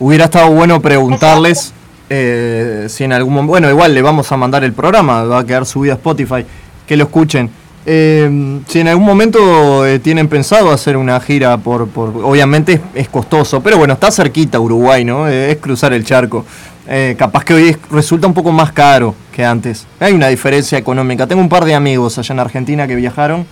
[0.00, 1.74] Hubiera estado bueno preguntarles
[2.08, 3.50] eh, si en algún momento.
[3.50, 6.46] Bueno, igual le vamos a mandar el programa, va a quedar subido a Spotify,
[6.86, 7.50] que lo escuchen.
[7.84, 11.86] Eh, si en algún momento eh, tienen pensado hacer una gira por.
[11.86, 15.28] por obviamente es, es costoso, pero bueno, está cerquita Uruguay, ¿no?
[15.28, 16.46] Eh, es cruzar el charco.
[16.88, 19.86] Eh, capaz que hoy es- resulta un poco más caro que antes.
[19.98, 21.26] Hay una diferencia económica.
[21.26, 23.44] Tengo un par de amigos allá en Argentina que viajaron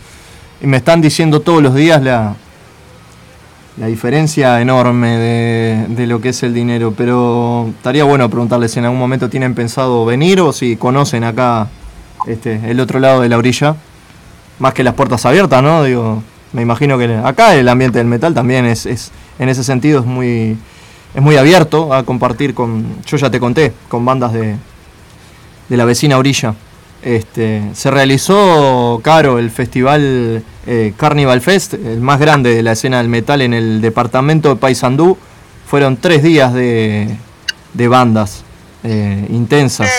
[0.62, 2.36] y me están diciendo todos los días la,
[3.76, 8.78] la diferencia enorme de, de lo que es el dinero, pero estaría bueno preguntarles si
[8.78, 11.66] en algún momento tienen pensado venir o si conocen acá
[12.28, 13.74] este, el otro lado de la orilla,
[14.60, 15.82] más que las puertas abiertas, ¿no?
[15.82, 19.98] Digo, me imagino que acá el ambiente del metal también es, es en ese sentido
[20.00, 20.56] es muy
[21.14, 24.56] es muy abierto a compartir con, yo ya te conté, con bandas de,
[25.68, 26.54] de la vecina orilla.
[27.02, 32.98] Este, se realizó, Caro, el festival eh, Carnival Fest, el más grande de la escena
[32.98, 35.16] del metal en el departamento de Paysandú.
[35.66, 37.14] Fueron tres días de,
[37.74, 38.42] de bandas
[38.82, 39.90] eh, intensas,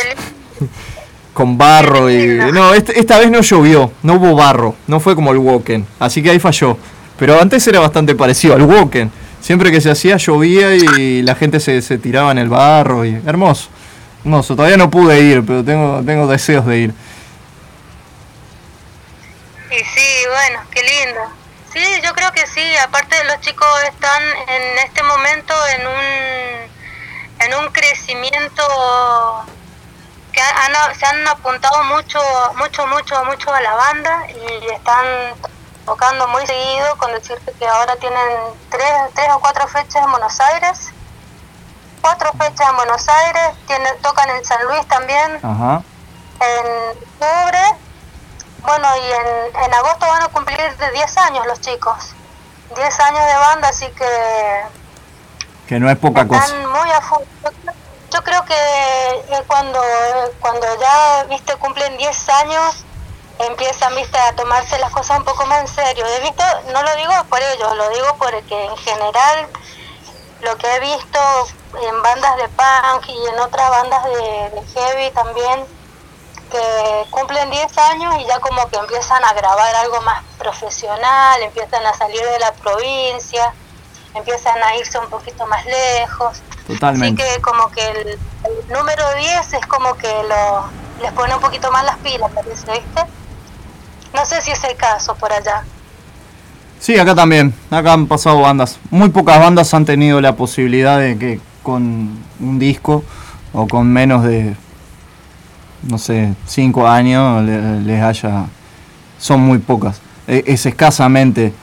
[1.33, 2.39] con barro y...
[2.53, 6.21] No, este- esta vez no llovió, no hubo barro, no fue como el Woken, así
[6.23, 6.77] que ahí falló.
[7.17, 9.11] Pero antes era bastante parecido al Woken.
[9.45, 13.21] Siempre que se hacía llovía y la gente se, se tiraba en el barro y
[13.27, 13.69] hermoso.
[14.23, 16.93] Hermoso, todavía no pude ir, pero tengo, tengo deseos de ir.
[19.69, 21.19] Y sí, bueno, qué lindo.
[21.71, 22.75] Sí, yo creo que sí.
[22.77, 28.63] Aparte, los chicos están en este momento en un, en un crecimiento
[30.31, 32.19] que han- se han apuntado mucho,
[32.57, 35.05] mucho, mucho, mucho a la banda y están
[35.85, 38.27] tocando muy seguido, con decirte que ahora tienen
[38.69, 40.89] tres, tres o cuatro fechas en Buenos Aires,
[42.01, 45.81] cuatro fechas en Buenos Aires, tienen, tocan en San Luis también, Ajá.
[46.39, 47.59] en octubre,
[48.61, 52.13] bueno, y en, en agosto van a cumplir de 10 años los chicos,
[52.75, 54.61] 10 años de banda, así que
[55.67, 56.45] Que no es poca cosa.
[56.45, 56.99] están muy a.
[58.11, 59.81] Yo, creo- que eh, cuando,
[60.39, 62.85] cuando ya, viste, cumplen 10 años,
[63.39, 66.05] empiezan, viste, a tomarse las cosas un poco más en serio.
[66.05, 69.47] He visto, no lo digo por ellos, lo digo porque en general
[70.41, 71.19] lo que he visto
[71.81, 75.65] en bandas de punk y en otras bandas de, de heavy también,
[76.51, 81.85] que cumplen 10 años y ya como que empiezan a grabar algo más profesional, empiezan
[81.85, 83.53] a salir de la provincia,
[84.13, 86.41] empiezan a irse un poquito más lejos.
[86.67, 87.23] Totalmente.
[87.23, 90.69] Así que como que el, el número 10 es como que lo,
[91.01, 93.05] les pone un poquito más las pilas, parece, ¿viste?
[94.13, 95.63] No sé si es el caso por allá.
[96.79, 97.53] Sí, acá también.
[97.71, 98.79] Acá han pasado bandas.
[98.91, 102.09] Muy pocas bandas han tenido la posibilidad de que con
[102.39, 103.03] un disco
[103.53, 104.55] o con menos de,
[105.83, 108.45] no sé, cinco años le- les haya...
[109.17, 109.99] Son muy pocas.
[110.27, 111.53] E- Es escasamente.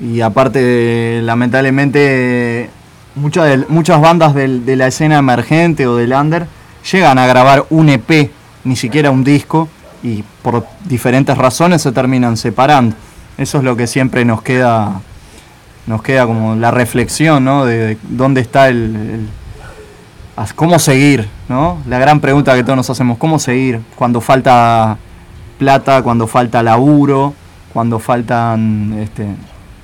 [0.00, 2.70] Y aparte, lamentablemente,
[3.16, 6.46] muchas, muchas bandas del- de la escena emergente o del under
[6.90, 8.30] llegan a grabar un EP,
[8.64, 9.68] ni siquiera un disco,
[10.02, 12.96] y por diferentes razones se terminan separando.
[13.36, 15.00] Eso es lo que siempre nos queda,
[15.86, 17.64] nos queda como la reflexión, ¿no?
[17.64, 19.28] De, de dónde está el,
[20.54, 21.78] cómo seguir, ¿no?
[21.86, 23.80] La gran pregunta que todos nos hacemos, ¿cómo seguir?
[23.96, 24.98] Cuando falta
[25.58, 27.34] plata, cuando falta laburo,
[27.72, 29.26] cuando faltan este,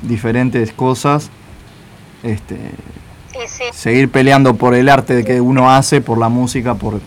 [0.02, 1.30] diferentes cosas,
[2.22, 2.56] este,
[3.46, 7.00] sí, seguir peleando por el arte que uno hace, por la música, por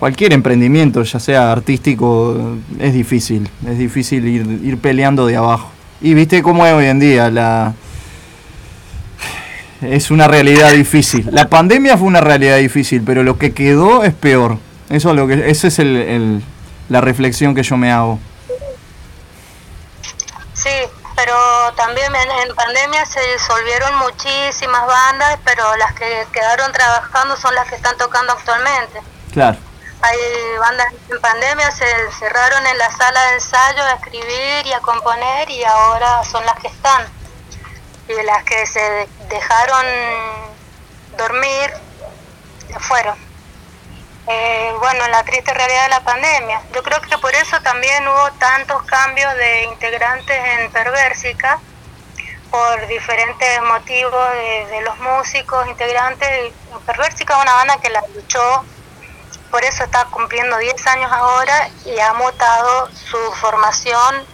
[0.00, 5.70] cualquier emprendimiento, ya sea artístico, es difícil, es difícil ir, ir peleando de abajo.
[6.00, 7.74] Y viste cómo es hoy en día, la
[9.82, 11.28] es una realidad difícil.
[11.32, 14.58] La pandemia fue una realidad difícil, pero lo que quedó es peor.
[14.90, 16.42] Eso es lo que, esa es el, el-
[16.88, 18.18] la reflexión que yo me hago.
[20.54, 20.68] sí,
[21.16, 21.34] pero
[21.76, 27.68] también en, en pandemia se disolvieron muchísimas bandas, pero las que quedaron trabajando son las
[27.68, 29.00] que están tocando actualmente.
[29.32, 29.58] Claro.
[30.02, 30.18] Hay
[30.58, 31.84] bandas en pandemia se
[32.18, 36.58] cerraron en la sala de ensayo a escribir y a componer y ahora son las
[36.58, 37.06] que están.
[38.08, 39.86] Y las que se dejaron
[41.18, 41.70] dormir
[42.78, 43.16] fueron.
[44.26, 46.62] Eh, bueno, la triste realidad de la pandemia.
[46.74, 51.58] Yo creo que por eso también hubo tantos cambios de integrantes en Perversica,
[52.50, 56.52] por diferentes motivos de, de los músicos integrantes.
[56.86, 58.64] Perversica es una banda que la luchó
[59.50, 64.24] por eso está cumpliendo 10 años ahora y ha mutado su formación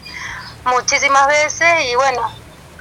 [0.64, 2.28] muchísimas veces y bueno,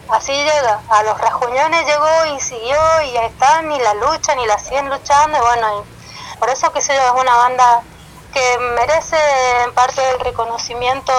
[0.10, 0.82] así llega.
[0.90, 4.90] A los Rajuñones llegó y siguió y ahí están y la luchan y la siguen
[4.90, 5.86] luchando y bueno,
[6.40, 7.82] por eso que sé yo, es una banda
[8.34, 9.18] que merece
[9.64, 11.14] en parte el reconocimiento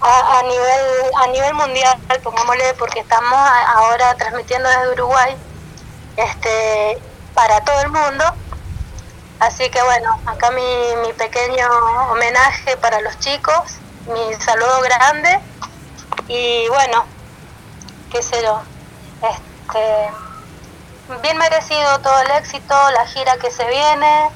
[0.00, 3.38] a, nivel a nivel mundial, pongámosle, porque estamos
[3.74, 5.36] ahora transmitiendo desde Uruguay
[6.16, 6.98] este
[7.34, 8.24] para todo el mundo
[9.40, 11.66] Así que bueno, acá mi, mi pequeño
[12.10, 15.40] homenaje para los chicos, mi saludo grande
[16.28, 17.06] y bueno,
[18.10, 18.62] qué sé yo,
[19.22, 20.10] este,
[21.22, 24.30] bien merecido todo el éxito, la gira que se viene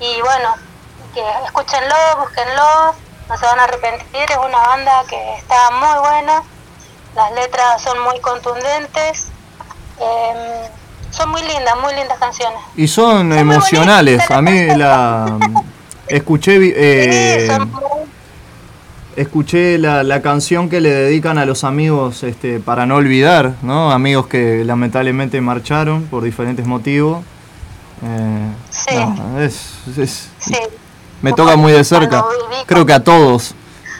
[0.00, 0.52] y bueno,
[1.14, 2.94] que escúchenlo, búsquenlo,
[3.28, 6.42] no se van a arrepentir, es una banda que está muy buena,
[7.14, 9.26] las letras son muy contundentes,
[10.00, 10.79] em,
[11.10, 12.58] son muy lindas, muy lindas canciones.
[12.76, 14.30] Y son emocionales.
[14.30, 15.38] A mí la
[16.08, 17.70] escuché eh, Sí, son
[19.16, 23.90] escuché la, la canción que le dedican a los amigos este, para no olvidar, ¿no?
[23.90, 27.22] Amigos que lamentablemente marcharon por diferentes motivos.
[28.02, 28.46] Eh,
[28.96, 30.28] no, es- es-
[31.20, 32.24] me toca muy de cerca.
[32.66, 33.54] Creo que a todos.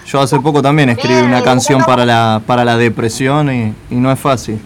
[0.06, 4.10] Yo hace poco también escribí una canción para la, para la depresión y, y no
[4.10, 4.60] es fácil.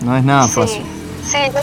[0.00, 0.84] No es nada fácil.
[1.22, 1.60] Sí, yo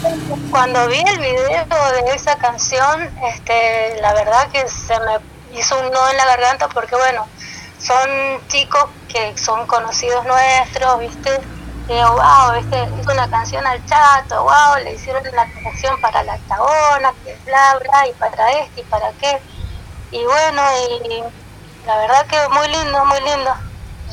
[0.51, 5.87] cuando vi el video de esa canción, este, la verdad que se me hizo un
[5.87, 7.25] nudo en la garganta porque bueno,
[7.79, 11.41] son chicos que son conocidos nuestros, ¿viste?
[11.89, 12.87] Y digo, wow, ¿viste?
[13.01, 17.79] Hizo una canción al chato, wow, le hicieron una canción para la octagona, que bla,
[17.81, 19.41] bla, y para este, y para qué.
[20.11, 20.61] Y bueno,
[21.01, 21.23] y
[21.87, 23.51] la verdad que muy lindo, muy lindo.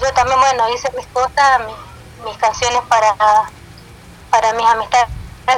[0.01, 3.15] Yo también, bueno, hice mis cosas, mis, mis canciones para
[4.35, 5.09] para mis amistades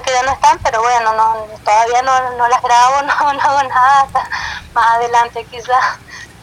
[0.04, 1.34] que ya no están, pero bueno, no,
[1.64, 4.06] todavía no, no las grabo, no, hago nada,
[4.74, 5.98] más adelante quizás.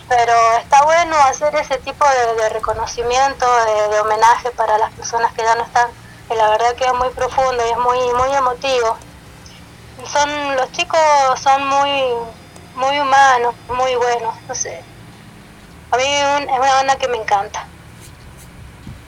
[0.10, 2.03] Pero está bueno hacer ese tipo
[2.38, 3.45] de, reconocimiento,
[3.91, 5.91] de, homenaje para las personas que ya no están,
[6.27, 8.97] que la verdad que es muy profundo y es muy, muy emotivo.
[10.11, 10.99] Son, los chicos
[11.39, 12.01] son muy,
[12.76, 14.84] muy humanos, muy buenos, no sé.
[15.91, 17.68] A mí es una banda que me encanta.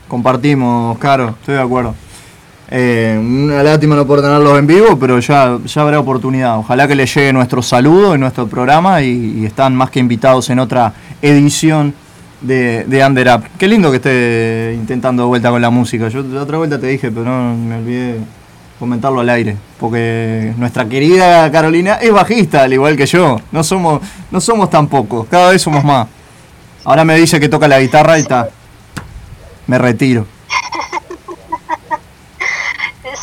[0.08, 1.96] Compartimos, Caro, estoy de acuerdo.
[2.72, 6.58] Eh, una lástima no poder tenerlos en vivo, pero ya, ya habrá oportunidad.
[6.58, 10.50] Ojalá que les llegue nuestro saludo en nuestro programa y, y están más que invitados
[10.50, 11.94] en otra edición
[12.42, 13.44] de, de Under Up.
[13.58, 16.08] Qué lindo que esté intentando vuelta con la música.
[16.10, 18.20] Yo la otra vuelta te dije, pero no me olvidé
[18.80, 23.40] comentarlo al aire, porque nuestra querida Carolina es bajista, al igual que yo.
[23.52, 24.02] No somos,
[24.32, 26.08] no somos tan pocos, cada vez somos más.
[26.84, 28.50] Ahora me dice que toca la guitarra y está.
[29.68, 30.28] Me retiro.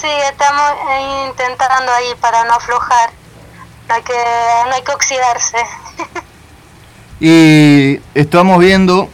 [0.02, 0.62] Sí, estamos
[1.28, 3.10] intentando ahí para no aflojar.
[3.88, 4.12] No hay que,
[4.68, 5.56] no hay que oxidarse.
[7.24, 9.08] Y estamos viendo,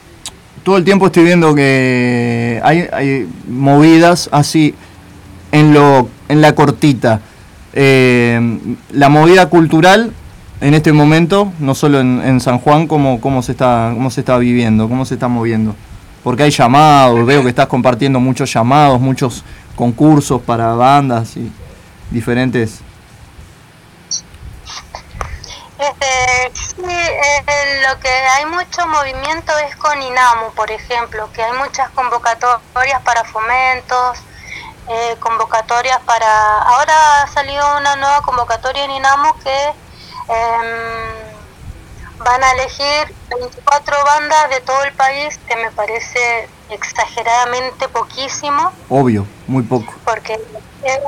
[0.65, 4.75] todo el tiempo estoy viendo que hay, hay movidas así
[5.53, 7.21] en, lo, en la cortita.
[7.75, 8.59] Eh,
[8.93, 10.15] la movida cultural
[10.63, 14.21] en este momento, no solo en, en San Juan, cómo, cómo, se está, cómo se
[14.21, 15.77] está viviendo, cómo se está moviendo.
[16.25, 19.45] Porque hay llamados, veo que estás compartiendo muchos llamados, muchos
[19.79, 21.53] concursos para bandas y
[22.11, 22.81] diferentes.
[25.79, 31.53] Este, sí, eh, lo que hay mucho movimiento es con INAMU, por ejemplo, que hay
[31.53, 34.19] muchas convocatorias para fomentos,
[34.89, 36.63] eh, convocatorias para...
[36.63, 39.67] Ahora ha salido una nueva convocatoria en INAMU que
[40.29, 41.05] em,
[42.19, 49.27] van a elegir 24 bandas de todo el país, que me parece exageradamente poquísimo, Obvio,
[49.47, 49.93] muy poco.
[50.05, 50.35] porque
[50.83, 51.03] eh,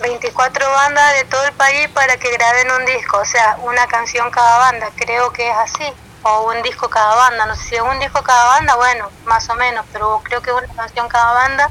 [0.00, 4.30] 24 bandas de todo el país para que graben un disco, o sea, una canción
[4.30, 5.92] cada banda, creo que es así,
[6.22, 9.48] o un disco cada banda, no sé si es un disco cada banda, bueno, más
[9.48, 11.70] o menos, pero creo que es una canción cada banda.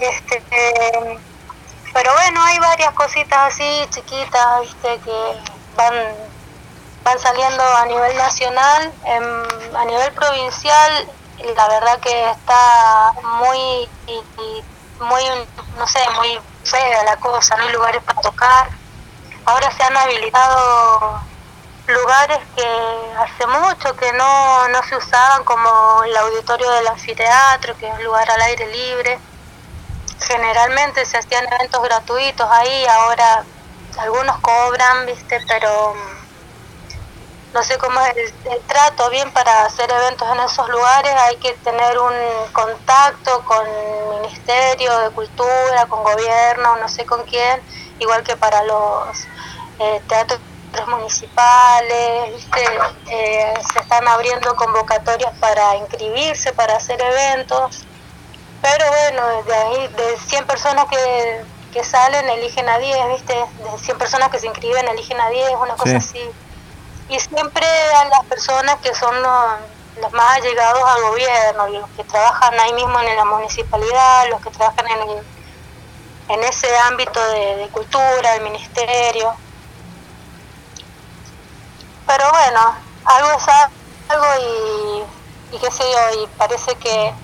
[0.00, 1.18] Este, eh,
[1.92, 5.42] pero bueno, hay varias cositas así chiquitas, viste, que
[5.76, 5.94] van
[7.04, 8.92] van saliendo a nivel nacional,
[9.76, 11.08] a nivel provincial,
[11.44, 13.88] la verdad que está muy,
[15.00, 15.22] muy,
[15.76, 18.68] no sé, muy fea la cosa, no hay lugares para tocar.
[19.44, 21.20] Ahora se han habilitado
[21.86, 22.66] lugares que
[23.18, 28.04] hace mucho que no, no se usaban, como el auditorio del anfiteatro, que es un
[28.04, 29.18] lugar al aire libre.
[30.20, 33.44] Generalmente se hacían eventos gratuitos ahí, ahora
[33.98, 35.94] algunos cobran, viste, pero
[37.54, 41.36] no sé cómo es el, el trato bien para hacer eventos en esos lugares, hay
[41.36, 42.14] que tener un
[42.52, 47.62] contacto con el Ministerio de Cultura, con gobierno, no sé con quién,
[47.98, 49.18] igual que para los
[49.78, 50.40] eh, teatros
[50.86, 52.64] municipales, ¿viste?
[53.10, 57.84] Eh, se están abriendo convocatorias para inscribirse, para hacer eventos,
[58.62, 63.34] pero bueno, de ahí, de 100 personas que, que salen, eligen a 10, ¿viste?
[63.34, 65.96] De 100 personas que se inscriben, eligen a 10, una cosa Sí.
[65.96, 66.30] así.
[67.08, 72.58] Y siempre a las personas que son los, más allegados al gobierno, los que trabajan
[72.60, 75.26] ahí mismo en la municipalidad, los que trabajan en, el-
[76.28, 79.40] en ese ámbito de, de cultura, el ministerio.
[82.06, 82.60] Pero bueno,
[83.04, 83.44] algo es
[84.08, 84.26] algo
[85.50, 87.14] y, y qué sé yo, y parece que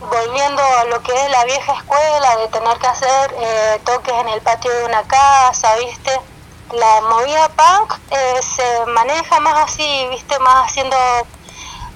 [0.00, 4.28] volviendo a lo que es la vieja escuela, de tener que hacer eh, toques en
[4.30, 6.12] el patio de una casa, ¿viste?
[6.72, 10.38] La movida punk eh, se maneja más así, ¿viste?
[10.38, 11.24] Más haciendo eh,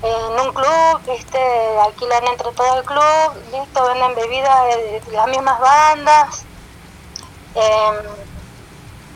[0.03, 1.39] en un club, ¿viste?
[1.79, 3.85] Alquilan entre todo el club, ¿listo?
[3.85, 6.45] Venden bebidas de, las mismas bandas.
[7.55, 8.25] em,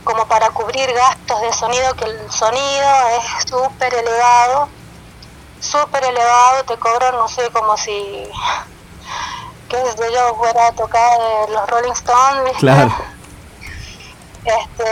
[0.04, 4.68] como para cubrir gastos de sonido, que el sonido es súper elevado,
[5.60, 7.92] súper elevado, te cobran, no sé, como si,
[9.68, 12.60] qué sé yo, fuera a tocar eh, los Rolling Stones, ¿viste?
[12.60, 13.17] Claro.
[14.44, 14.84] Este,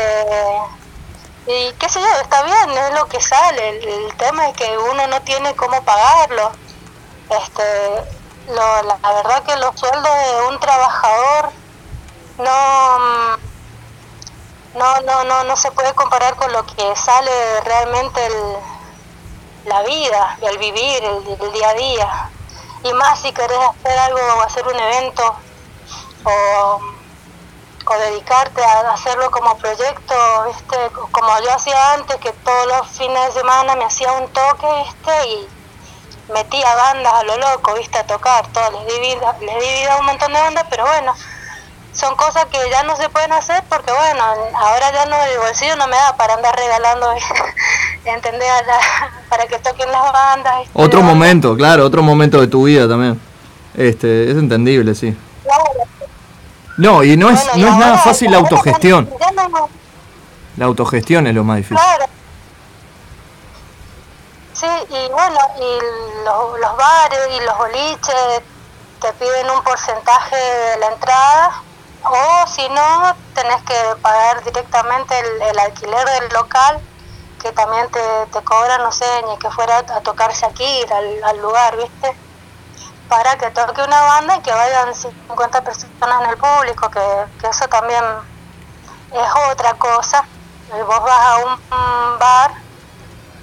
[1.47, 5.06] y qué sé yo, está bien, es lo que sale, el, tema es que uno
[5.06, 6.52] no tiene cómo pagarlo.
[7.28, 7.62] Este,
[8.48, 11.52] lo- la, verdad que los sueldos de un trabajador
[12.39, 13.36] no mm,
[14.74, 18.35] no no no no se puede comparar con lo que sale realmente el,
[19.64, 22.32] la vida el vivir el, el día a día
[22.85, 25.23] y más si querés hacer algo hacer un evento
[26.24, 26.81] o,
[27.89, 30.15] o dedicarte a hacerlo como proyecto
[30.47, 30.77] viste
[31.13, 35.29] como yo hacía antes que todos los fines de semana me hacía un toque viste
[35.29, 35.49] y
[36.33, 39.95] metía bandas a lo loco viste a tocar todo les di vida, les di vida
[39.95, 41.15] a un montón de bandas pero bueno
[41.93, 44.23] son cosas que ya no se pueden hacer porque bueno,
[44.59, 47.11] ahora ya no el bolsillo no me da para andar regalando,
[48.05, 50.59] la- para que toquen las bandas.
[50.59, 50.73] ¿viste?
[50.75, 53.19] Otro momento, claro, otro momento de tu vida también.
[53.75, 55.17] Este, es entendible, sí.
[55.43, 55.65] Claro,
[56.77, 59.11] No, y no es, bueno, no es nada fácil la autogestión.
[60.57, 61.77] La autogestión es lo más difícil.
[61.77, 62.07] claro.
[64.53, 68.40] Sí, y bueno, y los, los bares y los boliches
[69.03, 71.62] te piden un porcentaje de la entrada
[72.05, 76.81] o si no, tenés que pagar directamente el, el alquiler del local
[77.43, 78.01] que también te,
[78.32, 82.16] te cobran, no sé, ni que fuera a tocarse aquí, ir al, al lugar, ¿viste?
[83.09, 87.01] Para que toque una banda y que vayan 50 personas en el público, que,
[87.41, 88.05] que eso también
[89.12, 90.24] es otra cosa.
[90.77, 92.51] Y vos vas a un, bar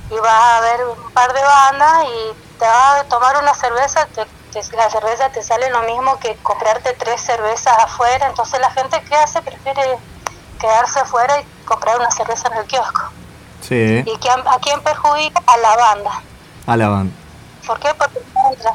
[0.09, 4.05] y vas a ver un par de bandas y te vas a tomar una cerveza,
[4.07, 8.69] te- te- la cerveza te sale lo mismo que comprarte tres cervezas afuera, entonces la
[8.71, 9.97] gente que hace prefiere
[10.59, 13.01] quedarse afuera y comprar una cerveza en el kiosco.
[13.61, 15.41] Sí, ¿Y quién, a quién perjudica?
[15.47, 16.11] A la banda.
[16.67, 17.15] a la banda.
[17.65, 17.93] ¿Por qué?
[17.93, 18.19] Porque
[18.51, 18.73] entra.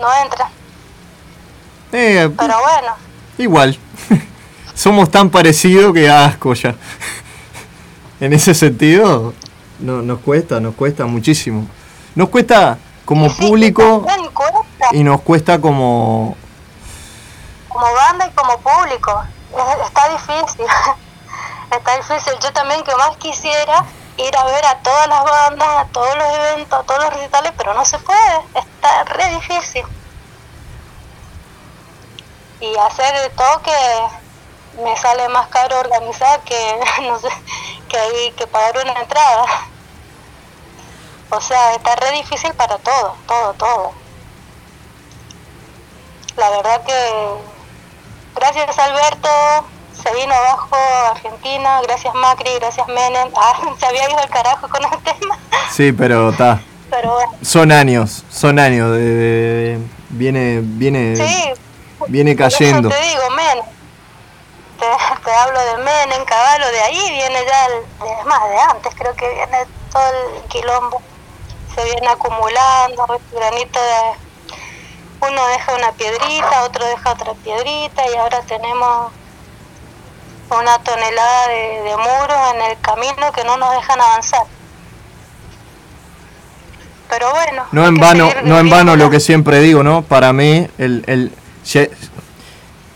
[0.00, 0.48] No entra.
[1.92, 2.94] Eh, Pero bueno,
[3.38, 3.78] igual.
[4.74, 6.74] Somos tan parecidos que asco ya.
[8.20, 9.32] en ese sentido,
[9.78, 11.66] no, nos cuesta, nos cuesta muchísimo.
[12.14, 14.06] Nos cuesta como público
[14.92, 16.36] y nos cuesta como...
[17.68, 19.22] como banda y como público.
[19.52, 20.66] Es- está difícil.
[21.78, 22.32] está difícil.
[22.42, 23.84] Yo también que más quisiera
[24.16, 27.52] ir a ver a todas las bandas, a todos los eventos, a todos los recitales,
[27.56, 28.40] pero no se puede.
[28.54, 29.84] Está re difícil.
[32.60, 33.72] Y hacer el toque
[34.82, 37.28] me sale más caro organizar que no sé
[37.88, 39.44] que hay que pagar una entrada.
[41.30, 43.92] O sea, está re difícil para todo, todo, todo.
[46.36, 47.34] La verdad que
[48.34, 49.28] gracias Alberto
[50.02, 50.76] se vino abajo
[51.10, 53.28] Argentina, gracias Macri, gracias Menem.
[53.36, 55.38] Ah, se había ido al carajo con el tema,
[55.72, 56.60] Sí, pero está.
[56.90, 57.32] pero bueno.
[57.42, 58.98] Son años, son años de...
[59.00, 59.78] de-
[60.10, 61.52] viene, viene, Sí,
[62.08, 62.88] viene cayendo.
[62.88, 63.64] te digo, Menem.
[64.78, 64.86] Te,
[65.24, 67.72] te hablo de Menem, Caballo, de ahí viene ya, el,
[68.18, 69.58] es más, de antes creo que viene
[69.92, 71.00] todo el quilombo.
[71.74, 74.26] Se viene acumulando, granito de...
[75.28, 79.12] Uno deja una piedrita, otro deja otra piedrita y ahora tenemos
[80.50, 84.42] una tonelada de, de muros en el camino que no nos dejan avanzar.
[87.08, 87.64] Pero bueno.
[87.72, 90.02] No en vano, no en vano lo que siempre digo, ¿no?
[90.02, 91.32] Para mí, el, el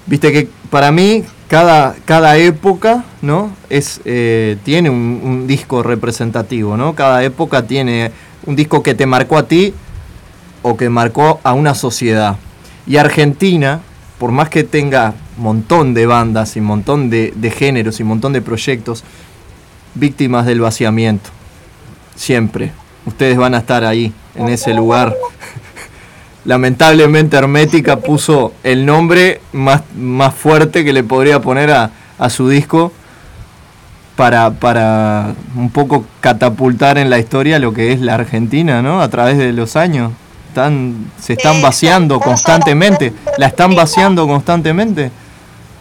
[0.06, 3.54] viste que para mí cada, cada época, ¿no?
[3.68, 6.94] Es, eh, tiene un, un disco representativo, ¿no?
[6.94, 8.12] Cada época tiene
[8.46, 9.74] un disco que te marcó a ti
[10.62, 12.36] o que marcó a una sociedad.
[12.86, 13.80] Y Argentina,
[14.20, 19.02] por más que tenga montón de bandas y montón de, géneros y montón de proyectos,
[19.94, 21.30] víctimas del vaciamiento.
[22.16, 22.70] Siempre.
[23.06, 25.16] Ustedes van a estar ahí, en ese lugar.
[26.44, 32.46] Lamentablemente Hermética puso el nombre más, más fuerte que le podría poner a, a su
[32.46, 32.92] disco
[34.16, 39.00] para, para un poco catapultar en la historia lo que es la Argentina, ¿no?
[39.00, 40.12] A través de los años.
[40.50, 43.12] Están, se están vaciando constantemente.
[43.38, 45.12] La están vaciando constantemente.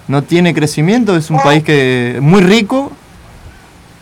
[0.07, 2.91] No tiene crecimiento, es un país que muy rico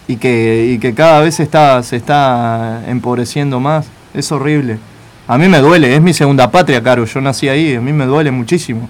[0.09, 3.87] y que, y que cada vez se está, se está empobreciendo más.
[4.13, 4.77] Es horrible.
[5.25, 7.05] A mí me duele, es mi segunda patria, Caro.
[7.05, 8.89] Yo nací ahí, a mí me duele muchísimo.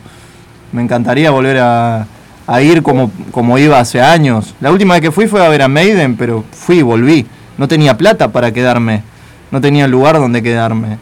[0.71, 2.07] Me encantaría volver a,
[2.47, 4.55] a ir como, como iba hace años.
[4.61, 7.27] La última vez que fui fue a ver a Maiden, pero fui y volví.
[7.55, 9.03] No tenía plata para quedarme.
[9.51, 10.97] No tenía lugar donde quedarme.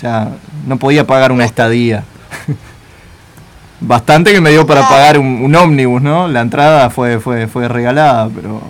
[0.00, 0.28] Sea,
[0.66, 2.04] no podía pagar una estadía.
[3.80, 6.28] Bastante que me dio para pagar un, un ómnibus, ¿no?
[6.28, 8.60] La entrada fue, fue, fue regalada, pero...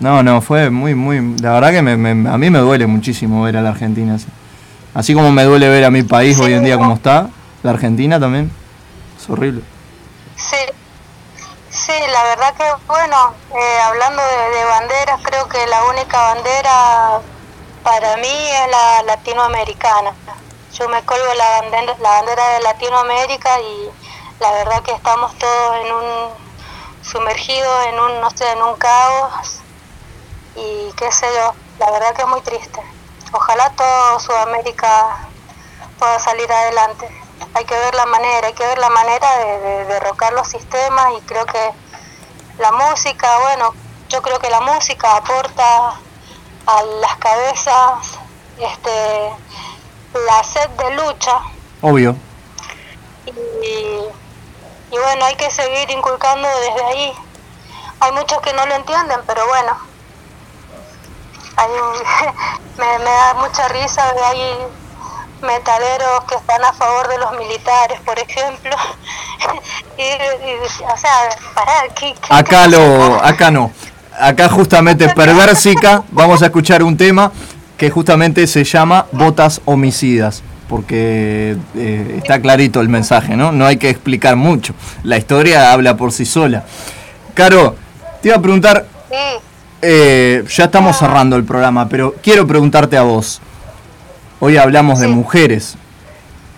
[0.00, 1.36] No, no, fue muy, muy...
[1.40, 4.26] La verdad que me- me- a mí me duele muchísimo ver a la Argentina así.
[4.94, 7.28] Así como me duele ver a mi país hoy en día como está,
[7.62, 8.50] la Argentina también.
[9.20, 9.62] Es horrible.
[10.36, 10.56] Sí,
[11.70, 17.20] sí, la verdad que, bueno, eh, hablando de, de banderas, creo que la única bandera
[17.84, 20.10] para mí es la latinoamericana.
[20.74, 23.90] Yo me colgo la bandera, la bandera de Latinoamérica y
[24.40, 26.52] la verdad que estamos todos en un
[27.02, 29.60] sumergidos en un, no sé, en un caos
[30.54, 32.80] y qué sé yo, la verdad que es muy triste.
[33.32, 35.28] Ojalá todo Sudamérica
[35.98, 37.08] pueda salir adelante.
[37.54, 41.12] Hay que ver la manera, hay que ver la manera de, de derrocar los sistemas
[41.18, 41.70] y creo que
[42.58, 43.74] la música, bueno,
[44.08, 46.00] yo creo que la música aporta
[46.66, 48.18] a las cabezas
[48.58, 49.32] este
[50.14, 51.40] la sed de lucha
[51.80, 52.16] Obvio.
[53.26, 53.30] y,
[54.94, 57.12] y bueno, hay que seguir inculcando desde ahí.
[58.00, 59.76] Hay muchos que no lo entienden, pero bueno,
[61.56, 64.56] hay un- me, me da mucha risa ver ahí
[65.40, 68.76] metaleros que están a favor de los militares, por ejemplo.
[69.98, 73.72] y, y, o sea, pará, ¿qué, qué- Acá lo, acá no.
[74.20, 77.32] Acá justamente Perversica, vamos a escuchar un tema
[77.82, 83.50] que justamente se llama Botas Homicidas, porque eh, está clarito el mensaje, ¿no?
[83.50, 84.72] No hay que explicar mucho.
[85.02, 86.62] La historia habla por sí sola.
[87.34, 87.74] Caro,
[88.20, 88.86] te iba a preguntar,
[89.80, 93.42] eh, ya estamos cerrando el programa, pero quiero preguntarte a vos.
[94.38, 95.74] Hoy hablamos de mujeres.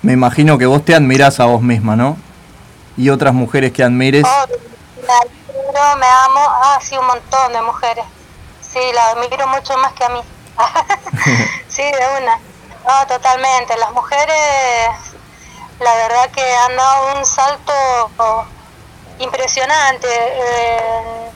[0.02, 2.18] Me imagino que vos te admirás a vos misma, ¿no?
[2.98, 4.24] Y otras mujeres que admires.
[4.24, 4.58] Obvio,
[5.00, 8.04] me admiro, me amo, ah, sí, un montón de mujeres.
[8.60, 10.20] Sí, la admiro mucho más que a mí.
[11.68, 12.38] sí, de una.
[12.86, 13.76] No, totalmente.
[13.78, 14.88] Las mujeres,
[15.80, 17.72] la verdad que han dado un salto
[19.18, 20.08] impresionante.
[20.10, 21.30] Eh,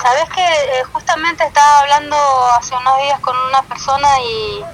[0.00, 2.16] Sabes que eh, justamente estaba hablando
[2.52, 4.64] hace unos días con una persona y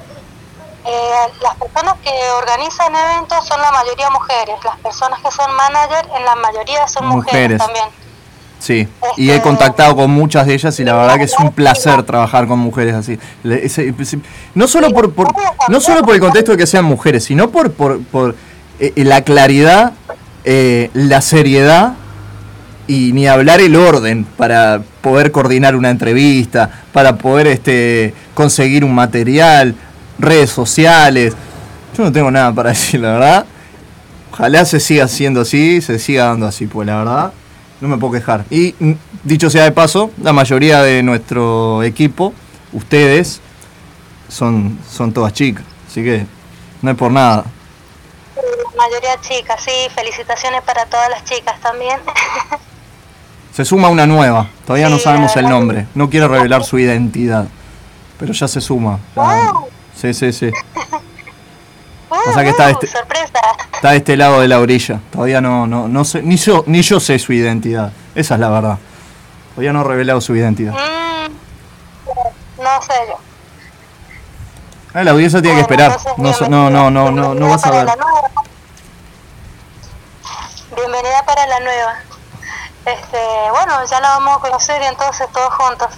[0.85, 4.63] eh, las personas que organizan eventos son la mayoría mujeres.
[4.63, 7.59] Las personas que son manager en la mayoría son mujeres, Mujeres.
[7.59, 8.04] también.
[8.65, 8.89] Sí,
[9.19, 12.47] y he contactado con muchas de ellas y la verdad que es un placer trabajar
[12.47, 13.19] con mujeres así.
[14.55, 15.29] No solo por, por-
[15.69, 18.35] no solo por el contexto de que sean mujeres, sino por, por, por,
[18.81, 19.93] eh, la claridad,
[20.45, 21.93] eh, la seriedad
[22.87, 28.95] y ni hablar el orden para poder coordinar una entrevista, para poder este conseguir un
[28.95, 29.75] material,
[30.19, 31.35] redes sociales.
[31.99, 33.47] Yo no tengo nada para decir, la verdad.
[34.33, 37.33] Ojalá se siga haciendo así, se siga dando así, pues la verdad,
[37.81, 38.45] no me puedo quejar.
[38.51, 38.93] Y mm,
[39.25, 42.33] dicho sea de paso, la mayoría de nuestro equipo,
[42.73, 43.41] ustedes,
[44.29, 46.27] son, son todas chicas, así que
[46.83, 47.45] no es por nada.
[48.37, 49.71] La mayoría chicas, sí.
[49.95, 51.99] Felicitaciones para todas las chicas también.
[53.53, 57.47] Se suma una nueva, todavía no sabemos el nombre, no quiero revelar su identidad,
[58.19, 58.99] pero ya se suma.
[59.15, 59.53] ya-
[59.97, 60.51] Sí, sí, sí.
[62.25, 63.41] Pasa que está de este, sorpresa.
[63.75, 66.83] está de este lado de la orilla, todavía no, no, no sé, ni yo, ni
[66.83, 68.79] yo sé su identidad, esa es la verdad.
[69.51, 70.73] Todavía no he revelado su identidad.
[70.73, 71.33] Mm,
[72.63, 73.17] no sé yo.
[74.95, 77.89] Ah, la audiencia tiene que esperar, no, no, no, no, no, no vas a ver.
[80.77, 81.95] Bienvenida para la nueva.
[82.85, 83.19] Este,
[83.51, 85.89] bueno, ya la vamos a conocer y entonces todos juntos.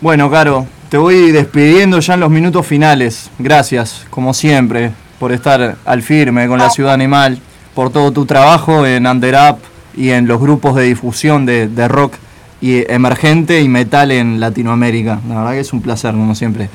[0.00, 3.30] Bueno, Caro, te voy despidiendo ya en los minutos finales.
[3.38, 7.40] Gracias, como siempre, por estar al firme con la Ciudad Animal,
[7.74, 9.58] por todo tu trabajo en Under Up
[9.94, 12.14] y en los grupos de difusión de, de rock
[12.60, 15.20] y emergente y metal en Latinoamérica.
[15.28, 16.70] La verdad que es un placer, como siempre,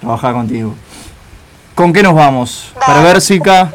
[0.00, 0.74] trabajar contigo.
[1.74, 2.72] ¿Con qué nos vamos?
[2.86, 3.72] Perversica,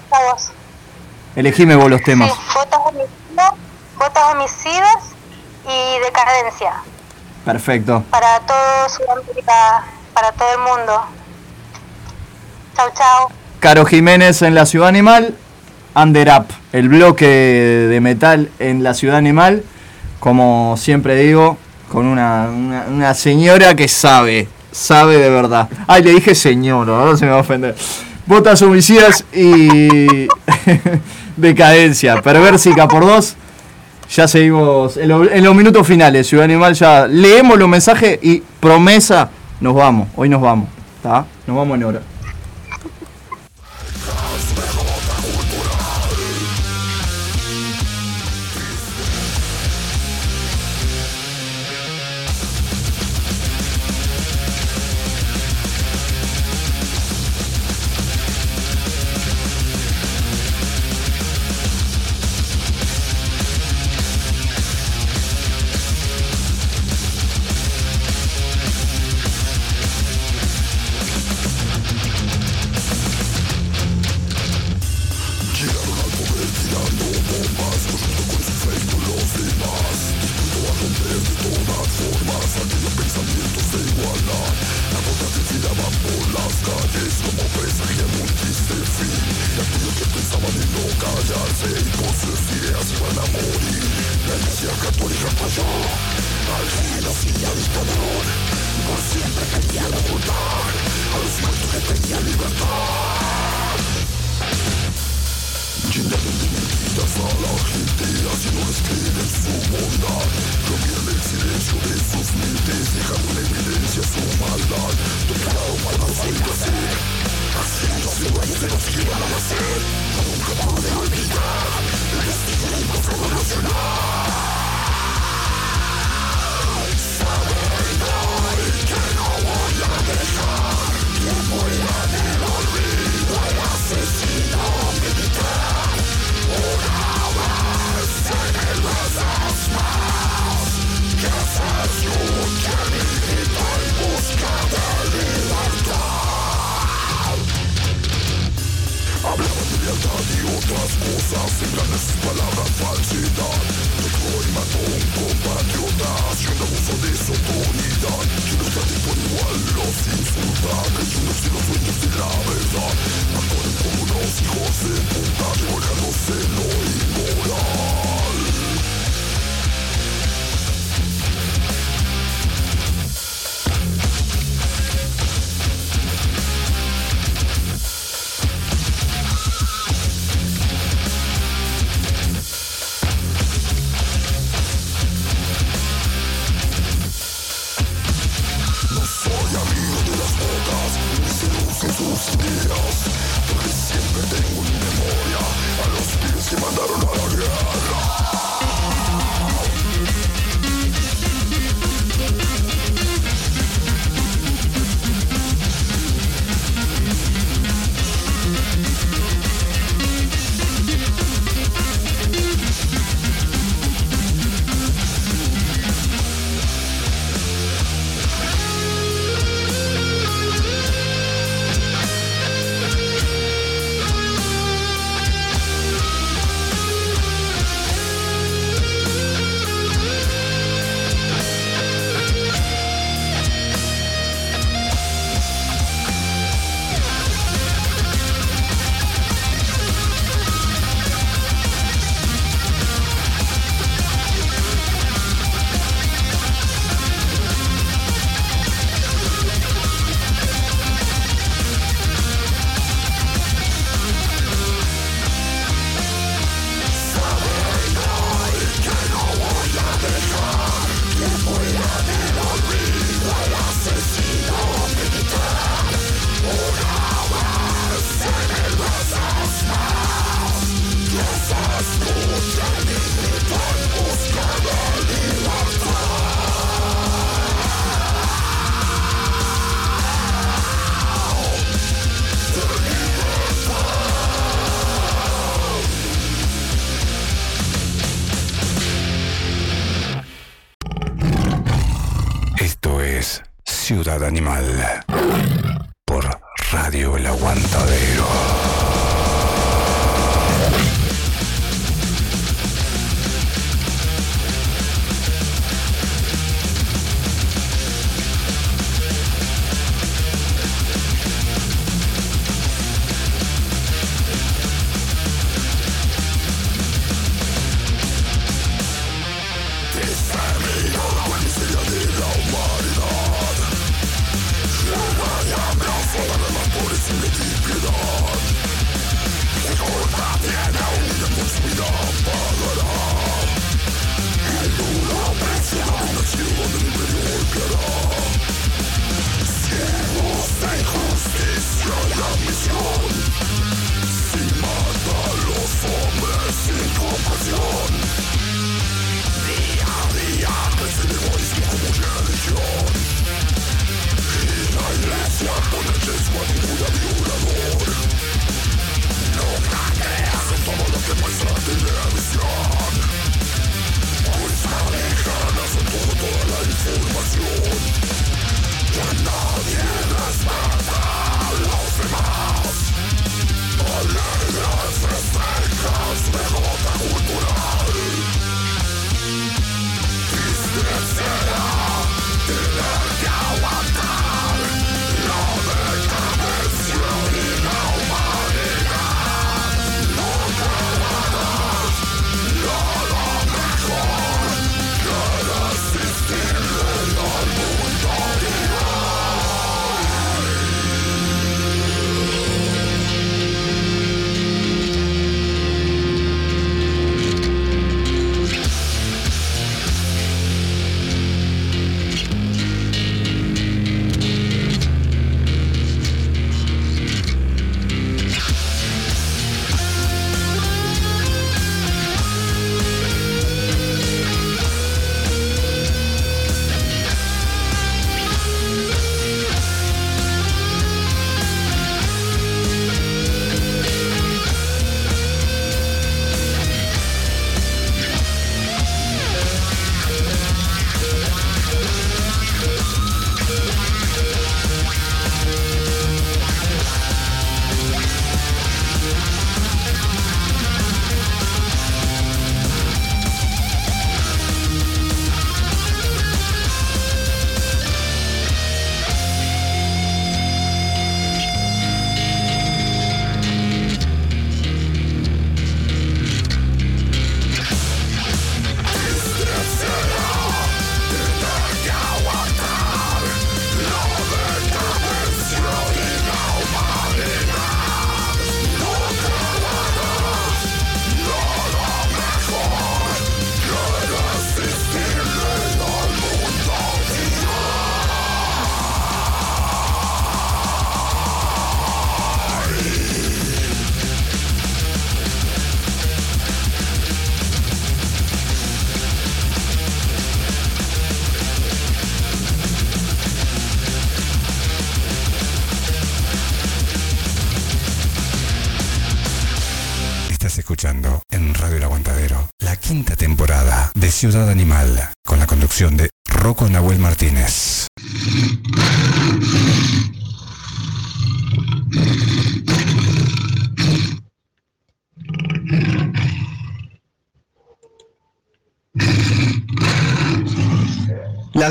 [1.35, 2.31] elegime vos los temas.
[2.53, 3.51] Botas homicidas,
[3.97, 5.15] botas homicidas
[5.63, 6.73] y decadencia.
[7.45, 8.03] Perfecto.
[8.09, 11.05] Para todo Sudamérica, para todo el mundo.
[12.75, 13.29] Chau, chau.
[13.59, 15.35] Caro Jiménez en la Ciudad Animal,
[15.95, 19.63] Under Up, el bloque de metal en la Ciudad Animal,
[20.19, 21.57] como siempre digo,
[21.91, 25.69] con una, una- una señora que sabe, sabe de verdad.
[25.87, 27.75] Ay, le dije señora, ahora se me va a ofender.
[28.25, 30.27] Botas homicidas y
[31.37, 33.35] decadencia, perversica por dos.
[34.09, 39.29] Ya seguimos en, lo- los minutos finales, Ciudad Animal, ya leemos los mensajes y promesa,
[39.59, 41.25] nos vamos, hoy nos vamos, ¿está?
[41.47, 42.01] Nos vamos en hora.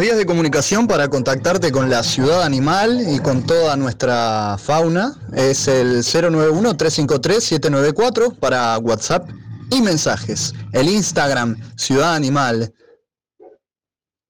[0.04, 5.66] Vías de comunicación para contactarte con la ciudad animal y con toda nuestra fauna es
[5.66, 9.30] el 091-353-794 para WhatsApp
[9.70, 10.52] y mensajes.
[10.72, 12.74] El Instagram, Ciudad Animal.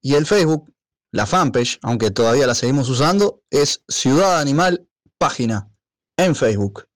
[0.01, 0.73] Y el Facebook,
[1.11, 4.87] la fanpage, aunque todavía la seguimos usando, es Ciudad Animal
[5.19, 5.69] Página
[6.17, 6.87] en Facebook.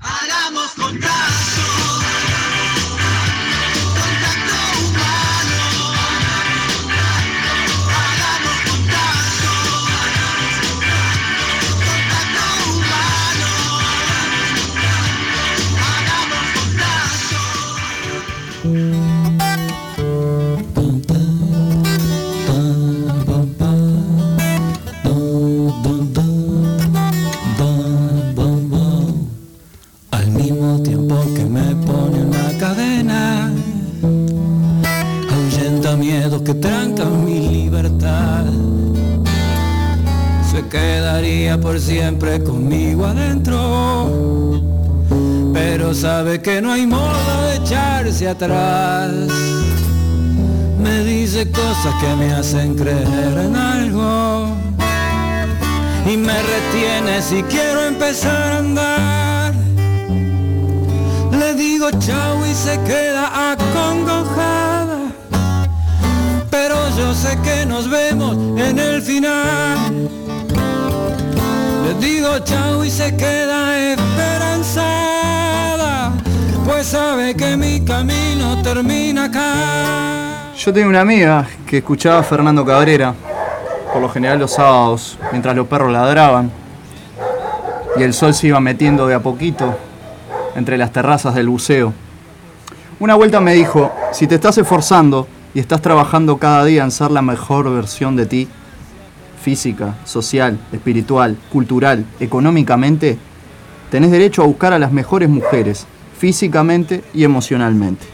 [0.00, 1.81] Hagamos contacto.
[36.44, 38.44] Que trancan mi libertad.
[40.50, 44.60] se quedaría por siempre conmigo adentro.
[45.52, 49.10] Pero sabe que no hay modo de echarse atrás.
[50.82, 54.48] Me dice cosas que me hacen creer en algo.
[56.12, 59.54] Y me retiene si quiero empezar a andar.
[61.38, 64.71] Le digo chau y se queda acongojada.
[66.52, 69.78] Pero yo sé que nos vemos en el final.
[71.82, 74.92] Le digo chau y se queda esperanzada.
[76.66, 80.52] Pues sabe que mi camino termina acá.
[80.54, 83.14] Yo tenía una amiga que escuchaba a Fernando Cabrera,
[83.90, 86.50] por lo general los sábados, mientras los perros ladraban,
[87.96, 89.74] y el sol se iba metiendo de a poquito
[90.54, 91.94] entre las terrazas del buceo.
[93.00, 97.10] Una vuelta me dijo, si te estás esforzando y estás trabajando cada día en ser
[97.10, 98.48] la mejor versión de ti,
[99.42, 103.18] física, social, espiritual, cultural, económicamente,
[103.90, 105.86] tenés derecho a buscar a las mejores mujeres,
[106.18, 108.06] físicamente y emocionalmente.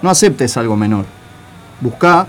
[0.00, 1.04] No aceptes algo menor.
[1.80, 2.26] Busca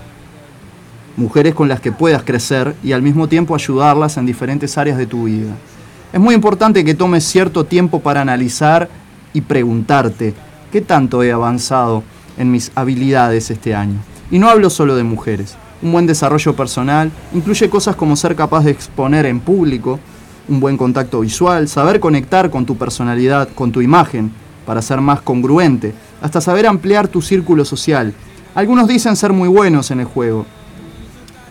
[1.16, 5.06] mujeres con las que puedas crecer y al mismo tiempo ayudarlas en diferentes áreas de
[5.06, 5.52] tu vida.
[6.12, 8.88] Es muy importante que tomes cierto tiempo para analizar
[9.32, 10.34] y preguntarte
[10.70, 12.02] qué tanto he avanzado
[12.36, 13.98] en mis habilidades este año.
[14.30, 15.56] Y no hablo solo de mujeres.
[15.82, 20.00] Un buen desarrollo personal incluye cosas como ser capaz de exponer en público,
[20.48, 24.32] un buen contacto visual, saber conectar con tu personalidad, con tu imagen,
[24.66, 28.14] para ser más congruente, hasta saber ampliar tu círculo social.
[28.54, 30.46] Algunos dicen ser muy buenos en el juego,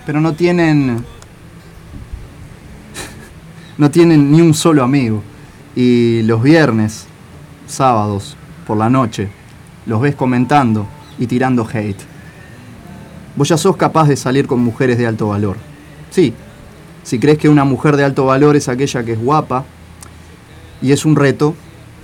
[0.06, 1.04] pero no tienen
[3.78, 5.22] no tienen ni un solo amigo.
[5.76, 7.06] Y los viernes,
[7.68, 8.36] sábados,
[8.66, 9.30] por la noche,
[9.86, 10.88] los ves comentando
[11.18, 12.02] y tirando hate.
[13.36, 15.58] Vos ya sos capaz de salir con mujeres de alto valor.
[16.12, 16.34] Sí,
[17.04, 19.66] si crees que una mujer de alto valor es aquella que es guapa
[20.82, 21.56] y es un reto,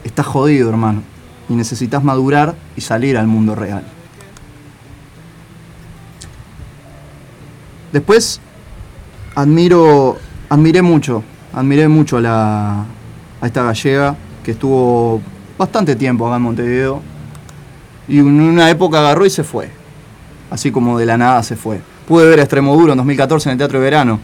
[0.03, 1.03] estás jodido, hermano.
[1.47, 3.83] Y necesitas madurar y salir al mundo real.
[7.91, 8.39] Después,
[9.35, 11.23] admiro, admiré mucho,
[11.53, 12.85] admiré mucho a, la,
[13.41, 15.21] a esta gallega que estuvo
[15.57, 17.01] bastante tiempo acá en Montevideo.
[18.09, 19.69] Y en una época agarró y se fue.
[20.51, 21.79] Así como de la nada se fue.
[22.07, 24.19] Pude ver a Extremoduro en 2014 en el Teatro de Verano,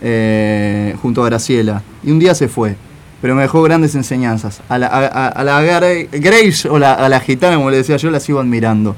[0.00, 1.82] eh, junto a Graciela.
[2.02, 2.76] Y un día se fue.
[3.20, 4.60] Pero me dejó grandes enseñanzas.
[4.68, 8.10] A la, a, la Gra- Grace o la, a la gitana, como le decía yo,
[8.10, 8.96] la sigo admirando.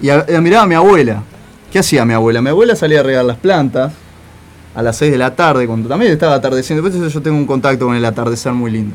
[0.00, 1.22] Y admiraba a mi abuela.
[1.70, 2.40] ¿Qué hacía mi abuela?
[2.40, 3.92] Mi abuela salía a regar las plantas
[4.74, 6.86] a las 6 de la tarde, cuando también estaba atardeciendo.
[6.86, 8.94] Eso yo tengo un contacto con el atardecer muy lindo.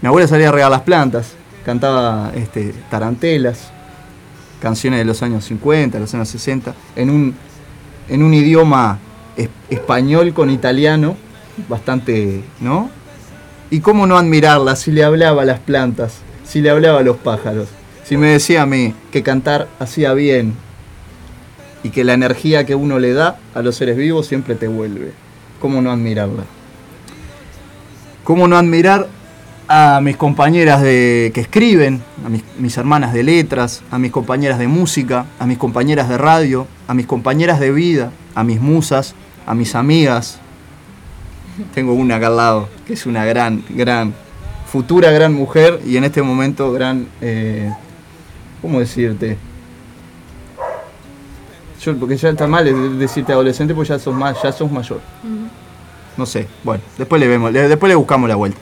[0.00, 1.32] Mi abuela salía a regar las plantas,
[1.64, 3.70] cantaba este, tarantelas,
[4.60, 7.34] canciones de los años 50, los años 60, en un,
[8.08, 8.98] en un idioma
[9.36, 11.16] es- español con italiano,
[11.68, 12.90] bastante, ¿no?
[13.70, 17.16] Y cómo no admirarla si le hablaba a las plantas, si le hablaba a los
[17.16, 17.68] pájaros,
[18.04, 20.54] si me decía a mí que cantar hacía bien
[21.82, 25.12] y que la energía que uno le da a los seres vivos siempre te vuelve.
[25.60, 26.42] ¿Cómo no admirarla?
[28.24, 29.08] ¿Cómo no admirar
[29.74, 34.58] a mis compañeras de, que escriben, a mis, mis hermanas de letras, a mis compañeras
[34.58, 39.14] de música, a mis compañeras de radio, a mis compañeras de vida, a mis musas,
[39.46, 40.38] a mis amigas?
[41.74, 44.12] Tengo una acá al lado, que es una gran, gran,
[44.66, 47.72] futura gran mujer y en este momento gran, eh,
[48.60, 49.38] ¿cómo decirte?
[51.80, 55.00] Yo, porque ya está mal de- decirte adolescente, porque ya sos, más, ya sos mayor.
[56.18, 58.58] No sé, bueno, después le vemos, después le buscamos la vuelta.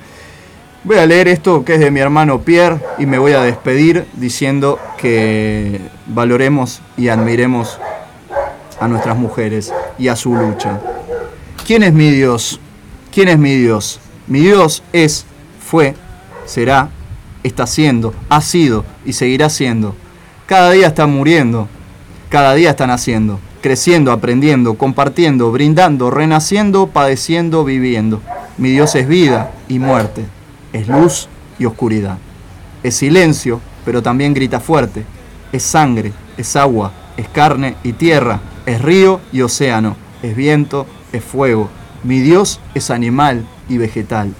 [0.82, 4.06] Voy a leer esto que es de mi hermano Pierre y me voy a despedir
[4.14, 7.78] diciendo que valoremos y admiremos
[8.80, 10.80] a nuestras mujeres y a su lucha.
[11.66, 12.60] ¿Quién es mi Dios?
[13.12, 14.00] ¿Quién es mi Dios?
[14.26, 15.26] Mi Dios es,
[15.62, 15.94] fue,
[16.46, 16.88] será,
[17.42, 19.94] está siendo, ha sido y seguirá siendo.
[20.46, 21.68] Cada día está muriendo,
[22.30, 28.22] cada día está naciendo, creciendo, aprendiendo, compartiendo, brindando, renaciendo, padeciendo, viviendo.
[28.56, 30.24] Mi Dios es vida y muerte,
[30.72, 31.28] es luz
[31.58, 32.18] y oscuridad.
[32.82, 35.04] Es silencio, pero también grita fuerte.
[35.52, 41.24] Es sangre, es agua, es carne y tierra, es río y océano, es viento, es
[41.24, 41.68] fuego.
[42.02, 44.32] Mi Dios es animal y vegetal.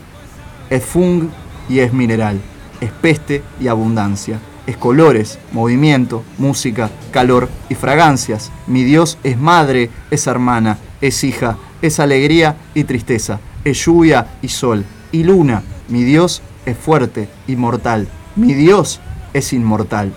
[0.70, 1.28] Es fung
[1.68, 2.40] y es mineral.
[2.80, 4.38] Es peste y abundancia.
[4.66, 8.50] Es colores, movimiento, música, calor y fragancias.
[8.66, 13.40] Mi Dios es madre, es hermana, es hija, es alegría y tristeza.
[13.64, 15.62] Es lluvia y sol y luna.
[15.90, 18.08] Mi Dios es fuerte y mortal.
[18.36, 19.00] Mi Dios
[19.34, 20.14] es inmortal.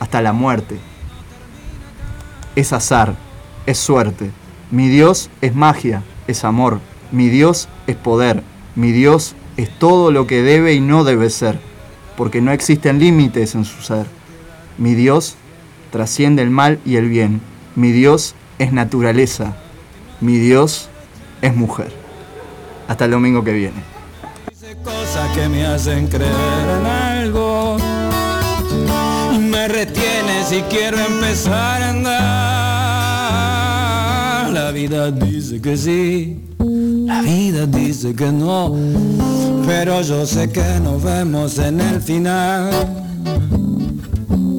[0.00, 0.78] Hasta la muerte.
[2.56, 3.14] Es azar,
[3.66, 4.32] es suerte.
[4.70, 6.78] Mi Dios es magia, es amor,
[7.10, 8.44] mi Dios es poder,
[8.76, 11.58] mi Dios es todo lo que debe y no debe ser,
[12.16, 14.06] porque no existen límites en su ser.
[14.78, 15.34] Mi Dios
[15.90, 17.40] trasciende el mal y el bien,
[17.74, 19.56] mi Dios es naturaleza,
[20.20, 20.88] mi Dios
[21.42, 21.92] es mujer.
[22.86, 23.89] Hasta el domingo que viene.
[25.34, 26.30] Que me hacen creer
[26.80, 27.76] en algo.
[29.38, 32.10] Me retiene si quiero empezar a andar.
[34.52, 38.74] La vida dice que sí, la vida dice que no.
[39.66, 42.70] Pero yo sé que nos vemos en el final.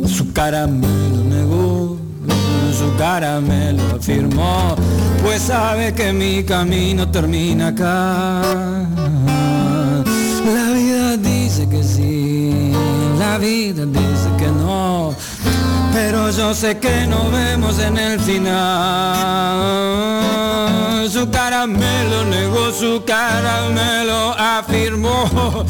[0.06, 0.88] Su cara me
[1.30, 1.98] negó,
[2.78, 4.76] su cara me lo afirmó.
[5.24, 8.42] Pues sabe que mi camino termina acá.
[11.84, 12.74] Sí,
[13.18, 15.16] la vida dice que no,
[15.94, 18.60] pero yo sé que nos vemos en el final.
[21.10, 25.66] Su cara me lo negó, su cara me lo afirmó,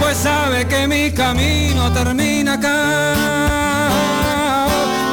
[0.00, 3.14] pues sabe que mi camino termina acá.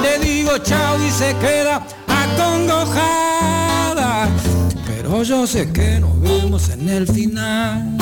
[0.01, 3.19] Le digo chao y se queda acongojada,
[4.85, 7.97] pero yo sé que nos vemos en el final.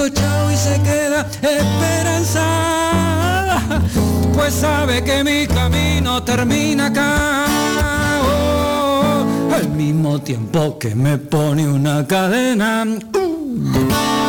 [0.00, 2.32] Digo chao y se queda esperanzada,
[4.32, 7.44] pues sabe que mi camino termina acá.
[8.24, 12.86] Oh, al mismo tiempo que me pone una cadena.
[12.86, 14.19] Ladies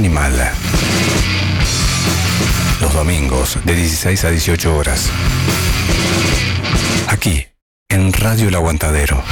[0.00, 0.32] Animal.
[2.80, 5.10] Los domingos de 16 a 18 horas.
[7.06, 7.46] Aquí,
[7.90, 9.22] en Radio El Aguantadero.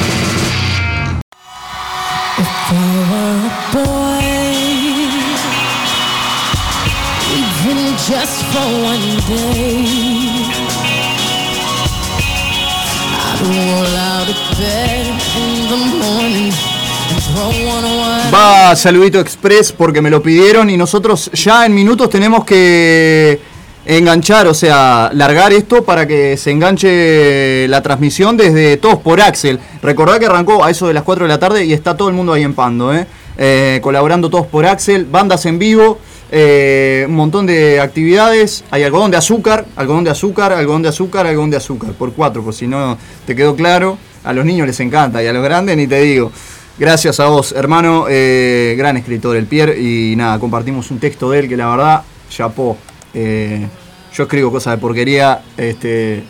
[18.32, 23.40] Va saludito express porque me lo pidieron y nosotros ya en minutos tenemos que
[23.88, 29.58] enganchar, o sea, largar esto para que se enganche la transmisión desde Todos por Axel.
[29.82, 32.14] Recordad que arrancó a eso de las 4 de la tarde y está todo el
[32.14, 33.06] mundo ahí en Pando, ¿eh?
[33.38, 35.98] Eh, colaborando Todos por Axel, bandas en vivo,
[36.30, 38.62] eh, un montón de actividades.
[38.70, 42.42] Hay algodón de azúcar, algodón de azúcar, algodón de azúcar, algodón de azúcar, por cuatro,
[42.42, 43.96] por si no te quedó claro.
[44.24, 46.30] A los niños les encanta y a los grandes ni te digo.
[46.78, 51.40] Gracias a vos, hermano, eh, gran escritor el Pierre y nada, compartimos un texto de
[51.40, 52.76] él que la verdad, chapó.
[53.12, 53.66] Eh,
[54.14, 56.22] yo escribo cosas de porquería, este,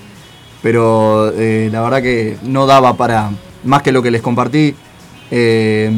[0.62, 3.30] pero eh, la verdad que no daba para
[3.64, 4.74] más que lo que les compartí.
[5.30, 5.92] eh,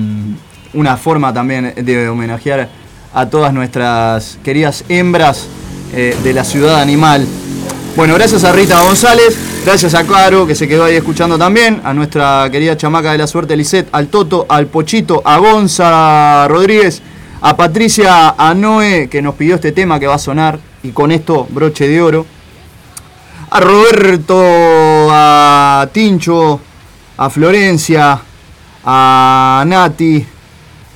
[0.73, 2.69] una forma también de homenajear
[3.13, 5.49] a todas nuestras queridas hembras
[5.93, 7.27] de la ciudad animal.
[7.97, 11.93] Bueno, gracias a Rita González, gracias a Caro que se quedó ahí escuchando también, a
[11.93, 17.03] nuestra querida chamaca de la suerte Lisette, al Toto, al Pochito, a Gonza Rodríguez,
[17.41, 21.11] a Patricia, a Noé que nos pidió este tema que va a sonar y con
[21.11, 22.27] esto broche de oro.
[23.51, 26.61] A Roberto, a Tincho,
[27.17, 28.21] a Florencia,
[28.85, 30.25] a Nati,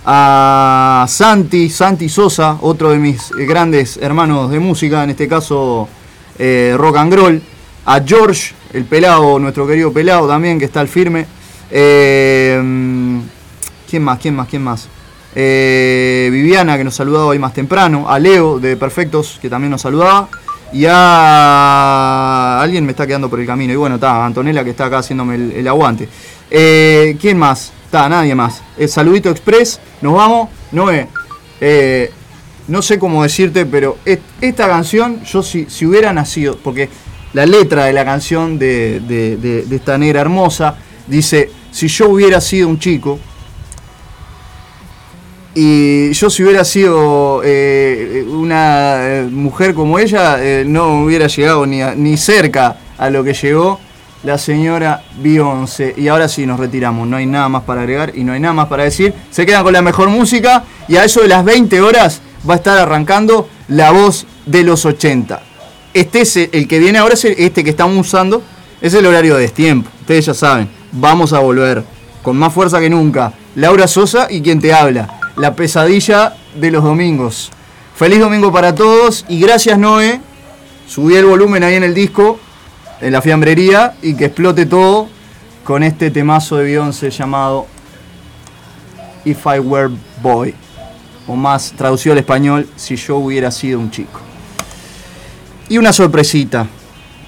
[0.07, 5.89] a Santi, Santi Sosa, otro de mis grandes hermanos de música, en este caso
[6.39, 7.43] eh, rock and roll,
[7.87, 11.27] a George, el pelado, nuestro querido pelado también, que está al firme.
[11.71, 12.61] Eh,
[13.89, 14.19] ¿Quién más?
[14.19, 14.49] ¿Quién más?
[14.49, 14.89] ¿Quién más?
[15.35, 19.83] Eh, Viviana, que nos saludaba hoy más temprano, a Leo de Perfectos, que también nos
[19.83, 20.29] saludaba,
[20.73, 24.87] y a alguien me está quedando por el camino, y bueno, está Antonella que está
[24.87, 26.09] acá haciéndome el, aguante.
[26.49, 27.73] ¿Quién más?
[27.85, 28.61] Está, nadie más.
[28.77, 30.49] El saludito express, nos vamos.
[30.73, 31.07] Noé,
[31.61, 32.11] eh,
[32.69, 33.99] no sé cómo decirte, pero
[34.41, 36.89] esta canción, yo si, si hubiera nacido, porque
[37.33, 40.77] la letra de la canción de, de- esta negra hermosa
[41.07, 43.19] dice, si yo hubiera sido un chico,
[45.57, 51.65] y yo si hubiera sido eh, una eh, mujer como ella, eh, no hubiera llegado
[51.65, 53.79] ni, ni cerca a lo que llegó
[54.25, 55.95] la señora Beyoncé.
[55.97, 58.55] Y ahora sí nos retiramos, no hay nada más para agregar y no hay nada
[58.55, 59.15] más para decir.
[59.31, 62.57] Se quedan con la mejor música y a eso de las 20 horas va a
[62.57, 65.41] estar arrancando la voz de los 80.
[65.95, 68.43] Este es el que viene ahora, es este que estamos usando,
[68.81, 69.91] es el horario de destiempo.
[70.01, 71.85] Ustedes ya saben, vamos a volver
[72.23, 73.33] con más fuerza que nunca.
[73.55, 77.51] Laura Sosa y quien te habla, la pesadilla de los domingos.
[77.95, 80.21] Feliz domingo para todos y gracias Noé.
[80.89, 82.39] Subí el volumen ahí en el disco,
[83.01, 85.09] en la fiambrería y que explote todo
[85.63, 87.67] con este temazo de Beyoncé llamado
[89.25, 90.55] If I Were Boy.
[91.27, 94.21] O más traducido al español, si yo hubiera sido un chico.
[95.69, 96.67] Y una sorpresita,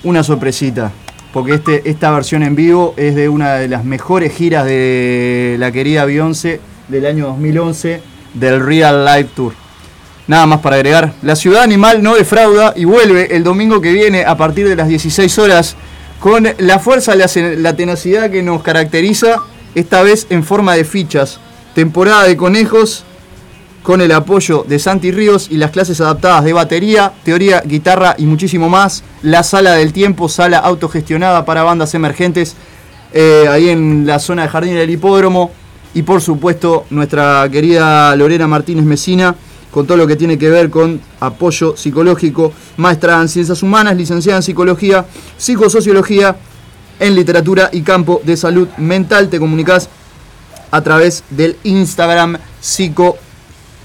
[0.04, 0.92] una sorpresita,
[1.32, 5.72] porque este, esta versión en vivo es de una de las mejores giras de la
[5.72, 8.00] querida Beyoncé del año 2011
[8.34, 9.52] del Real Life Tour.
[10.28, 14.24] Nada más para agregar, la ciudad animal no defrauda y vuelve el domingo que viene
[14.24, 15.76] a partir de las 16 horas
[16.20, 17.26] con la fuerza, la,
[17.58, 19.42] la tenacidad que nos caracteriza,
[19.74, 21.38] esta vez en forma de fichas.
[21.74, 23.04] Temporada de conejos
[23.86, 28.26] con el apoyo de Santi Ríos y las clases adaptadas de batería, teoría, guitarra y
[28.26, 29.04] muchísimo más.
[29.22, 32.56] La sala del tiempo, sala autogestionada para bandas emergentes,
[33.12, 35.52] eh, ahí en la zona de Jardín del Hipódromo.
[35.94, 39.36] Y por supuesto, nuestra querida Lorena Martínez Mesina,
[39.70, 44.38] con todo lo que tiene que ver con apoyo psicológico, maestra en ciencias humanas, licenciada
[44.38, 45.06] en psicología,
[45.36, 46.34] psicosociología,
[46.98, 49.28] en literatura y campo de salud mental.
[49.28, 49.88] Te comunicas
[50.72, 52.36] a través del Instagram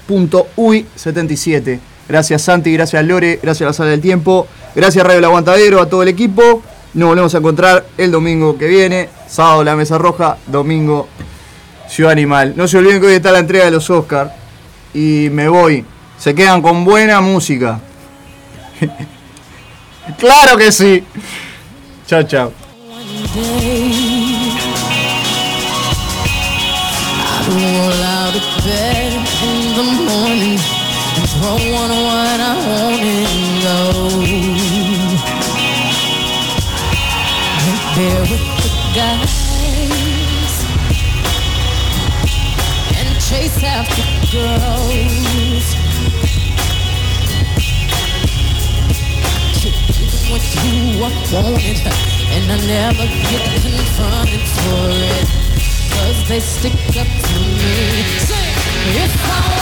[0.06, 1.80] psico.uy77.
[2.08, 5.88] Gracias Santi, gracias Lore, gracias a la sala del tiempo, gracias Radio El Aguantadero, a
[5.88, 6.62] todo el equipo.
[6.94, 11.08] Nos volvemos a encontrar el domingo que viene, sábado la mesa roja, domingo
[11.88, 12.52] Ciudad Animal.
[12.56, 14.32] No se olviden que hoy está la entrega de los Oscars
[14.92, 15.84] y me voy.
[16.18, 17.80] Se quedan con buena música.
[20.18, 21.02] claro que sí.
[22.06, 22.52] Chao, chao.
[31.42, 34.08] And throw one when I want it low.
[37.64, 40.54] Right there with the guys
[42.96, 45.66] and chase after girls.
[49.62, 49.76] Get
[50.30, 51.78] what you wanted,
[52.32, 55.26] and I never get confronted for it.
[55.92, 58.02] Cause they stick up to me.
[58.18, 58.56] Sing,
[58.96, 59.61] if I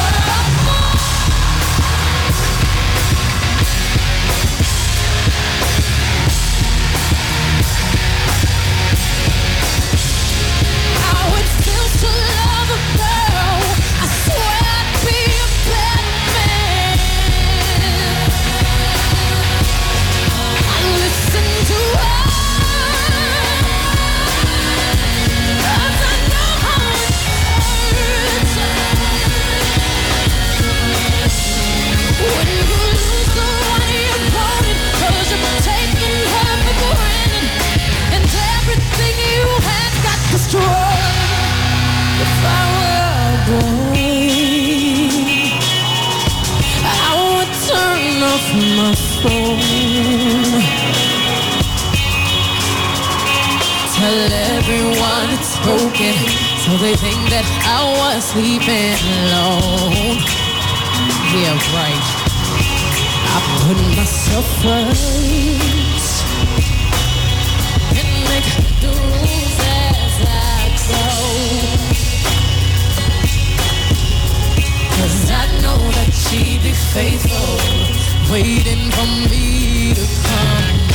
[55.70, 56.16] broken,
[56.64, 60.18] so they think that I was sleeping alone.
[61.30, 62.06] Yeah, right.
[63.30, 66.24] I put myself first
[67.98, 68.50] and make
[68.82, 70.58] the rules as I
[70.90, 71.06] go.
[74.96, 77.54] Cause I know that she'd be faithful,
[78.32, 80.89] waiting for me to come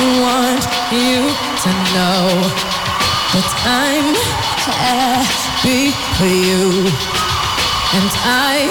[0.00, 1.22] want you
[1.62, 2.26] to know
[3.30, 4.10] that I'm
[4.66, 6.90] happy for you.
[7.94, 8.66] And I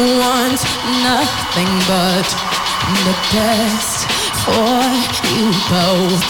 [0.00, 0.64] want
[1.04, 2.24] nothing but
[3.04, 4.08] the best
[4.48, 4.80] for
[5.28, 6.24] you both.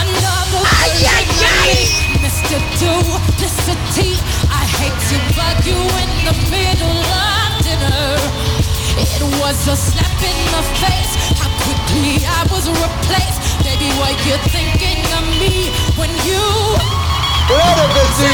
[0.00, 0.64] Another
[2.24, 2.56] Mr.
[2.80, 4.16] Duplicity.
[4.48, 8.16] I hate to bug you in the middle of dinner.
[8.96, 11.31] It was a slap in the face.
[11.92, 13.60] Quickly I was replaced.
[13.64, 15.68] Baby, what you thinking of me
[16.00, 16.40] when you?
[17.46, 18.32] Claro que sí.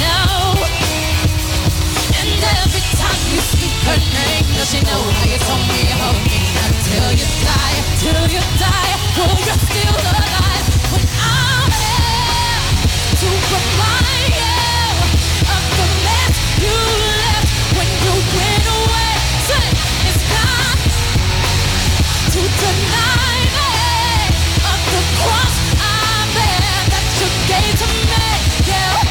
[0.00, 0.56] No.
[2.16, 5.96] And every time you speak her name, does she know how you told me you
[6.00, 8.92] hold me until you die, till you die?
[9.12, 12.64] Will you still alive when I'm here
[13.20, 14.23] to remind
[27.46, 28.24] gave to me.
[28.70, 29.03] You,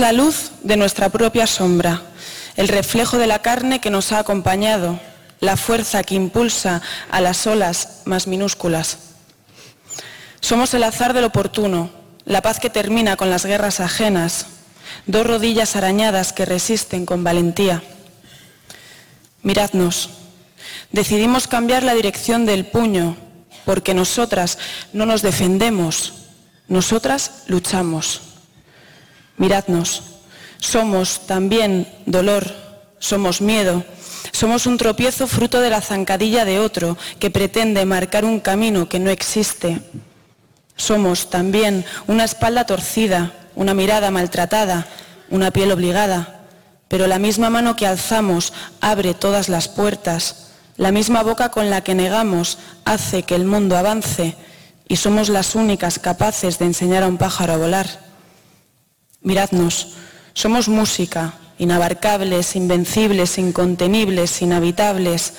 [0.00, 2.02] la luz de nuestra propia sombra,
[2.56, 4.98] el reflejo de la carne que nos ha acompañado,
[5.40, 6.80] la fuerza que impulsa
[7.10, 8.98] a las olas más minúsculas.
[10.40, 11.90] Somos el azar del oportuno,
[12.24, 14.46] la paz que termina con las guerras ajenas,
[15.06, 17.82] dos rodillas arañadas que resisten con valentía.
[19.42, 20.10] Miradnos,
[20.92, 23.16] decidimos cambiar la dirección del puño
[23.66, 24.58] porque nosotras
[24.94, 26.14] no nos defendemos,
[26.68, 28.29] nosotras luchamos.
[29.40, 30.02] Miradnos,
[30.58, 32.44] somos también dolor,
[32.98, 33.82] somos miedo,
[34.32, 38.98] somos un tropiezo fruto de la zancadilla de otro que pretende marcar un camino que
[38.98, 39.80] no existe.
[40.76, 44.86] Somos también una espalda torcida, una mirada maltratada,
[45.30, 46.42] una piel obligada,
[46.88, 48.52] pero la misma mano que alzamos
[48.82, 53.78] abre todas las puertas, la misma boca con la que negamos hace que el mundo
[53.78, 54.36] avance.
[54.86, 58.09] Y somos las únicas capaces de enseñar a un pájaro a volar.
[59.22, 59.88] Miradnos,
[60.32, 65.34] somos música, inabarcables, invencibles, incontenibles, inhabitables,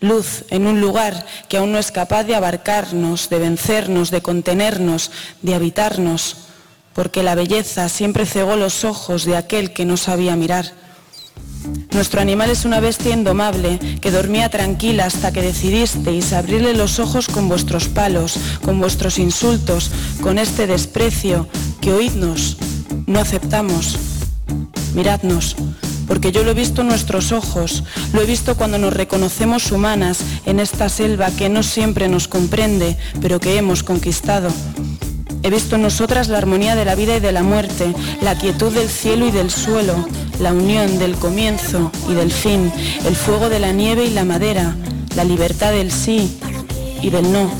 [0.00, 5.10] luz en un lugar que aún no es capaz de abarcarnos, de vencernos, de contenernos,
[5.42, 6.36] de habitarnos.
[6.94, 10.72] porque la belleza siempre cegó los ojos de aquel que no sabía mirar.
[11.90, 17.28] Nuestro animal es una bestia indomable que dormía tranquila hasta que decidisteis abrirle los ojos
[17.28, 19.90] con vuestros palos, con vuestros insultos,
[20.22, 21.48] con este desprecio
[21.82, 22.56] que oídnos,
[23.06, 23.98] no aceptamos.
[24.94, 25.56] Miradnos,
[26.06, 30.20] porque yo lo he visto en nuestros ojos, lo he visto cuando nos reconocemos humanas
[30.46, 34.48] en esta selva que no siempre nos comprende, pero que hemos conquistado.
[35.42, 38.72] He visto en nosotras la armonía de la vida y de la muerte, la quietud
[38.72, 39.94] del cielo y del suelo,
[40.40, 42.72] la unión del comienzo y del fin,
[43.04, 44.76] el fuego de la nieve y la madera,
[45.14, 46.38] la libertad del sí
[47.02, 47.50] y del no,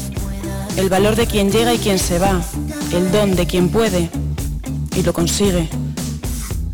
[0.77, 2.41] el valor de quien llega y quien se va,
[2.93, 4.11] el don de quien puede
[4.97, 5.69] y lo consigue.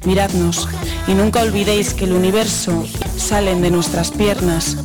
[0.04, 0.68] Miradnos
[1.06, 2.84] y nunca olvidéis que el universo
[3.16, 4.76] salen de nuestras piernas,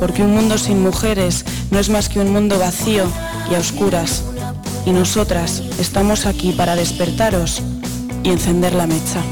[0.00, 3.04] porque un mundo sin mujeres no es más que un mundo vacío
[3.50, 4.24] y a oscuras.
[4.86, 7.62] Y nosotras estamos aquí para despertaros
[8.22, 9.22] y encender la mecha.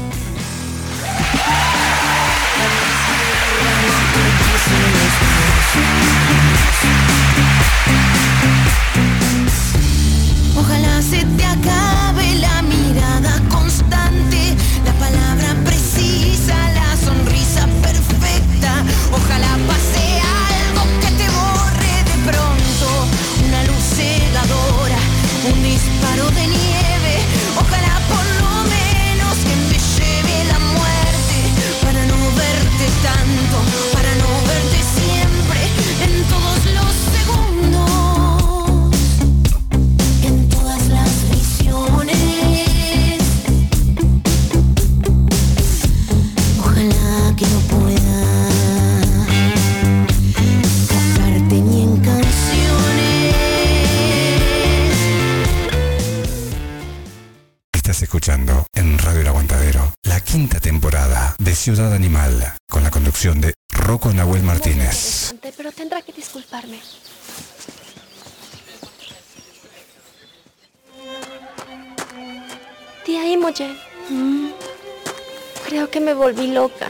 [76.63, 76.89] Loca.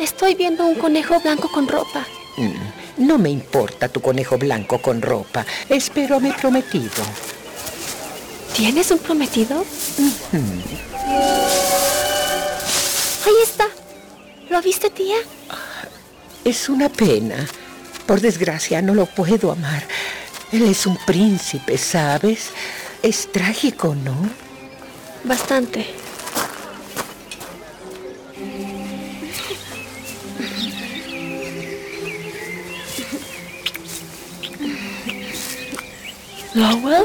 [0.00, 2.06] Estoy viendo un conejo blanco con ropa.
[2.96, 5.44] No me importa tu conejo blanco con ropa.
[5.68, 7.02] Espero a mi prometido.
[8.54, 9.64] ¿Tienes un prometido?
[13.26, 13.68] Ahí está.
[14.48, 15.16] ¿Lo viste, tía?
[16.42, 17.46] Es una pena.
[18.06, 19.82] Por desgracia no lo puedo amar.
[20.52, 22.48] Él es un príncipe, ¿sabes?
[23.02, 24.16] Es trágico, ¿no?
[25.24, 26.05] Bastante.
[36.56, 37.04] ¿Lowell?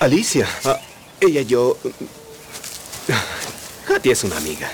[0.00, 0.78] Alicia, ah,
[1.20, 1.78] ella y yo...
[3.86, 4.68] Katy es una amiga.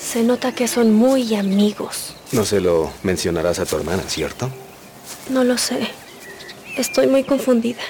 [0.00, 2.14] Se nota que son muy amigos.
[2.32, 4.48] No se lo mencionarás a tu hermana, ¿cierto?
[5.28, 5.88] No lo sé.
[6.78, 7.82] Estoy muy confundida.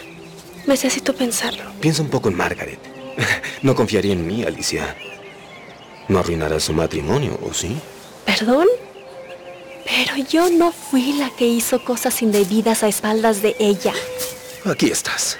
[0.66, 1.70] Necesito pensarlo.
[1.80, 2.80] Piensa un poco en Margaret.
[3.62, 4.96] No confiaría en mí, Alicia.
[6.08, 7.76] No arruinarás su matrimonio, ¿o sí?
[8.24, 8.66] ¿Perdón?
[9.84, 13.92] Pero yo no fui la que hizo cosas indebidas a espaldas de ella.
[14.64, 15.38] Aquí estás.